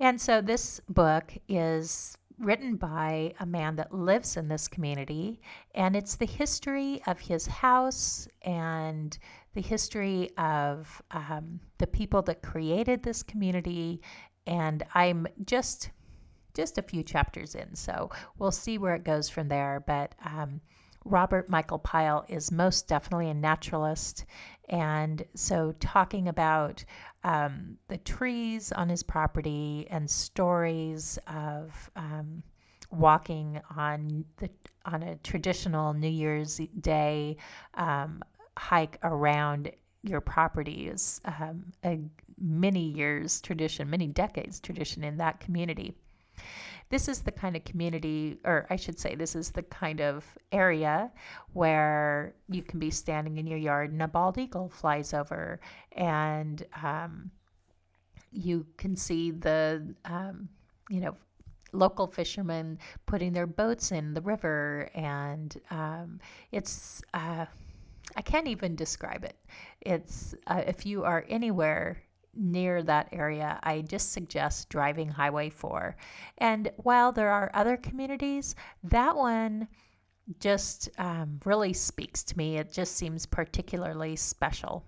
And 0.00 0.20
so 0.20 0.40
this 0.40 0.80
book 0.88 1.32
is 1.48 2.17
written 2.38 2.76
by 2.76 3.34
a 3.40 3.46
man 3.46 3.76
that 3.76 3.92
lives 3.92 4.36
in 4.36 4.48
this 4.48 4.68
community, 4.68 5.40
and 5.74 5.96
it's 5.96 6.16
the 6.16 6.26
history 6.26 7.02
of 7.06 7.18
his 7.18 7.46
house 7.46 8.28
and 8.42 9.18
the 9.54 9.60
history 9.60 10.30
of 10.38 11.02
um, 11.10 11.60
the 11.78 11.86
people 11.86 12.22
that 12.22 12.42
created 12.42 13.02
this 13.02 13.22
community. 13.22 14.00
And 14.46 14.84
I'm 14.94 15.26
just 15.44 15.90
just 16.54 16.78
a 16.78 16.82
few 16.82 17.04
chapters 17.04 17.54
in, 17.54 17.74
so 17.74 18.10
we'll 18.38 18.50
see 18.50 18.78
where 18.78 18.94
it 18.94 19.04
goes 19.04 19.28
from 19.28 19.48
there. 19.48 19.82
But 19.86 20.14
um, 20.24 20.60
Robert 21.04 21.48
Michael 21.48 21.78
Pyle 21.78 22.24
is 22.28 22.52
most 22.52 22.88
definitely 22.88 23.30
a 23.30 23.34
naturalist. 23.34 24.26
And 24.68 25.24
so, 25.34 25.72
talking 25.80 26.28
about 26.28 26.84
um, 27.24 27.76
the 27.88 27.98
trees 27.98 28.72
on 28.72 28.88
his 28.88 29.02
property 29.02 29.86
and 29.90 30.08
stories 30.08 31.18
of 31.26 31.90
um, 31.96 32.42
walking 32.90 33.60
on 33.76 34.24
the 34.38 34.50
on 34.84 35.02
a 35.02 35.16
traditional 35.16 35.92
New 35.92 36.08
Year's 36.08 36.60
Day 36.80 37.36
um, 37.74 38.22
hike 38.56 38.98
around 39.02 39.70
your 40.02 40.20
property 40.20 40.88
is 40.88 41.20
um, 41.24 41.64
a 41.84 42.00
many 42.40 42.80
years 42.80 43.40
tradition, 43.40 43.90
many 43.90 44.06
decades 44.06 44.60
tradition 44.60 45.04
in 45.04 45.16
that 45.18 45.40
community 45.40 45.94
this 46.90 47.08
is 47.08 47.20
the 47.20 47.32
kind 47.32 47.56
of 47.56 47.64
community, 47.64 48.38
or 48.44 48.66
I 48.70 48.76
should 48.76 48.98
say, 48.98 49.14
this 49.14 49.36
is 49.36 49.50
the 49.50 49.62
kind 49.62 50.00
of 50.00 50.24
area 50.52 51.10
where 51.52 52.34
you 52.48 52.62
can 52.62 52.78
be 52.78 52.90
standing 52.90 53.38
in 53.38 53.46
your 53.46 53.58
yard 53.58 53.92
and 53.92 54.02
a 54.02 54.08
bald 54.08 54.38
eagle 54.38 54.68
flies 54.68 55.12
over, 55.12 55.60
and 55.92 56.64
um, 56.82 57.30
you 58.32 58.66
can 58.76 58.96
see 58.96 59.30
the, 59.30 59.94
um, 60.04 60.48
you 60.88 61.00
know, 61.00 61.16
local 61.72 62.06
fishermen 62.06 62.78
putting 63.04 63.32
their 63.32 63.46
boats 63.46 63.92
in 63.92 64.14
the 64.14 64.22
river, 64.22 64.90
and 64.94 65.60
um, 65.70 66.20
it's. 66.52 67.02
Uh, 67.12 67.46
I 68.16 68.22
can't 68.22 68.48
even 68.48 68.74
describe 68.74 69.22
it. 69.22 69.36
It's 69.82 70.34
uh, 70.46 70.62
if 70.66 70.86
you 70.86 71.04
are 71.04 71.26
anywhere 71.28 71.98
near 72.38 72.82
that 72.82 73.08
area, 73.12 73.58
I 73.62 73.82
just 73.82 74.12
suggest 74.12 74.68
driving 74.68 75.08
Highway 75.08 75.50
4. 75.50 75.96
And 76.38 76.70
while 76.76 77.12
there 77.12 77.30
are 77.30 77.50
other 77.54 77.76
communities, 77.76 78.54
that 78.84 79.16
one 79.16 79.68
just 80.40 80.88
um, 80.98 81.40
really 81.44 81.72
speaks 81.72 82.22
to 82.24 82.38
me. 82.38 82.58
It 82.58 82.72
just 82.72 82.96
seems 82.96 83.26
particularly 83.26 84.16
special. 84.16 84.84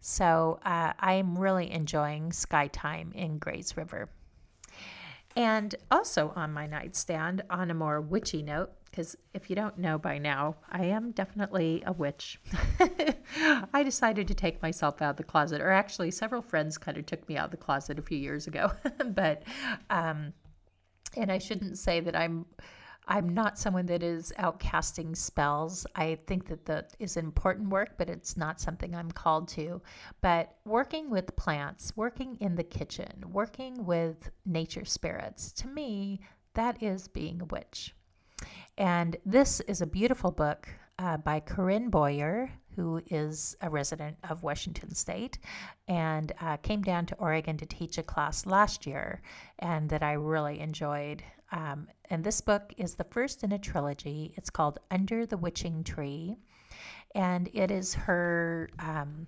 So 0.00 0.58
uh, 0.64 0.92
I'm 0.98 1.38
really 1.38 1.70
enjoying 1.70 2.32
Sky 2.32 2.68
Time 2.68 3.12
in 3.14 3.38
Grays 3.38 3.76
River. 3.76 4.10
And 5.36 5.74
also 5.90 6.32
on 6.36 6.52
my 6.52 6.66
nightstand, 6.66 7.42
on 7.50 7.70
a 7.70 7.74
more 7.74 8.00
witchy 8.00 8.42
note, 8.42 8.70
because 8.94 9.16
if 9.32 9.50
you 9.50 9.56
don't 9.56 9.76
know 9.76 9.98
by 9.98 10.18
now, 10.18 10.54
I 10.70 10.84
am 10.84 11.10
definitely 11.10 11.82
a 11.84 11.92
witch. 11.92 12.38
I 13.74 13.82
decided 13.82 14.28
to 14.28 14.34
take 14.34 14.62
myself 14.62 15.02
out 15.02 15.10
of 15.10 15.16
the 15.16 15.24
closet, 15.24 15.60
or 15.60 15.72
actually, 15.72 16.12
several 16.12 16.40
friends 16.40 16.78
kind 16.78 16.96
of 16.96 17.04
took 17.04 17.28
me 17.28 17.36
out 17.36 17.46
of 17.46 17.50
the 17.50 17.56
closet 17.56 17.98
a 17.98 18.02
few 18.02 18.16
years 18.16 18.46
ago. 18.46 18.70
but, 19.08 19.42
um, 19.90 20.32
and 21.16 21.32
I 21.32 21.38
shouldn't 21.38 21.76
say 21.76 21.98
that 21.98 22.14
I'm 22.14 22.46
I'm 23.08 23.34
not 23.34 23.58
someone 23.58 23.86
that 23.86 24.04
is 24.04 24.32
out 24.38 24.60
casting 24.60 25.16
spells. 25.16 25.88
I 25.96 26.14
think 26.14 26.46
that 26.46 26.64
that 26.66 26.94
is 27.00 27.16
important 27.16 27.70
work, 27.70 27.98
but 27.98 28.08
it's 28.08 28.36
not 28.36 28.60
something 28.60 28.94
I'm 28.94 29.10
called 29.10 29.48
to. 29.48 29.82
But 30.20 30.56
working 30.64 31.10
with 31.10 31.34
plants, 31.34 31.92
working 31.96 32.36
in 32.38 32.54
the 32.54 32.62
kitchen, 32.62 33.24
working 33.32 33.84
with 33.84 34.30
nature 34.46 34.84
spirits, 34.84 35.50
to 35.54 35.66
me, 35.66 36.20
that 36.54 36.80
is 36.80 37.08
being 37.08 37.42
a 37.42 37.46
witch. 37.46 37.92
And 38.76 39.16
this 39.24 39.60
is 39.60 39.80
a 39.80 39.86
beautiful 39.86 40.30
book 40.30 40.68
uh, 40.98 41.16
by 41.18 41.40
Corinne 41.40 41.90
Boyer, 41.90 42.50
who 42.74 43.00
is 43.08 43.56
a 43.60 43.70
resident 43.70 44.16
of 44.28 44.42
Washington 44.42 44.94
State 44.94 45.38
and 45.86 46.32
uh, 46.40 46.56
came 46.56 46.82
down 46.82 47.06
to 47.06 47.16
Oregon 47.16 47.56
to 47.58 47.66
teach 47.66 47.98
a 47.98 48.02
class 48.02 48.46
last 48.46 48.86
year, 48.86 49.22
and 49.60 49.88
that 49.90 50.02
I 50.02 50.12
really 50.12 50.58
enjoyed. 50.60 51.22
Um, 51.52 51.86
and 52.10 52.24
this 52.24 52.40
book 52.40 52.72
is 52.76 52.94
the 52.94 53.04
first 53.04 53.44
in 53.44 53.52
a 53.52 53.58
trilogy. 53.58 54.34
It's 54.36 54.50
called 54.50 54.80
Under 54.90 55.24
the 55.24 55.36
Witching 55.36 55.84
Tree, 55.84 56.36
and 57.14 57.48
it 57.52 57.70
is 57.70 57.94
her. 57.94 58.70
Um, 58.80 59.26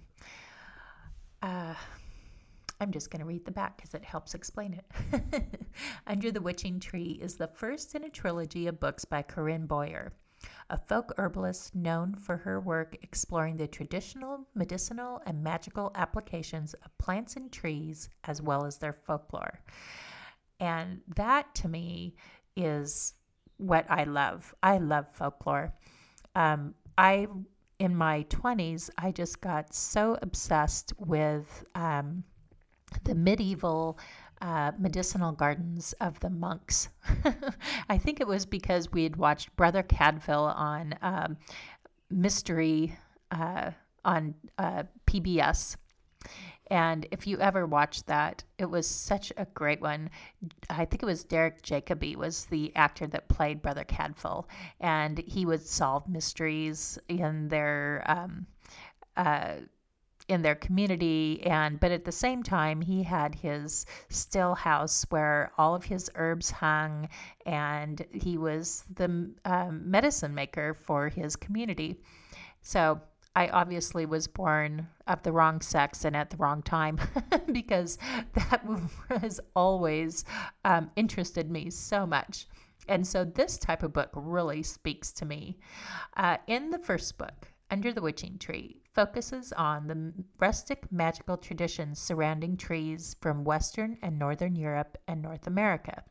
uh, 1.43 1.75
I'm 2.81 2.93
just 2.93 3.11
going 3.11 3.21
to 3.21 3.27
read 3.27 3.45
the 3.45 3.51
back 3.51 3.77
because 3.77 3.95
it 3.95 4.05
helps 4.05 4.35
explain 4.35 4.75
it. 4.75 5.45
Under 6.07 6.31
the 6.31 6.41
Witching 6.41 6.79
Tree 6.79 7.19
is 7.21 7.37
the 7.37 7.49
first 7.49 7.95
in 7.95 8.05
a 8.05 8.11
trilogy 8.11 8.67
of 8.67 8.81
books 8.81 9.05
by 9.05 9.23
Corinne 9.23 9.67
Boyer 9.67 10.13
a 10.71 10.79
folk 10.79 11.15
herbalist 11.17 11.75
known 11.75 12.15
for 12.15 12.37
her 12.37 12.61
work 12.61 12.97
exploring 13.03 13.57
the 13.57 13.67
traditional, 13.67 14.47
medicinal, 14.55 15.23
and 15.27 15.43
magical 15.43 15.93
applications 15.95 16.75
of 16.75 16.99
plants 16.99 17.37
and 17.37 17.53
trees, 17.53 18.09
as 18.25 18.43
well 18.43 18.65
as 18.65 18.79
their 18.79 18.93
folklore. 18.93 19.61
And 20.59 21.01
that 21.17 21.55
to 21.57 21.69
me 21.69 22.17
is 22.57 23.15
what 23.59 23.87
I 23.89 24.05
love. 24.05 24.55
I 24.63 24.79
love 24.79 25.07
folklore. 25.13 25.73
Um, 26.35 26.75
I, 26.99 27.29
in 27.79 27.95
my 27.95 28.25
20s, 28.25 28.91
I 28.99 29.13
just 29.13 29.41
got 29.41 29.75
so 29.75 30.19
obsessed 30.23 30.93
with 30.99 31.65
um, 31.75 32.25
the 33.05 33.15
medieval 33.15 33.99
uh, 34.41 34.73
medicinal 34.79 35.33
gardens 35.33 35.95
of 36.01 36.21
the 36.21 36.31
monks. 36.31 36.89
I 37.89 37.99
think 37.99 38.21
it 38.21 38.27
was 38.27 38.45
because 38.47 38.93
we 38.93 39.03
had 39.03 39.17
watched 39.17 39.55
Brother 39.57 39.83
Cadfael 39.83 40.55
on 40.55 40.95
um, 41.03 41.37
Mystery 42.11 42.97
uh, 43.31 43.71
on 44.05 44.35
uh, 44.59 44.85
PBS. 45.07 45.77
And 46.69 47.07
if 47.13 47.27
you 47.27 47.39
ever 47.39 47.65
watched 47.65 48.07
that, 48.09 48.43
it 48.59 48.69
was 48.69 48.89
such 48.89 49.33
a 49.37 49.47
great 49.47 49.81
one. 49.81 50.11
I 50.69 50.85
think 50.85 51.03
it 51.03 51.07
was 51.07 51.23
Derek 51.23 51.63
Jacobi 51.63 52.17
was 52.17 52.47
the 52.47 52.75
actor 52.75 53.07
that 53.07 53.29
played 53.29 53.63
Brother 53.63 53.85
Cadfael, 53.85 54.47
and 54.81 55.19
he 55.19 55.47
would 55.47 55.65
solve 55.65 56.09
mysteries 56.09 56.99
in 57.09 57.49
their 57.49 58.03
um, 58.07 58.47
uh, 59.17 59.55
in 60.29 60.43
their 60.43 60.55
community 60.55 61.41
and 61.45 61.79
but 61.79 61.93
at 61.93 62.05
the 62.05 62.13
same 62.13 62.43
time 62.43 62.81
he 62.81 63.03
had 63.03 63.35
his 63.35 63.87
still 64.09 64.55
house 64.55 65.07
where 65.11 65.53
all 65.57 65.75
of 65.75 65.85
his 65.85 66.11
herbs 66.17 66.51
hung 66.51 67.09
and 67.45 68.05
he 68.13 68.37
was 68.37 68.85
the 68.97 69.31
um, 69.45 69.83
medicine 69.85 70.35
maker 70.35 70.75
for 70.75 71.09
his 71.09 71.37
community 71.37 72.01
so 72.61 73.01
I 73.37 73.49
obviously 73.49 74.07
was 74.07 74.27
born 74.27 74.89
of 75.07 75.23
the 75.23 75.31
wrong 75.31 75.61
sex 75.61 76.07
and 76.07 76.17
at 76.17 76.31
the 76.31 76.39
wrong 76.39 76.63
time 76.63 76.99
because 77.53 77.99
that 78.33 78.63
has 79.11 79.41
always 79.55 80.25
um, 80.65 80.91
interested 80.97 81.51
me 81.51 81.69
so 81.69 82.07
much. 82.07 82.49
And 82.89 83.07
so 83.07 83.27
this 83.27 83.59
type 83.59 83.83
of 83.83 83.93
book 83.93 84.09
really 84.15 84.63
speaks 84.63 85.13
to 85.13 85.27
me. 85.27 85.59
Uh, 86.17 86.39
in 86.47 86.71
the 86.71 86.79
first 86.79 87.19
book, 87.19 87.49
under 87.71 87.93
the 87.93 88.01
Witching 88.01 88.39
Tree 88.39 88.81
focuses 88.97 89.53
on 89.53 89.87
the 89.87 90.13
rustic 90.41 90.91
magical 90.91 91.37
traditions 91.37 91.99
surrounding 92.01 92.57
trees 92.57 93.15
from 93.21 93.45
Western 93.45 93.99
and 94.03 94.19
Northern 94.19 94.57
Europe 94.57 94.97
and 95.07 95.21
North 95.21 95.47
America. 95.47 96.03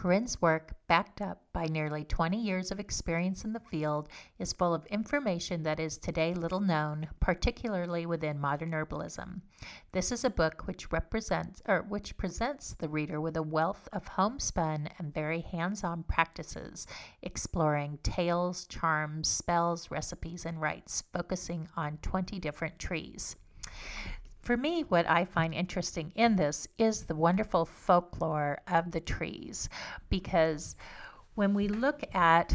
Corinne's 0.00 0.40
work, 0.40 0.72
backed 0.86 1.20
up 1.20 1.42
by 1.52 1.66
nearly 1.66 2.04
20 2.04 2.38
years 2.40 2.70
of 2.70 2.80
experience 2.80 3.44
in 3.44 3.52
the 3.52 3.60
field, 3.60 4.08
is 4.38 4.50
full 4.50 4.72
of 4.72 4.86
information 4.86 5.62
that 5.62 5.78
is 5.78 5.98
today 5.98 6.32
little 6.32 6.58
known, 6.58 7.08
particularly 7.20 8.06
within 8.06 8.40
modern 8.40 8.70
herbalism. 8.70 9.42
This 9.92 10.10
is 10.10 10.24
a 10.24 10.30
book 10.30 10.66
which 10.66 10.90
represents 10.90 11.60
or 11.68 11.82
which 11.82 12.16
presents 12.16 12.72
the 12.72 12.88
reader 12.88 13.20
with 13.20 13.36
a 13.36 13.42
wealth 13.42 13.90
of 13.92 14.08
homespun 14.08 14.88
and 14.98 15.12
very 15.12 15.42
hands-on 15.42 16.04
practices, 16.04 16.86
exploring 17.20 17.98
tales, 18.02 18.64
charms, 18.64 19.28
spells, 19.28 19.90
recipes, 19.90 20.46
and 20.46 20.62
rites, 20.62 21.02
focusing 21.12 21.68
on 21.76 21.98
20 22.00 22.38
different 22.38 22.78
trees. 22.78 23.36
For 24.40 24.56
me, 24.56 24.82
what 24.82 25.08
I 25.08 25.24
find 25.24 25.52
interesting 25.52 26.12
in 26.14 26.36
this 26.36 26.66
is 26.78 27.04
the 27.04 27.14
wonderful 27.14 27.66
folklore 27.66 28.58
of 28.66 28.90
the 28.90 29.00
trees 29.00 29.68
because 30.08 30.76
when 31.34 31.54
we 31.54 31.68
look 31.68 32.02
at 32.14 32.54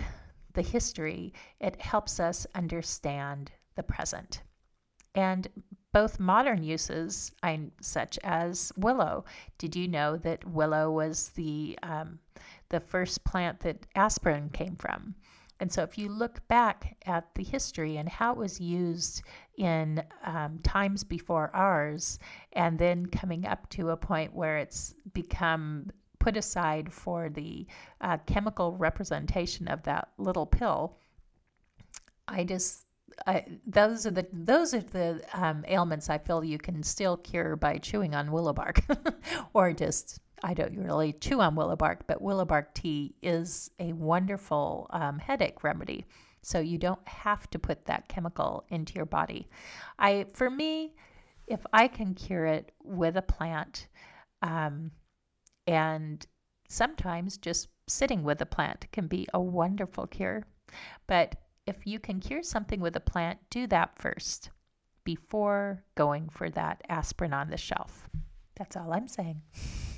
the 0.54 0.62
history, 0.62 1.34
it 1.60 1.80
helps 1.80 2.20
us 2.20 2.48
understand 2.56 3.52
the 3.76 3.84
present. 3.84 4.42
And 5.14 5.48
both 5.94 6.20
modern 6.20 6.64
uses, 6.64 7.32
such 7.80 8.20
as 8.24 8.72
willow. 8.76 9.24
Did 9.58 9.76
you 9.76 9.88
know 9.88 10.18
that 10.18 10.44
willow 10.44 10.92
was 10.92 11.30
the 11.30 11.80
um, 11.84 12.20
the 12.70 12.82
first 12.82 13.24
plant 13.24 13.62
that 13.62 13.86
aspirin 13.96 14.50
came 14.50 14.76
from? 14.76 15.16
And 15.60 15.72
so, 15.72 15.84
if 15.84 15.98
you 15.98 16.10
look 16.10 16.46
back 16.48 16.98
at 17.06 17.34
the 17.36 17.44
history 17.44 17.98
and 17.98 18.10
how 18.10 18.34
it 18.34 18.38
was 18.38 18.60
used 18.60 19.22
in 19.58 20.04
um, 20.26 20.60
times 20.64 21.04
before 21.04 21.50
ours, 21.56 22.20
and 22.54 22.78
then 22.78 23.06
coming 23.06 23.46
up 23.46 23.70
to 23.70 23.92
a 23.92 23.98
point 23.98 24.34
where 24.34 24.58
it's 24.58 24.94
become 25.14 25.90
put 26.20 26.36
aside 26.36 26.92
for 26.92 27.30
the 27.30 27.66
uh, 28.02 28.18
chemical 28.26 28.76
representation 28.78 29.68
of 29.68 29.84
that 29.84 30.10
little 30.18 30.46
pill, 30.46 30.98
I 32.28 32.44
just 32.44 32.86
I, 33.28 33.46
those 33.66 34.06
are 34.06 34.12
the 34.12 34.28
those 34.34 34.74
are 34.74 34.82
the 34.82 35.22
um, 35.34 35.64
ailments 35.68 36.10
I 36.10 36.18
feel 36.18 36.44
you 36.44 36.58
can 36.58 36.84
still 36.84 37.18
cure 37.18 37.56
by 37.56 37.78
chewing 37.78 38.14
on 38.14 38.32
willow 38.32 38.54
bark, 38.54 38.82
or 39.54 39.72
just 39.72 40.20
I 40.46 40.54
don't 40.54 40.78
really 40.78 41.14
chew 41.14 41.42
on 41.42 41.56
willow 41.56 41.76
bark, 41.76 42.06
but 42.06 42.22
willow 42.22 42.46
bark 42.46 42.76
tea 42.76 43.16
is 43.24 43.72
a 43.80 43.94
wonderful 43.94 44.88
um, 44.92 45.18
headache 45.18 45.64
remedy. 45.64 46.06
So 46.44 46.60
you 46.60 46.78
don't 46.78 47.06
have 47.08 47.50
to 47.50 47.58
put 47.58 47.86
that 47.86 48.08
chemical 48.08 48.64
into 48.70 48.94
your 48.94 49.08
body. 49.08 49.50
I, 49.98 50.28
for 50.36 50.52
me, 50.52 50.94
if 51.48 51.66
I 51.74 51.88
can 51.88 52.14
cure 52.14 52.46
it 52.46 52.72
with 52.84 53.18
a 53.18 53.24
plant, 53.24 53.88
um, 54.44 54.92
and 55.66 56.24
sometimes 56.70 57.38
just 57.38 57.70
sitting 57.88 58.22
with 58.22 58.40
a 58.42 58.46
plant 58.46 58.86
can 58.92 59.08
be 59.08 59.28
a 59.34 59.42
wonderful 59.42 60.06
cure. 60.06 60.44
But 61.08 61.38
if 61.66 61.88
you 61.88 61.98
can 62.00 62.20
cure 62.20 62.44
something 62.44 62.80
with 62.80 62.96
a 62.96 63.00
plant, 63.00 63.40
do 63.50 63.66
that 63.68 63.98
first 63.98 64.52
before 65.06 65.84
going 65.96 66.30
for 66.30 66.52
that 66.52 66.84
aspirin 66.88 67.34
on 67.34 67.50
the 67.50 67.58
shelf. 67.58 68.08
That's 68.56 68.78
all 68.78 68.94
I'm 68.94 69.08
saying. 69.08 69.42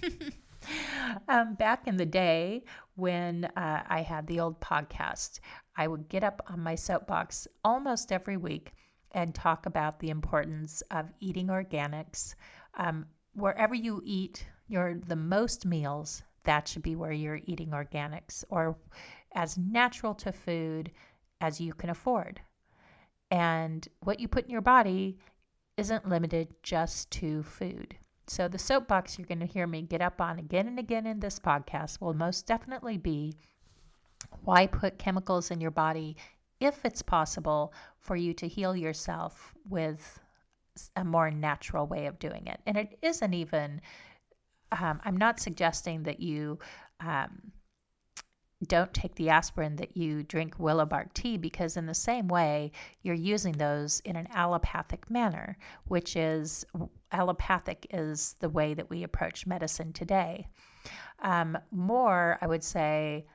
um, 1.27 1.55
back 1.55 1.87
in 1.87 1.97
the 1.97 2.05
day 2.05 2.63
when 2.95 3.45
uh, 3.45 3.83
I 3.87 4.01
had 4.01 4.25
the 4.27 4.39
old 4.39 4.59
podcast, 4.59 5.39
I 5.75 5.87
would 5.87 6.09
get 6.09 6.23
up 6.23 6.41
on 6.47 6.59
my 6.61 6.75
soapbox 6.75 7.47
almost 7.63 8.11
every 8.11 8.37
week 8.37 8.73
and 9.11 9.33
talk 9.33 9.65
about 9.65 9.99
the 9.99 10.09
importance 10.09 10.81
of 10.91 11.11
eating 11.19 11.47
organics. 11.47 12.35
Um, 12.75 13.05
wherever 13.33 13.75
you 13.75 14.01
eat 14.03 14.45
your 14.67 14.95
the 15.07 15.15
most 15.15 15.65
meals, 15.65 16.23
that 16.43 16.67
should 16.67 16.83
be 16.83 16.95
where 16.95 17.11
you're 17.11 17.41
eating 17.45 17.69
organics 17.69 18.43
or 18.49 18.77
as 19.33 19.57
natural 19.57 20.15
to 20.15 20.31
food 20.31 20.91
as 21.41 21.61
you 21.61 21.73
can 21.73 21.89
afford. 21.89 22.41
And 23.29 23.87
what 23.99 24.19
you 24.19 24.27
put 24.27 24.45
in 24.45 24.51
your 24.51 24.61
body 24.61 25.19
isn't 25.77 26.09
limited 26.09 26.55
just 26.63 27.11
to 27.11 27.43
food. 27.43 27.95
So, 28.27 28.47
the 28.47 28.59
soapbox 28.59 29.17
you're 29.17 29.27
going 29.27 29.39
to 29.39 29.45
hear 29.45 29.67
me 29.67 29.81
get 29.81 30.01
up 30.01 30.19
on 30.19 30.37
again 30.37 30.67
and 30.67 30.79
again 30.79 31.07
in 31.07 31.19
this 31.19 31.39
podcast 31.39 32.01
will 32.01 32.13
most 32.13 32.45
definitely 32.45 32.97
be 32.97 33.35
why 34.43 34.67
put 34.67 34.97
chemicals 34.97 35.51
in 35.51 35.61
your 35.61 35.71
body 35.71 36.17
if 36.59 36.83
it's 36.83 37.01
possible 37.01 37.73
for 37.99 38.15
you 38.15 38.33
to 38.33 38.47
heal 38.47 38.75
yourself 38.75 39.53
with 39.69 40.19
a 40.95 41.03
more 41.03 41.31
natural 41.31 41.87
way 41.87 42.05
of 42.05 42.19
doing 42.19 42.47
it. 42.47 42.59
And 42.65 42.77
it 42.77 42.97
isn't 43.01 43.33
even, 43.33 43.81
um, 44.71 44.99
I'm 45.05 45.17
not 45.17 45.39
suggesting 45.39 46.03
that 46.03 46.19
you. 46.19 46.59
Um, 46.99 47.51
don't 48.65 48.93
take 48.93 49.13
the 49.15 49.29
aspirin 49.29 49.75
that 49.75 49.95
you 49.95 50.23
drink 50.23 50.55
willow 50.57 50.85
bark 50.85 51.13
tea 51.13 51.37
because 51.37 51.77
in 51.77 51.85
the 51.85 51.93
same 51.93 52.27
way 52.27 52.71
you're 53.03 53.13
using 53.13 53.53
those 53.53 53.99
in 54.01 54.15
an 54.15 54.27
allopathic 54.33 55.09
manner 55.11 55.57
which 55.87 56.15
is 56.15 56.65
allopathic 57.11 57.85
is 57.91 58.35
the 58.39 58.49
way 58.49 58.73
that 58.73 58.89
we 58.89 59.03
approach 59.03 59.45
medicine 59.45 59.93
today. 59.93 60.47
Um, 61.19 61.57
more 61.71 62.37
i 62.41 62.47
would 62.47 62.63
say 62.63 63.25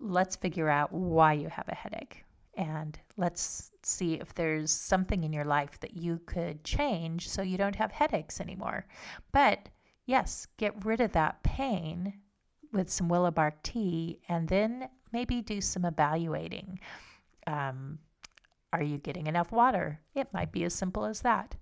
let's 0.00 0.36
figure 0.36 0.68
out 0.68 0.92
why 0.92 1.34
you 1.34 1.48
have 1.48 1.68
a 1.68 1.74
headache 1.74 2.24
and 2.56 2.98
let's 3.16 3.70
see 3.82 4.14
if 4.14 4.34
there's 4.34 4.70
something 4.70 5.24
in 5.24 5.32
your 5.32 5.44
life 5.44 5.78
that 5.80 5.96
you 5.96 6.20
could 6.26 6.62
change 6.64 7.28
so 7.28 7.42
you 7.42 7.58
don't 7.58 7.74
have 7.74 7.90
headaches 7.90 8.40
anymore. 8.40 8.86
But 9.32 9.68
yes 10.06 10.46
get 10.56 10.84
rid 10.84 11.00
of 11.00 11.12
that 11.12 11.42
pain 11.42 12.12
with 12.74 12.90
some 12.90 13.08
willow 13.08 13.30
bark 13.30 13.62
tea 13.62 14.20
and 14.28 14.48
then 14.48 14.88
maybe 15.12 15.40
do 15.40 15.60
some 15.60 15.84
evaluating. 15.84 16.78
Um, 17.46 17.98
are 18.72 18.82
you 18.82 18.98
getting 18.98 19.28
enough 19.28 19.52
water? 19.52 20.00
It 20.14 20.32
might 20.32 20.52
be 20.52 20.64
as 20.64 20.74
simple 20.74 21.04
as 21.04 21.20
that. 21.20 21.54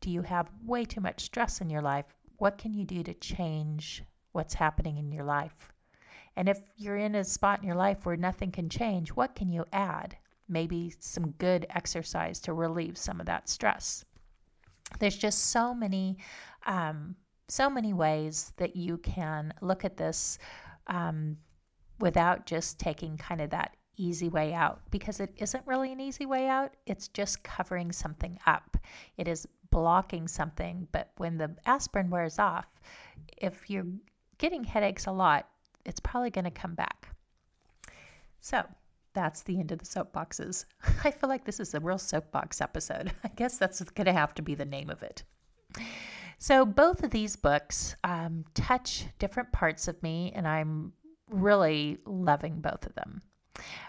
Do 0.00 0.10
you 0.10 0.22
have 0.22 0.50
way 0.64 0.84
too 0.84 1.00
much 1.00 1.20
stress 1.24 1.60
in 1.60 1.70
your 1.70 1.82
life? 1.82 2.06
What 2.38 2.58
can 2.58 2.72
you 2.72 2.84
do 2.84 3.02
to 3.02 3.14
change 3.14 4.02
what's 4.32 4.54
happening 4.54 4.98
in 4.98 5.12
your 5.12 5.24
life? 5.24 5.72
And 6.36 6.48
if 6.48 6.60
you're 6.76 6.96
in 6.96 7.14
a 7.14 7.24
spot 7.24 7.60
in 7.60 7.66
your 7.66 7.76
life 7.76 8.04
where 8.04 8.16
nothing 8.16 8.52
can 8.52 8.68
change, 8.68 9.10
what 9.10 9.34
can 9.34 9.48
you 9.48 9.64
add? 9.72 10.16
Maybe 10.48 10.94
some 10.98 11.30
good 11.32 11.66
exercise 11.70 12.40
to 12.40 12.52
relieve 12.52 12.98
some 12.98 13.20
of 13.20 13.26
that 13.26 13.48
stress. 13.48 14.04
There's 14.98 15.16
just 15.16 15.50
so 15.50 15.74
many 15.74 16.18
um, 16.66 17.16
so 17.48 17.70
many 17.70 17.92
ways 17.92 18.52
that 18.56 18.76
you 18.76 18.98
can 18.98 19.52
look 19.60 19.84
at 19.84 19.96
this 19.96 20.38
um, 20.88 21.36
without 22.00 22.46
just 22.46 22.78
taking 22.78 23.16
kind 23.16 23.40
of 23.40 23.50
that 23.50 23.76
easy 23.96 24.28
way 24.28 24.52
out 24.52 24.80
because 24.90 25.20
it 25.20 25.32
isn't 25.36 25.66
really 25.66 25.92
an 25.92 26.00
easy 26.00 26.26
way 26.26 26.48
out. 26.48 26.74
It's 26.86 27.08
just 27.08 27.42
covering 27.42 27.92
something 27.92 28.38
up. 28.46 28.76
It 29.16 29.28
is 29.28 29.46
blocking 29.70 30.28
something. 30.28 30.86
But 30.92 31.10
when 31.16 31.38
the 31.38 31.54
aspirin 31.66 32.10
wears 32.10 32.38
off, 32.38 32.66
if 33.36 33.70
you're 33.70 33.86
getting 34.38 34.64
headaches 34.64 35.06
a 35.06 35.12
lot, 35.12 35.48
it's 35.84 36.00
probably 36.00 36.30
going 36.30 36.44
to 36.44 36.50
come 36.50 36.74
back. 36.74 37.08
So 38.40 38.64
that's 39.14 39.42
the 39.42 39.58
end 39.58 39.72
of 39.72 39.78
the 39.78 39.86
soapboxes. 39.86 40.66
I 41.04 41.10
feel 41.10 41.28
like 41.28 41.44
this 41.44 41.60
is 41.60 41.74
a 41.74 41.80
real 41.80 41.98
soapbox 41.98 42.60
episode. 42.60 43.12
I 43.24 43.28
guess 43.28 43.58
that's 43.58 43.80
going 43.80 44.06
to 44.06 44.12
have 44.12 44.34
to 44.34 44.42
be 44.42 44.54
the 44.54 44.64
name 44.64 44.90
of 44.90 45.02
it. 45.02 45.22
So, 46.38 46.66
both 46.66 47.02
of 47.02 47.10
these 47.10 47.34
books 47.34 47.96
um, 48.04 48.44
touch 48.54 49.06
different 49.18 49.52
parts 49.52 49.88
of 49.88 50.02
me, 50.02 50.32
and 50.34 50.46
I'm 50.46 50.92
really 51.30 51.98
loving 52.04 52.60
both 52.60 52.86
of 52.86 52.94
them. 52.94 53.22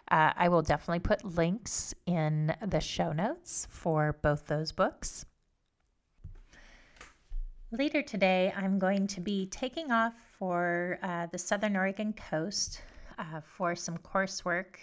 Uh, 0.09 0.31
I 0.35 0.47
will 0.47 0.61
definitely 0.61 0.99
put 0.99 1.25
links 1.25 1.93
in 2.05 2.55
the 2.65 2.79
show 2.79 3.11
notes 3.11 3.67
for 3.69 4.17
both 4.21 4.47
those 4.47 4.71
books. 4.71 5.25
Later 7.71 8.01
today, 8.01 8.53
I'm 8.55 8.79
going 8.79 9.07
to 9.07 9.19
be 9.19 9.47
taking 9.47 9.91
off 9.91 10.13
for 10.39 10.99
uh, 11.03 11.25
the 11.25 11.37
Southern 11.37 11.75
Oregon 11.75 12.13
coast 12.13 12.81
uh, 13.19 13.41
for 13.41 13.75
some 13.75 13.97
coursework. 13.97 14.77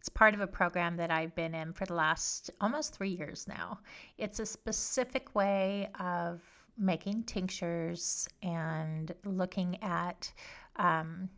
It's 0.00 0.08
part 0.08 0.34
of 0.34 0.40
a 0.40 0.46
program 0.46 0.96
that 0.96 1.12
I've 1.12 1.34
been 1.36 1.54
in 1.54 1.72
for 1.72 1.86
the 1.86 1.94
last 1.94 2.50
almost 2.60 2.92
three 2.92 3.10
years 3.10 3.46
now. 3.46 3.78
It's 4.18 4.40
a 4.40 4.46
specific 4.46 5.34
way 5.36 5.88
of 6.00 6.42
making 6.78 7.24
tinctures 7.24 8.28
and 8.42 9.14
looking 9.24 9.82
at 9.82 10.32
um, 10.76 11.28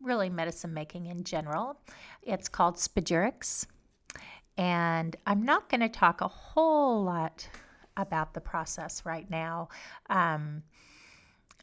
really 0.00 0.28
medicine 0.28 0.72
making 0.74 1.06
in 1.06 1.24
general. 1.24 1.78
It's 2.22 2.48
called 2.48 2.76
Spagyrics. 2.76 3.66
And 4.56 5.16
I'm 5.26 5.42
not 5.42 5.68
going 5.68 5.80
to 5.80 5.88
talk 5.88 6.20
a 6.20 6.28
whole 6.28 7.04
lot 7.04 7.48
about 7.96 8.34
the 8.34 8.40
process 8.40 9.06
right 9.06 9.28
now. 9.30 9.68
Um, 10.08 10.62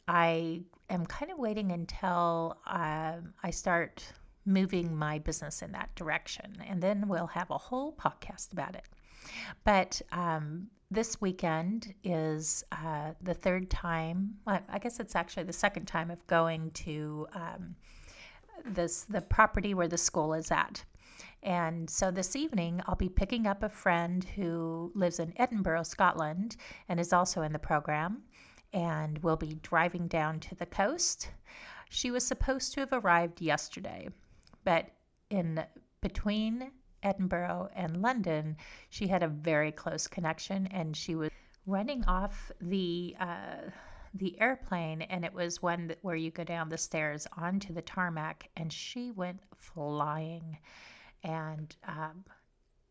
I 0.06 0.62
am 0.88 1.04
kind 1.06 1.30
of 1.30 1.38
waiting 1.38 1.72
until 1.72 2.58
uh, 2.66 3.16
I 3.42 3.50
start 3.50 4.04
moving 4.46 4.96
my 4.96 5.18
business 5.18 5.60
in 5.60 5.72
that 5.72 5.94
direction, 5.94 6.56
and 6.66 6.82
then 6.82 7.06
we'll 7.06 7.26
have 7.26 7.50
a 7.50 7.58
whole 7.58 7.92
podcast 7.92 8.52
about 8.52 8.74
it. 8.74 8.84
But 9.64 10.00
um, 10.10 10.68
this 10.90 11.20
weekend 11.20 11.94
is 12.02 12.64
uh, 12.72 13.12
the 13.22 13.34
third 13.34 13.70
time. 13.70 14.34
I 14.46 14.78
guess 14.78 15.00
it's 15.00 15.14
actually 15.14 15.44
the 15.44 15.52
second 15.52 15.86
time 15.86 16.10
of 16.10 16.26
going 16.26 16.70
to 16.72 17.26
um, 17.34 17.76
this 18.64 19.02
the 19.02 19.20
property 19.20 19.74
where 19.74 19.88
the 19.88 19.98
school 19.98 20.32
is 20.32 20.50
at. 20.50 20.82
And 21.42 21.88
so 21.88 22.10
this 22.10 22.34
evening, 22.34 22.82
I'll 22.86 22.96
be 22.96 23.08
picking 23.08 23.46
up 23.46 23.62
a 23.62 23.68
friend 23.68 24.24
who 24.24 24.90
lives 24.94 25.20
in 25.20 25.32
Edinburgh, 25.36 25.84
Scotland, 25.84 26.56
and 26.88 26.98
is 26.98 27.12
also 27.12 27.42
in 27.42 27.52
the 27.52 27.58
program. 27.58 28.22
And 28.72 29.18
we'll 29.18 29.36
be 29.36 29.58
driving 29.62 30.08
down 30.08 30.40
to 30.40 30.54
the 30.54 30.66
coast. 30.66 31.30
She 31.90 32.10
was 32.10 32.26
supposed 32.26 32.72
to 32.74 32.80
have 32.80 32.92
arrived 32.92 33.40
yesterday, 33.40 34.08
but 34.64 34.90
in 35.30 35.64
between 36.00 36.70
Edinburgh 37.02 37.70
and 37.74 38.02
London, 38.02 38.56
she 38.90 39.06
had 39.06 39.22
a 39.22 39.28
very 39.28 39.72
close 39.72 40.06
connection 40.06 40.66
and 40.68 40.96
she 40.96 41.14
was 41.14 41.30
running 41.66 42.04
off 42.06 42.50
the 42.60 43.14
uh, 43.20 43.70
the 44.14 44.40
airplane 44.40 45.02
and 45.02 45.24
it 45.24 45.32
was 45.32 45.62
one 45.62 45.86
that, 45.88 45.98
where 46.02 46.16
you 46.16 46.30
go 46.30 46.42
down 46.42 46.68
the 46.68 46.78
stairs 46.78 47.26
onto 47.36 47.74
the 47.74 47.82
tarmac 47.82 48.48
and 48.56 48.72
she 48.72 49.10
went 49.10 49.40
flying 49.54 50.58
and 51.22 51.76
um, 51.86 52.24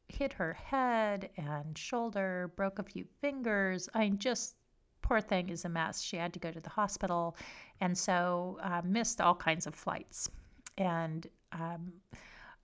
hit 0.08 0.32
her 0.34 0.54
head 0.54 1.30
and 1.38 1.78
shoulder 1.78 2.52
broke 2.56 2.80
a 2.80 2.84
few 2.84 3.06
fingers. 3.20 3.90
I 3.94 4.02
mean 4.02 4.20
just 4.20 4.56
poor 5.02 5.22
thing 5.22 5.50
is 5.50 5.66
a 5.66 5.70
mess. 5.70 6.02
She 6.02 6.18
had 6.18 6.34
to 6.34 6.40
go 6.40 6.52
to 6.52 6.60
the 6.60 6.70
hospital 6.70 7.36
and 7.82 7.98
so 7.98 8.60
uh, 8.62 8.82
missed 8.84 9.22
all 9.22 9.36
kinds 9.36 9.66
of 9.66 9.74
flights. 9.74 10.30
And 10.78 11.26
um, 11.52 11.94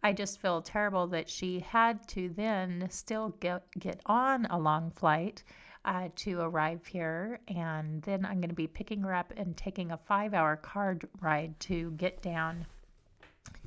I 0.03 0.11
just 0.13 0.41
feel 0.41 0.61
terrible 0.61 1.07
that 1.07 1.29
she 1.29 1.59
had 1.61 2.05
to 2.09 2.29
then 2.29 2.87
still 2.89 3.29
get, 3.39 3.63
get 3.79 4.01
on 4.05 4.45
a 4.47 4.59
long 4.59 4.91
flight 4.91 5.43
uh, 5.85 6.09
to 6.17 6.41
arrive 6.41 6.85
here. 6.85 7.39
And 7.47 8.01
then 8.03 8.25
I'm 8.25 8.39
going 8.39 8.49
to 8.49 8.55
be 8.55 8.67
picking 8.67 9.01
her 9.03 9.13
up 9.13 9.33
and 9.37 9.55
taking 9.55 9.91
a 9.91 9.97
five 9.97 10.33
hour 10.33 10.57
car 10.57 10.97
ride 11.21 11.57
to 11.61 11.91
get 11.91 12.21
down 12.21 12.65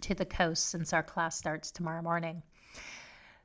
to 0.02 0.14
the 0.14 0.24
coast 0.24 0.68
since 0.68 0.92
our 0.92 1.02
class 1.02 1.36
starts 1.36 1.70
tomorrow 1.70 2.02
morning. 2.02 2.42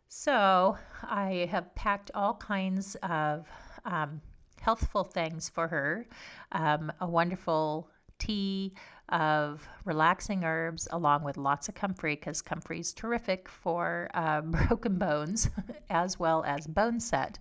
So 0.09 0.77
I 1.03 1.47
have 1.49 1.73
packed 1.75 2.11
all 2.13 2.33
kinds 2.33 2.95
of 3.03 3.47
um, 3.85 4.21
healthful 4.59 5.05
things 5.05 5.49
for 5.49 5.67
her 5.67 6.05
um, 6.51 6.91
a 6.99 7.07
wonderful 7.07 7.89
tea 8.19 8.73
of 9.12 9.68
relaxing 9.86 10.43
herbs 10.43 10.88
along 10.91 11.24
with 11.24 11.38
lots 11.38 11.70
of 11.70 11.76
comfrey 11.76 12.16
because 12.16 12.41
comfrey 12.41 12.80
is 12.80 12.93
terrific 12.93 13.49
for 13.49 14.09
uh, 14.14 14.41
broken 14.68 14.97
bones 14.97 15.49
as 15.89 16.20
well 16.20 16.43
as 16.45 16.68
boneset. 16.68 17.36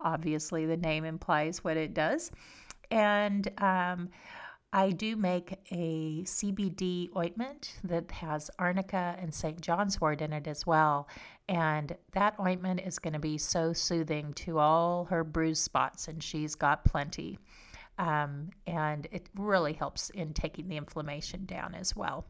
Obviously, 0.00 0.66
the 0.66 0.76
name 0.76 1.04
implies 1.04 1.64
what 1.64 1.76
it 1.76 1.94
does. 1.94 2.30
And 2.90 3.48
um, 3.62 4.10
I 4.72 4.90
do 4.90 5.16
make 5.16 5.52
a 5.70 6.24
CBD 6.24 7.08
ointment 7.16 7.76
that 7.84 8.10
has 8.10 8.50
arnica 8.58 9.16
and 9.20 9.32
St. 9.32 9.60
John's 9.60 10.00
wort 10.00 10.20
in 10.20 10.32
it 10.32 10.48
as 10.48 10.66
well. 10.66 11.08
And 11.48 11.96
that 12.12 12.34
ointment 12.40 12.80
is 12.84 12.98
going 12.98 13.12
to 13.12 13.20
be 13.20 13.38
so 13.38 13.72
soothing 13.72 14.32
to 14.34 14.58
all 14.58 15.04
her 15.04 15.22
bruise 15.22 15.60
spots, 15.60 16.08
and 16.08 16.20
she's 16.20 16.56
got 16.56 16.84
plenty. 16.84 17.38
Um, 17.98 18.50
and 18.66 19.06
it 19.12 19.28
really 19.36 19.72
helps 19.72 20.10
in 20.10 20.34
taking 20.34 20.68
the 20.68 20.76
inflammation 20.76 21.46
down 21.46 21.74
as 21.74 21.94
well. 21.94 22.26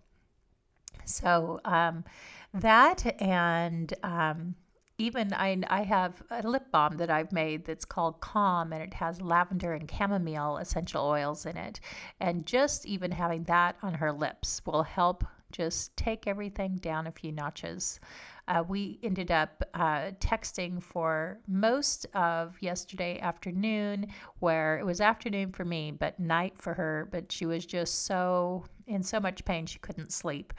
So 1.05 1.61
um, 1.65 2.05
that 2.53 3.21
and 3.21 3.93
um, 4.03 4.55
even 4.99 5.33
I, 5.33 5.61
I 5.69 5.83
have 5.83 6.23
a 6.31 6.47
lip 6.47 6.71
balm 6.71 6.97
that 6.99 7.11
I've 7.11 7.33
made 7.33 7.65
that's 7.65 7.85
called 7.85 8.21
Calm, 8.21 8.73
and 8.73 8.83
it 8.83 8.95
has 8.95 9.21
lavender 9.21 9.73
and 9.73 9.91
chamomile 9.91 10.59
essential 10.59 11.05
oils 11.05 11.47
in 11.47 11.57
it. 11.57 11.81
And 12.21 12.47
just 12.47 12.87
even 12.87 13.11
having 13.11 13.45
that 13.45 13.77
on 13.83 13.95
her 13.95 14.13
lips 14.13 14.63
will 14.65 14.85
help 14.85 15.25
just 15.55 15.97
take 15.97 16.27
everything 16.27 16.77
down 16.77 17.07
a 17.07 17.13
few 17.13 17.31
notches. 17.31 18.01
Uh, 18.49 18.63
we 18.69 18.99
ended 19.03 19.31
up 19.31 19.63
uh, 19.73 20.11
texting 20.19 20.83
for 20.83 21.39
most 21.47 22.07
of 22.15 22.61
yesterday 22.61 23.19
afternoon, 23.21 24.07
where 24.41 24.79
it 24.79 24.85
was 24.85 25.01
afternoon 25.01 25.53
for 25.53 25.65
me, 25.65 25.93
but 25.93 26.19
night 26.19 26.55
for 26.59 26.75
her. 26.75 27.09
But 27.11 27.31
she 27.31 27.47
was 27.47 27.65
just 27.65 28.05
so 28.05 28.65
in 28.87 29.03
so 29.03 29.21
much 29.21 29.45
pain 29.45 29.65
she 29.65 29.79
couldn't 29.79 30.13
sleep. 30.13 30.53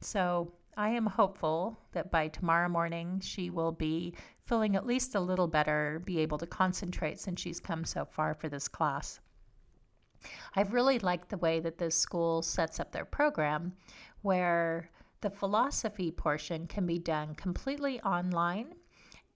So 0.00 0.52
I 0.76 0.90
am 0.90 1.06
hopeful 1.06 1.78
that 1.92 2.10
by 2.10 2.28
tomorrow 2.28 2.68
morning 2.68 3.20
she 3.20 3.50
will 3.50 3.72
be 3.72 4.14
feeling 4.44 4.76
at 4.76 4.86
least 4.86 5.14
a 5.14 5.20
little 5.20 5.46
better, 5.46 6.02
be 6.04 6.18
able 6.18 6.38
to 6.38 6.46
concentrate 6.46 7.20
since 7.20 7.40
she's 7.40 7.60
come 7.60 7.84
so 7.84 8.04
far 8.04 8.34
for 8.34 8.48
this 8.48 8.68
class. 8.68 9.20
I've 10.54 10.72
really 10.72 10.98
liked 10.98 11.28
the 11.28 11.36
way 11.38 11.60
that 11.60 11.78
this 11.78 11.96
school 11.96 12.42
sets 12.42 12.80
up 12.80 12.92
their 12.92 13.04
program, 13.04 13.72
where 14.22 14.90
the 15.20 15.30
philosophy 15.30 16.10
portion 16.10 16.66
can 16.66 16.86
be 16.86 16.98
done 16.98 17.34
completely 17.34 18.00
online 18.00 18.74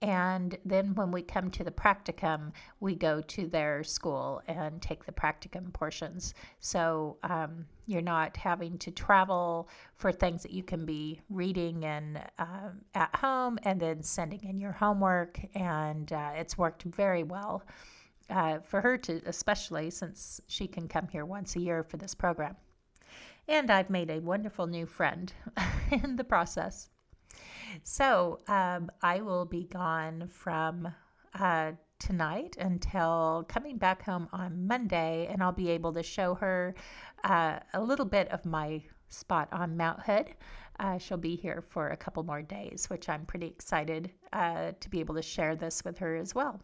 and 0.01 0.57
then 0.65 0.93
when 0.95 1.11
we 1.11 1.21
come 1.21 1.49
to 1.51 1.63
the 1.63 1.71
practicum, 1.71 2.51
we 2.79 2.95
go 2.95 3.21
to 3.21 3.47
their 3.47 3.83
school 3.83 4.41
and 4.47 4.81
take 4.81 5.05
the 5.05 5.11
practicum 5.11 5.71
portions. 5.73 6.33
So 6.59 7.17
um, 7.23 7.65
you're 7.87 8.01
not 8.01 8.35
having 8.37 8.77
to 8.79 8.91
travel 8.91 9.69
for 9.95 10.11
things 10.11 10.43
that 10.43 10.51
you 10.51 10.63
can 10.63 10.85
be 10.85 11.21
reading 11.29 11.85
and 11.85 12.21
um, 12.37 12.81
at 12.93 13.15
home 13.15 13.57
and 13.63 13.79
then 13.79 14.03
sending 14.03 14.43
in 14.43 14.59
your 14.59 14.73
homework. 14.73 15.39
And 15.55 16.11
uh, 16.11 16.31
it's 16.35 16.57
worked 16.57 16.83
very 16.83 17.23
well 17.23 17.63
uh, 18.29 18.59
for 18.59 18.81
her 18.81 18.97
to, 18.97 19.21
especially 19.25 19.89
since 19.89 20.41
she 20.47 20.67
can 20.67 20.87
come 20.87 21.07
here 21.07 21.25
once 21.25 21.55
a 21.55 21.61
year 21.61 21.83
for 21.83 21.97
this 21.97 22.15
program. 22.15 22.55
And 23.47 23.69
I've 23.69 23.89
made 23.89 24.09
a 24.09 24.19
wonderful 24.19 24.67
new 24.67 24.85
friend 24.85 25.31
in 25.91 26.15
the 26.15 26.23
process. 26.23 26.89
So 27.83 28.39
um, 28.47 28.89
I 29.01 29.21
will 29.21 29.45
be 29.45 29.65
gone 29.65 30.29
from 30.31 30.87
uh, 31.39 31.73
tonight 31.99 32.57
until 32.59 33.45
coming 33.47 33.77
back 33.77 34.03
home 34.03 34.27
on 34.31 34.67
Monday, 34.67 35.27
and 35.29 35.43
I'll 35.43 35.51
be 35.51 35.69
able 35.69 35.93
to 35.93 36.03
show 36.03 36.35
her 36.35 36.75
uh, 37.23 37.59
a 37.73 37.81
little 37.81 38.05
bit 38.05 38.29
of 38.29 38.45
my 38.45 38.81
spot 39.09 39.49
on 39.51 39.77
Mount 39.77 40.01
Hood. 40.01 40.33
Uh, 40.79 40.97
she'll 40.97 41.17
be 41.17 41.35
here 41.35 41.61
for 41.61 41.89
a 41.89 41.97
couple 41.97 42.23
more 42.23 42.41
days, 42.41 42.89
which 42.89 43.07
I'm 43.07 43.25
pretty 43.25 43.47
excited 43.47 44.11
uh, 44.33 44.71
to 44.79 44.89
be 44.89 44.99
able 44.99 45.15
to 45.15 45.21
share 45.21 45.55
this 45.55 45.83
with 45.85 45.97
her 45.99 46.15
as 46.15 46.35
well. 46.35 46.59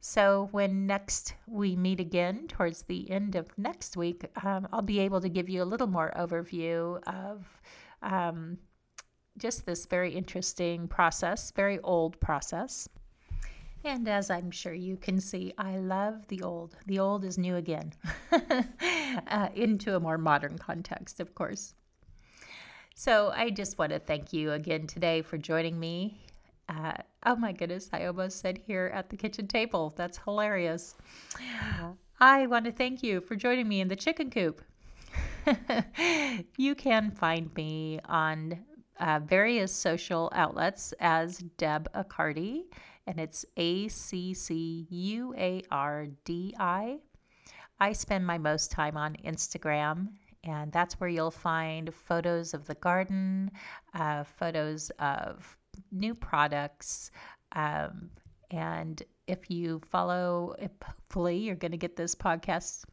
So, 0.00 0.48
when 0.52 0.86
next 0.86 1.34
we 1.48 1.74
meet 1.74 1.98
again 1.98 2.46
towards 2.46 2.82
the 2.82 3.10
end 3.10 3.34
of 3.34 3.50
next 3.58 3.96
week, 3.96 4.24
um, 4.44 4.68
I'll 4.72 4.80
be 4.82 5.00
able 5.00 5.20
to 5.20 5.28
give 5.28 5.48
you 5.48 5.62
a 5.62 5.64
little 5.64 5.88
more 5.88 6.12
overview 6.16 7.02
of 7.04 7.60
um, 8.02 8.58
just 9.38 9.66
this 9.66 9.86
very 9.86 10.14
interesting 10.14 10.86
process, 10.86 11.50
very 11.50 11.80
old 11.80 12.20
process. 12.20 12.88
And 13.84 14.08
as 14.08 14.30
I'm 14.30 14.50
sure 14.50 14.74
you 14.74 14.96
can 14.96 15.20
see, 15.20 15.52
I 15.56 15.78
love 15.78 16.26
the 16.28 16.42
old. 16.42 16.76
The 16.86 16.98
old 16.98 17.24
is 17.24 17.38
new 17.38 17.56
again, 17.56 17.92
uh, 19.28 19.48
into 19.54 19.96
a 19.96 20.00
more 20.00 20.18
modern 20.18 20.58
context, 20.58 21.20
of 21.20 21.34
course. 21.34 21.74
So 22.94 23.32
I 23.34 23.50
just 23.50 23.78
want 23.78 23.92
to 23.92 23.98
thank 23.98 24.32
you 24.32 24.52
again 24.52 24.86
today 24.88 25.22
for 25.22 25.38
joining 25.38 25.78
me. 25.78 26.20
Uh, 26.68 26.92
oh 27.24 27.36
my 27.36 27.52
goodness, 27.52 27.88
I 27.92 28.06
almost 28.06 28.40
said 28.40 28.58
here 28.58 28.90
at 28.94 29.08
the 29.08 29.16
kitchen 29.16 29.46
table. 29.46 29.94
That's 29.96 30.18
hilarious. 30.18 30.94
I 32.20 32.46
want 32.46 32.64
to 32.66 32.72
thank 32.72 33.02
you 33.02 33.20
for 33.20 33.36
joining 33.36 33.68
me 33.68 33.80
in 33.80 33.88
the 33.88 33.96
chicken 33.96 34.30
coop. 34.30 34.60
you 36.56 36.74
can 36.74 37.10
find 37.10 37.54
me 37.54 38.00
on 38.04 38.58
uh, 39.00 39.20
various 39.24 39.72
social 39.72 40.30
outlets 40.34 40.92
as 41.00 41.38
Deb 41.56 41.90
Accuardi, 41.94 42.64
and 43.06 43.18
it's 43.18 43.46
A 43.56 43.88
C 43.88 44.34
C 44.34 44.86
U 44.90 45.34
A 45.38 45.62
R 45.70 46.08
D 46.24 46.54
I. 46.58 46.98
I 47.80 47.92
spend 47.92 48.26
my 48.26 48.38
most 48.38 48.70
time 48.72 48.96
on 48.96 49.16
Instagram, 49.24 50.08
and 50.44 50.72
that's 50.72 50.94
where 50.94 51.08
you'll 51.08 51.30
find 51.30 51.94
photos 51.94 52.52
of 52.52 52.66
the 52.66 52.74
garden, 52.74 53.52
uh, 53.94 54.24
photos 54.24 54.90
of 54.98 55.56
new 55.92 56.14
products. 56.14 57.10
Um, 57.52 58.10
and 58.50 59.02
if 59.26 59.50
you 59.50 59.80
follow, 59.90 60.54
hopefully 60.82 61.36
you're 61.36 61.56
going 61.56 61.72
to 61.72 61.78
get 61.78 61.96
this 61.96 62.14
podcast 62.14 62.84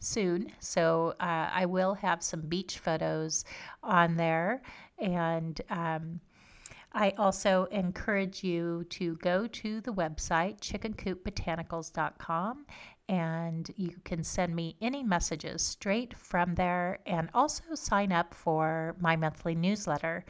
soon. 0.00 0.50
So 0.60 1.14
uh, 1.20 1.50
I 1.52 1.66
will 1.66 1.94
have 1.94 2.22
some 2.22 2.42
beach 2.42 2.78
photos 2.78 3.44
on 3.82 4.16
there. 4.16 4.62
And 4.98 5.60
um, 5.70 6.20
I 6.92 7.12
also 7.18 7.64
encourage 7.72 8.44
you 8.44 8.84
to 8.90 9.16
go 9.16 9.48
to 9.48 9.80
the 9.80 9.92
website 9.92 10.60
chickencoopbotanicals.com 10.60 12.66
and 13.08 13.70
you 13.76 13.96
can 14.04 14.24
send 14.24 14.54
me 14.54 14.76
any 14.80 15.02
messages 15.02 15.62
straight 15.62 16.16
from 16.16 16.54
there 16.54 16.98
and 17.06 17.28
also 17.34 17.74
sign 17.74 18.12
up 18.12 18.32
for 18.32 18.96
my 18.98 19.14
monthly 19.14 19.54
newsletter. 19.54 20.24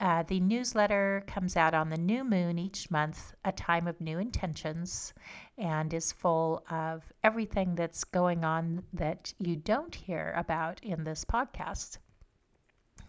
Uh, 0.00 0.24
the 0.24 0.40
newsletter 0.40 1.22
comes 1.26 1.56
out 1.56 1.72
on 1.72 1.88
the 1.88 1.96
new 1.96 2.24
moon 2.24 2.58
each 2.58 2.90
month, 2.90 3.34
a 3.44 3.52
time 3.52 3.86
of 3.86 4.00
new 4.00 4.18
intentions, 4.18 5.14
and 5.56 5.94
is 5.94 6.10
full 6.10 6.64
of 6.68 7.04
everything 7.22 7.74
that's 7.74 8.02
going 8.02 8.44
on 8.44 8.82
that 8.92 9.32
you 9.38 9.56
don't 9.56 9.94
hear 9.94 10.34
about 10.36 10.80
in 10.82 11.04
this 11.04 11.24
podcast. 11.24 11.98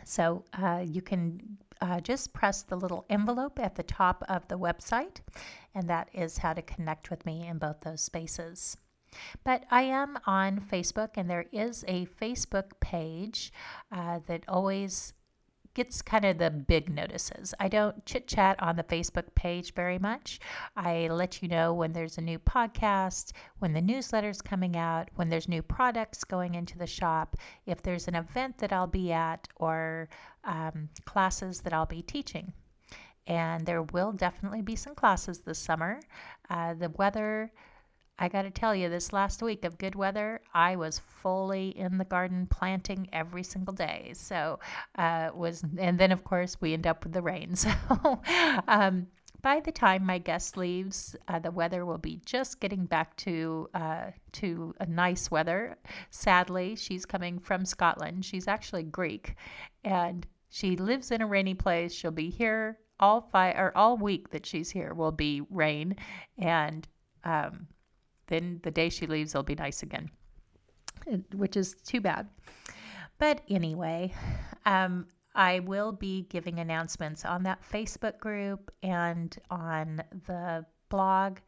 So 0.05 0.45
uh, 0.53 0.84
you 0.86 1.01
can 1.01 1.57
uh, 1.82 1.99
just 2.01 2.34
press 2.34 2.61
the 2.61 2.78
little 2.78 3.05
envelope 3.09 3.59
at 3.59 3.76
the 3.76 3.84
top 3.84 4.24
of 4.30 4.47
the 4.47 4.57
website, 4.57 5.18
and 5.74 5.89
that 5.89 6.09
is 6.13 6.38
how 6.38 6.53
to 6.53 6.61
connect 6.61 7.09
with 7.09 7.26
me 7.26 7.47
in 7.47 7.57
both 7.57 7.82
those 7.82 8.01
spaces. 8.01 8.78
But 9.43 9.63
I 9.71 9.83
am 9.83 10.17
on 10.25 10.59
Facebook, 10.59 11.11
and 11.15 11.29
there 11.29 11.45
is 11.51 11.83
a 11.87 12.05
Facebook 12.05 12.71
page 12.79 13.51
uh, 13.91 14.19
that 14.27 14.43
always 14.47 15.13
gets 15.77 16.01
kind 16.01 16.25
of 16.25 16.39
the 16.39 16.49
big 16.49 16.89
notices. 16.89 17.53
I 17.59 17.67
don't 17.67 18.03
chit 18.03 18.27
chat 18.27 18.61
on 18.63 18.77
the 18.77 18.83
Facebook 18.83 19.35
page 19.35 19.75
very 19.75 19.99
much. 19.99 20.39
I 20.75 21.07
let 21.07 21.43
you 21.43 21.47
know 21.47 21.71
when 21.71 21.93
there's 21.93 22.17
a 22.17 22.21
new 22.21 22.39
podcast, 22.39 23.31
when 23.59 23.73
the 23.73 23.81
newsletter's 23.81 24.41
coming 24.41 24.75
out, 24.75 25.09
when 25.13 25.29
there's 25.29 25.47
new 25.47 25.61
products 25.61 26.23
going 26.23 26.55
into 26.55 26.79
the 26.79 26.87
shop, 26.87 27.35
if 27.67 27.83
there's 27.83 28.07
an 28.07 28.15
event 28.15 28.57
that 28.57 28.73
I'll 28.73 28.87
be 28.87 29.11
at, 29.13 29.47
or 29.55 30.09
um, 30.45 30.89
classes 31.05 31.61
that 31.61 31.73
I'll 31.73 31.85
be 31.85 32.01
teaching. 32.01 32.53
And 33.27 33.63
there 33.63 33.83
will 33.83 34.13
definitely 34.13 34.63
be 34.63 34.75
some 34.75 34.95
classes 34.95 35.39
this 35.39 35.59
summer. 35.59 35.99
Uh, 36.49 36.73
the 36.73 36.89
weather 36.89 37.51
I 38.20 38.30
got 38.30 38.43
to 38.43 38.51
tell 38.51 38.74
you, 38.74 38.89
this 38.89 39.13
last 39.13 39.43
week 39.43 39.63
of 39.63 39.78
good 39.78 39.95
weather, 39.95 40.41
I 40.53 40.76
was 40.76 40.99
fully 40.99 41.70
in 41.78 41.97
the 41.97 42.05
garden 42.05 42.47
planting 42.47 43.07
every 43.13 43.43
single 43.43 43.74
day. 43.74 44.11
So 44.15 44.59
uh, 44.97 45.30
was, 45.36 45.63
and 45.78 45.99
then 45.99 46.11
of 46.11 46.24
course 46.24 46.57
we 46.59 46.74
end 46.74 46.88
up 46.88 47.03
with 47.03 47.13
the 47.13 47.22
rain. 47.22 47.55
So 47.68 48.22
um, 48.68 49.07
by 49.41 49.59
the 49.59 49.72
time 49.72 50.05
my 50.05 50.18
guest 50.18 50.57
leaves, 50.57 51.15
uh, 51.28 51.39
the 51.39 51.51
weather 51.51 51.86
will 51.86 51.97
be 51.97 52.20
just 52.26 52.59
getting 52.59 52.86
back 52.86 53.15
to 53.18 53.70
uh, 53.74 54.11
to 54.34 54.74
a 54.80 54.86
nice 54.86 55.30
weather. 55.30 55.78
Sadly, 56.09 56.76
she's 56.76 57.05
coming 57.05 57.39
from 57.39 57.65
Scotland. 57.65 58.26
She's 58.26 58.47
actually 58.47 58.84
Greek, 58.84 59.36
and 59.84 60.26
she 60.49 60.76
lives 60.76 61.11
in 61.11 61.22
a 61.22 61.28
rainy 61.28 61.53
place. 61.53 61.93
She'll 61.93 62.11
be 62.11 62.30
here 62.30 62.80
all 62.99 63.22
five 63.22 63.55
or 63.57 63.72
all 63.78 63.97
week 63.97 64.32
that 64.32 64.45
she's 64.45 64.72
here 64.72 64.93
will 64.93 65.11
be 65.11 65.41
rain, 65.49 65.95
and 66.38 66.88
um, 67.24 67.68
then 68.28 68.59
the 68.63 68.71
day 68.71 68.89
she 68.89 69.07
leaves, 69.07 69.34
it'll 69.34 69.43
be 69.43 69.55
nice 69.55 69.84
again, 69.84 70.09
which 71.34 71.57
is 71.57 71.73
too 71.73 72.01
bad. 72.01 72.28
But 73.17 73.41
anyway, 73.49 74.13
um, 74.65 75.07
I 75.34 75.59
will 75.59 75.91
be 75.91 76.23
giving 76.30 76.59
announcements 76.59 77.25
on 77.25 77.43
that 77.43 77.61
Facebook 77.61 78.19
group 78.19 78.71
and 78.84 79.36
on 79.49 80.01
the 80.28 80.65
blog. 80.89 81.39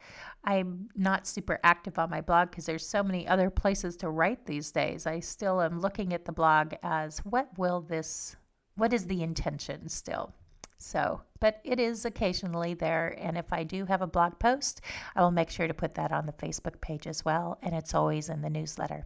I'm 0.43 0.89
not 0.95 1.27
super 1.27 1.59
active 1.63 1.97
on 1.97 2.09
my 2.09 2.21
blog 2.21 2.49
because 2.49 2.65
there's 2.65 2.87
so 2.87 3.03
many 3.03 3.27
other 3.27 3.49
places 3.49 3.95
to 3.97 4.09
write 4.09 4.45
these 4.45 4.71
days. 4.71 5.05
I 5.07 5.19
still 5.19 5.61
am 5.61 5.79
looking 5.79 6.13
at 6.13 6.25
the 6.25 6.31
blog 6.31 6.73
as 6.83 7.19
what 7.19 7.57
will 7.57 7.81
this, 7.81 8.35
what 8.75 8.93
is 8.93 9.07
the 9.07 9.23
intention 9.23 9.89
still? 9.89 10.33
So, 10.79 11.21
but 11.39 11.59
it 11.63 11.79
is 11.79 12.05
occasionally 12.05 12.73
there. 12.73 13.15
And 13.19 13.37
if 13.37 13.51
I 13.51 13.63
do 13.63 13.85
have 13.85 14.01
a 14.01 14.07
blog 14.07 14.39
post, 14.39 14.81
I 15.15 15.21
will 15.21 15.31
make 15.31 15.49
sure 15.49 15.67
to 15.67 15.73
put 15.73 15.93
that 15.95 16.11
on 16.11 16.25
the 16.25 16.33
Facebook 16.33 16.79
page 16.81 17.05
as 17.05 17.23
well. 17.23 17.59
And 17.61 17.75
it's 17.75 17.93
always 17.93 18.29
in 18.29 18.41
the 18.41 18.49
newsletter. 18.49 19.05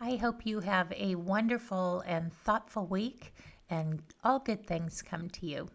I 0.00 0.16
hope 0.16 0.44
you 0.44 0.60
have 0.60 0.92
a 0.92 1.14
wonderful 1.14 2.02
and 2.06 2.32
thoughtful 2.32 2.86
week 2.86 3.32
and 3.70 4.02
all 4.24 4.38
good 4.38 4.66
things 4.66 5.02
come 5.02 5.30
to 5.30 5.46
you. 5.46 5.68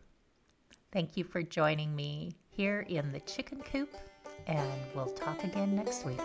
Thank 0.92 1.18
you 1.18 1.24
for 1.24 1.42
joining 1.42 1.96
me 1.96 2.36
here 2.50 2.82
in 2.82 3.12
the 3.12 3.22
chicken 3.22 3.62
coop, 3.62 3.96
and 4.48 4.70
we'll 4.94 5.08
talk 5.08 5.44
again 5.44 5.76
next 5.76 6.06
week. 6.06 6.20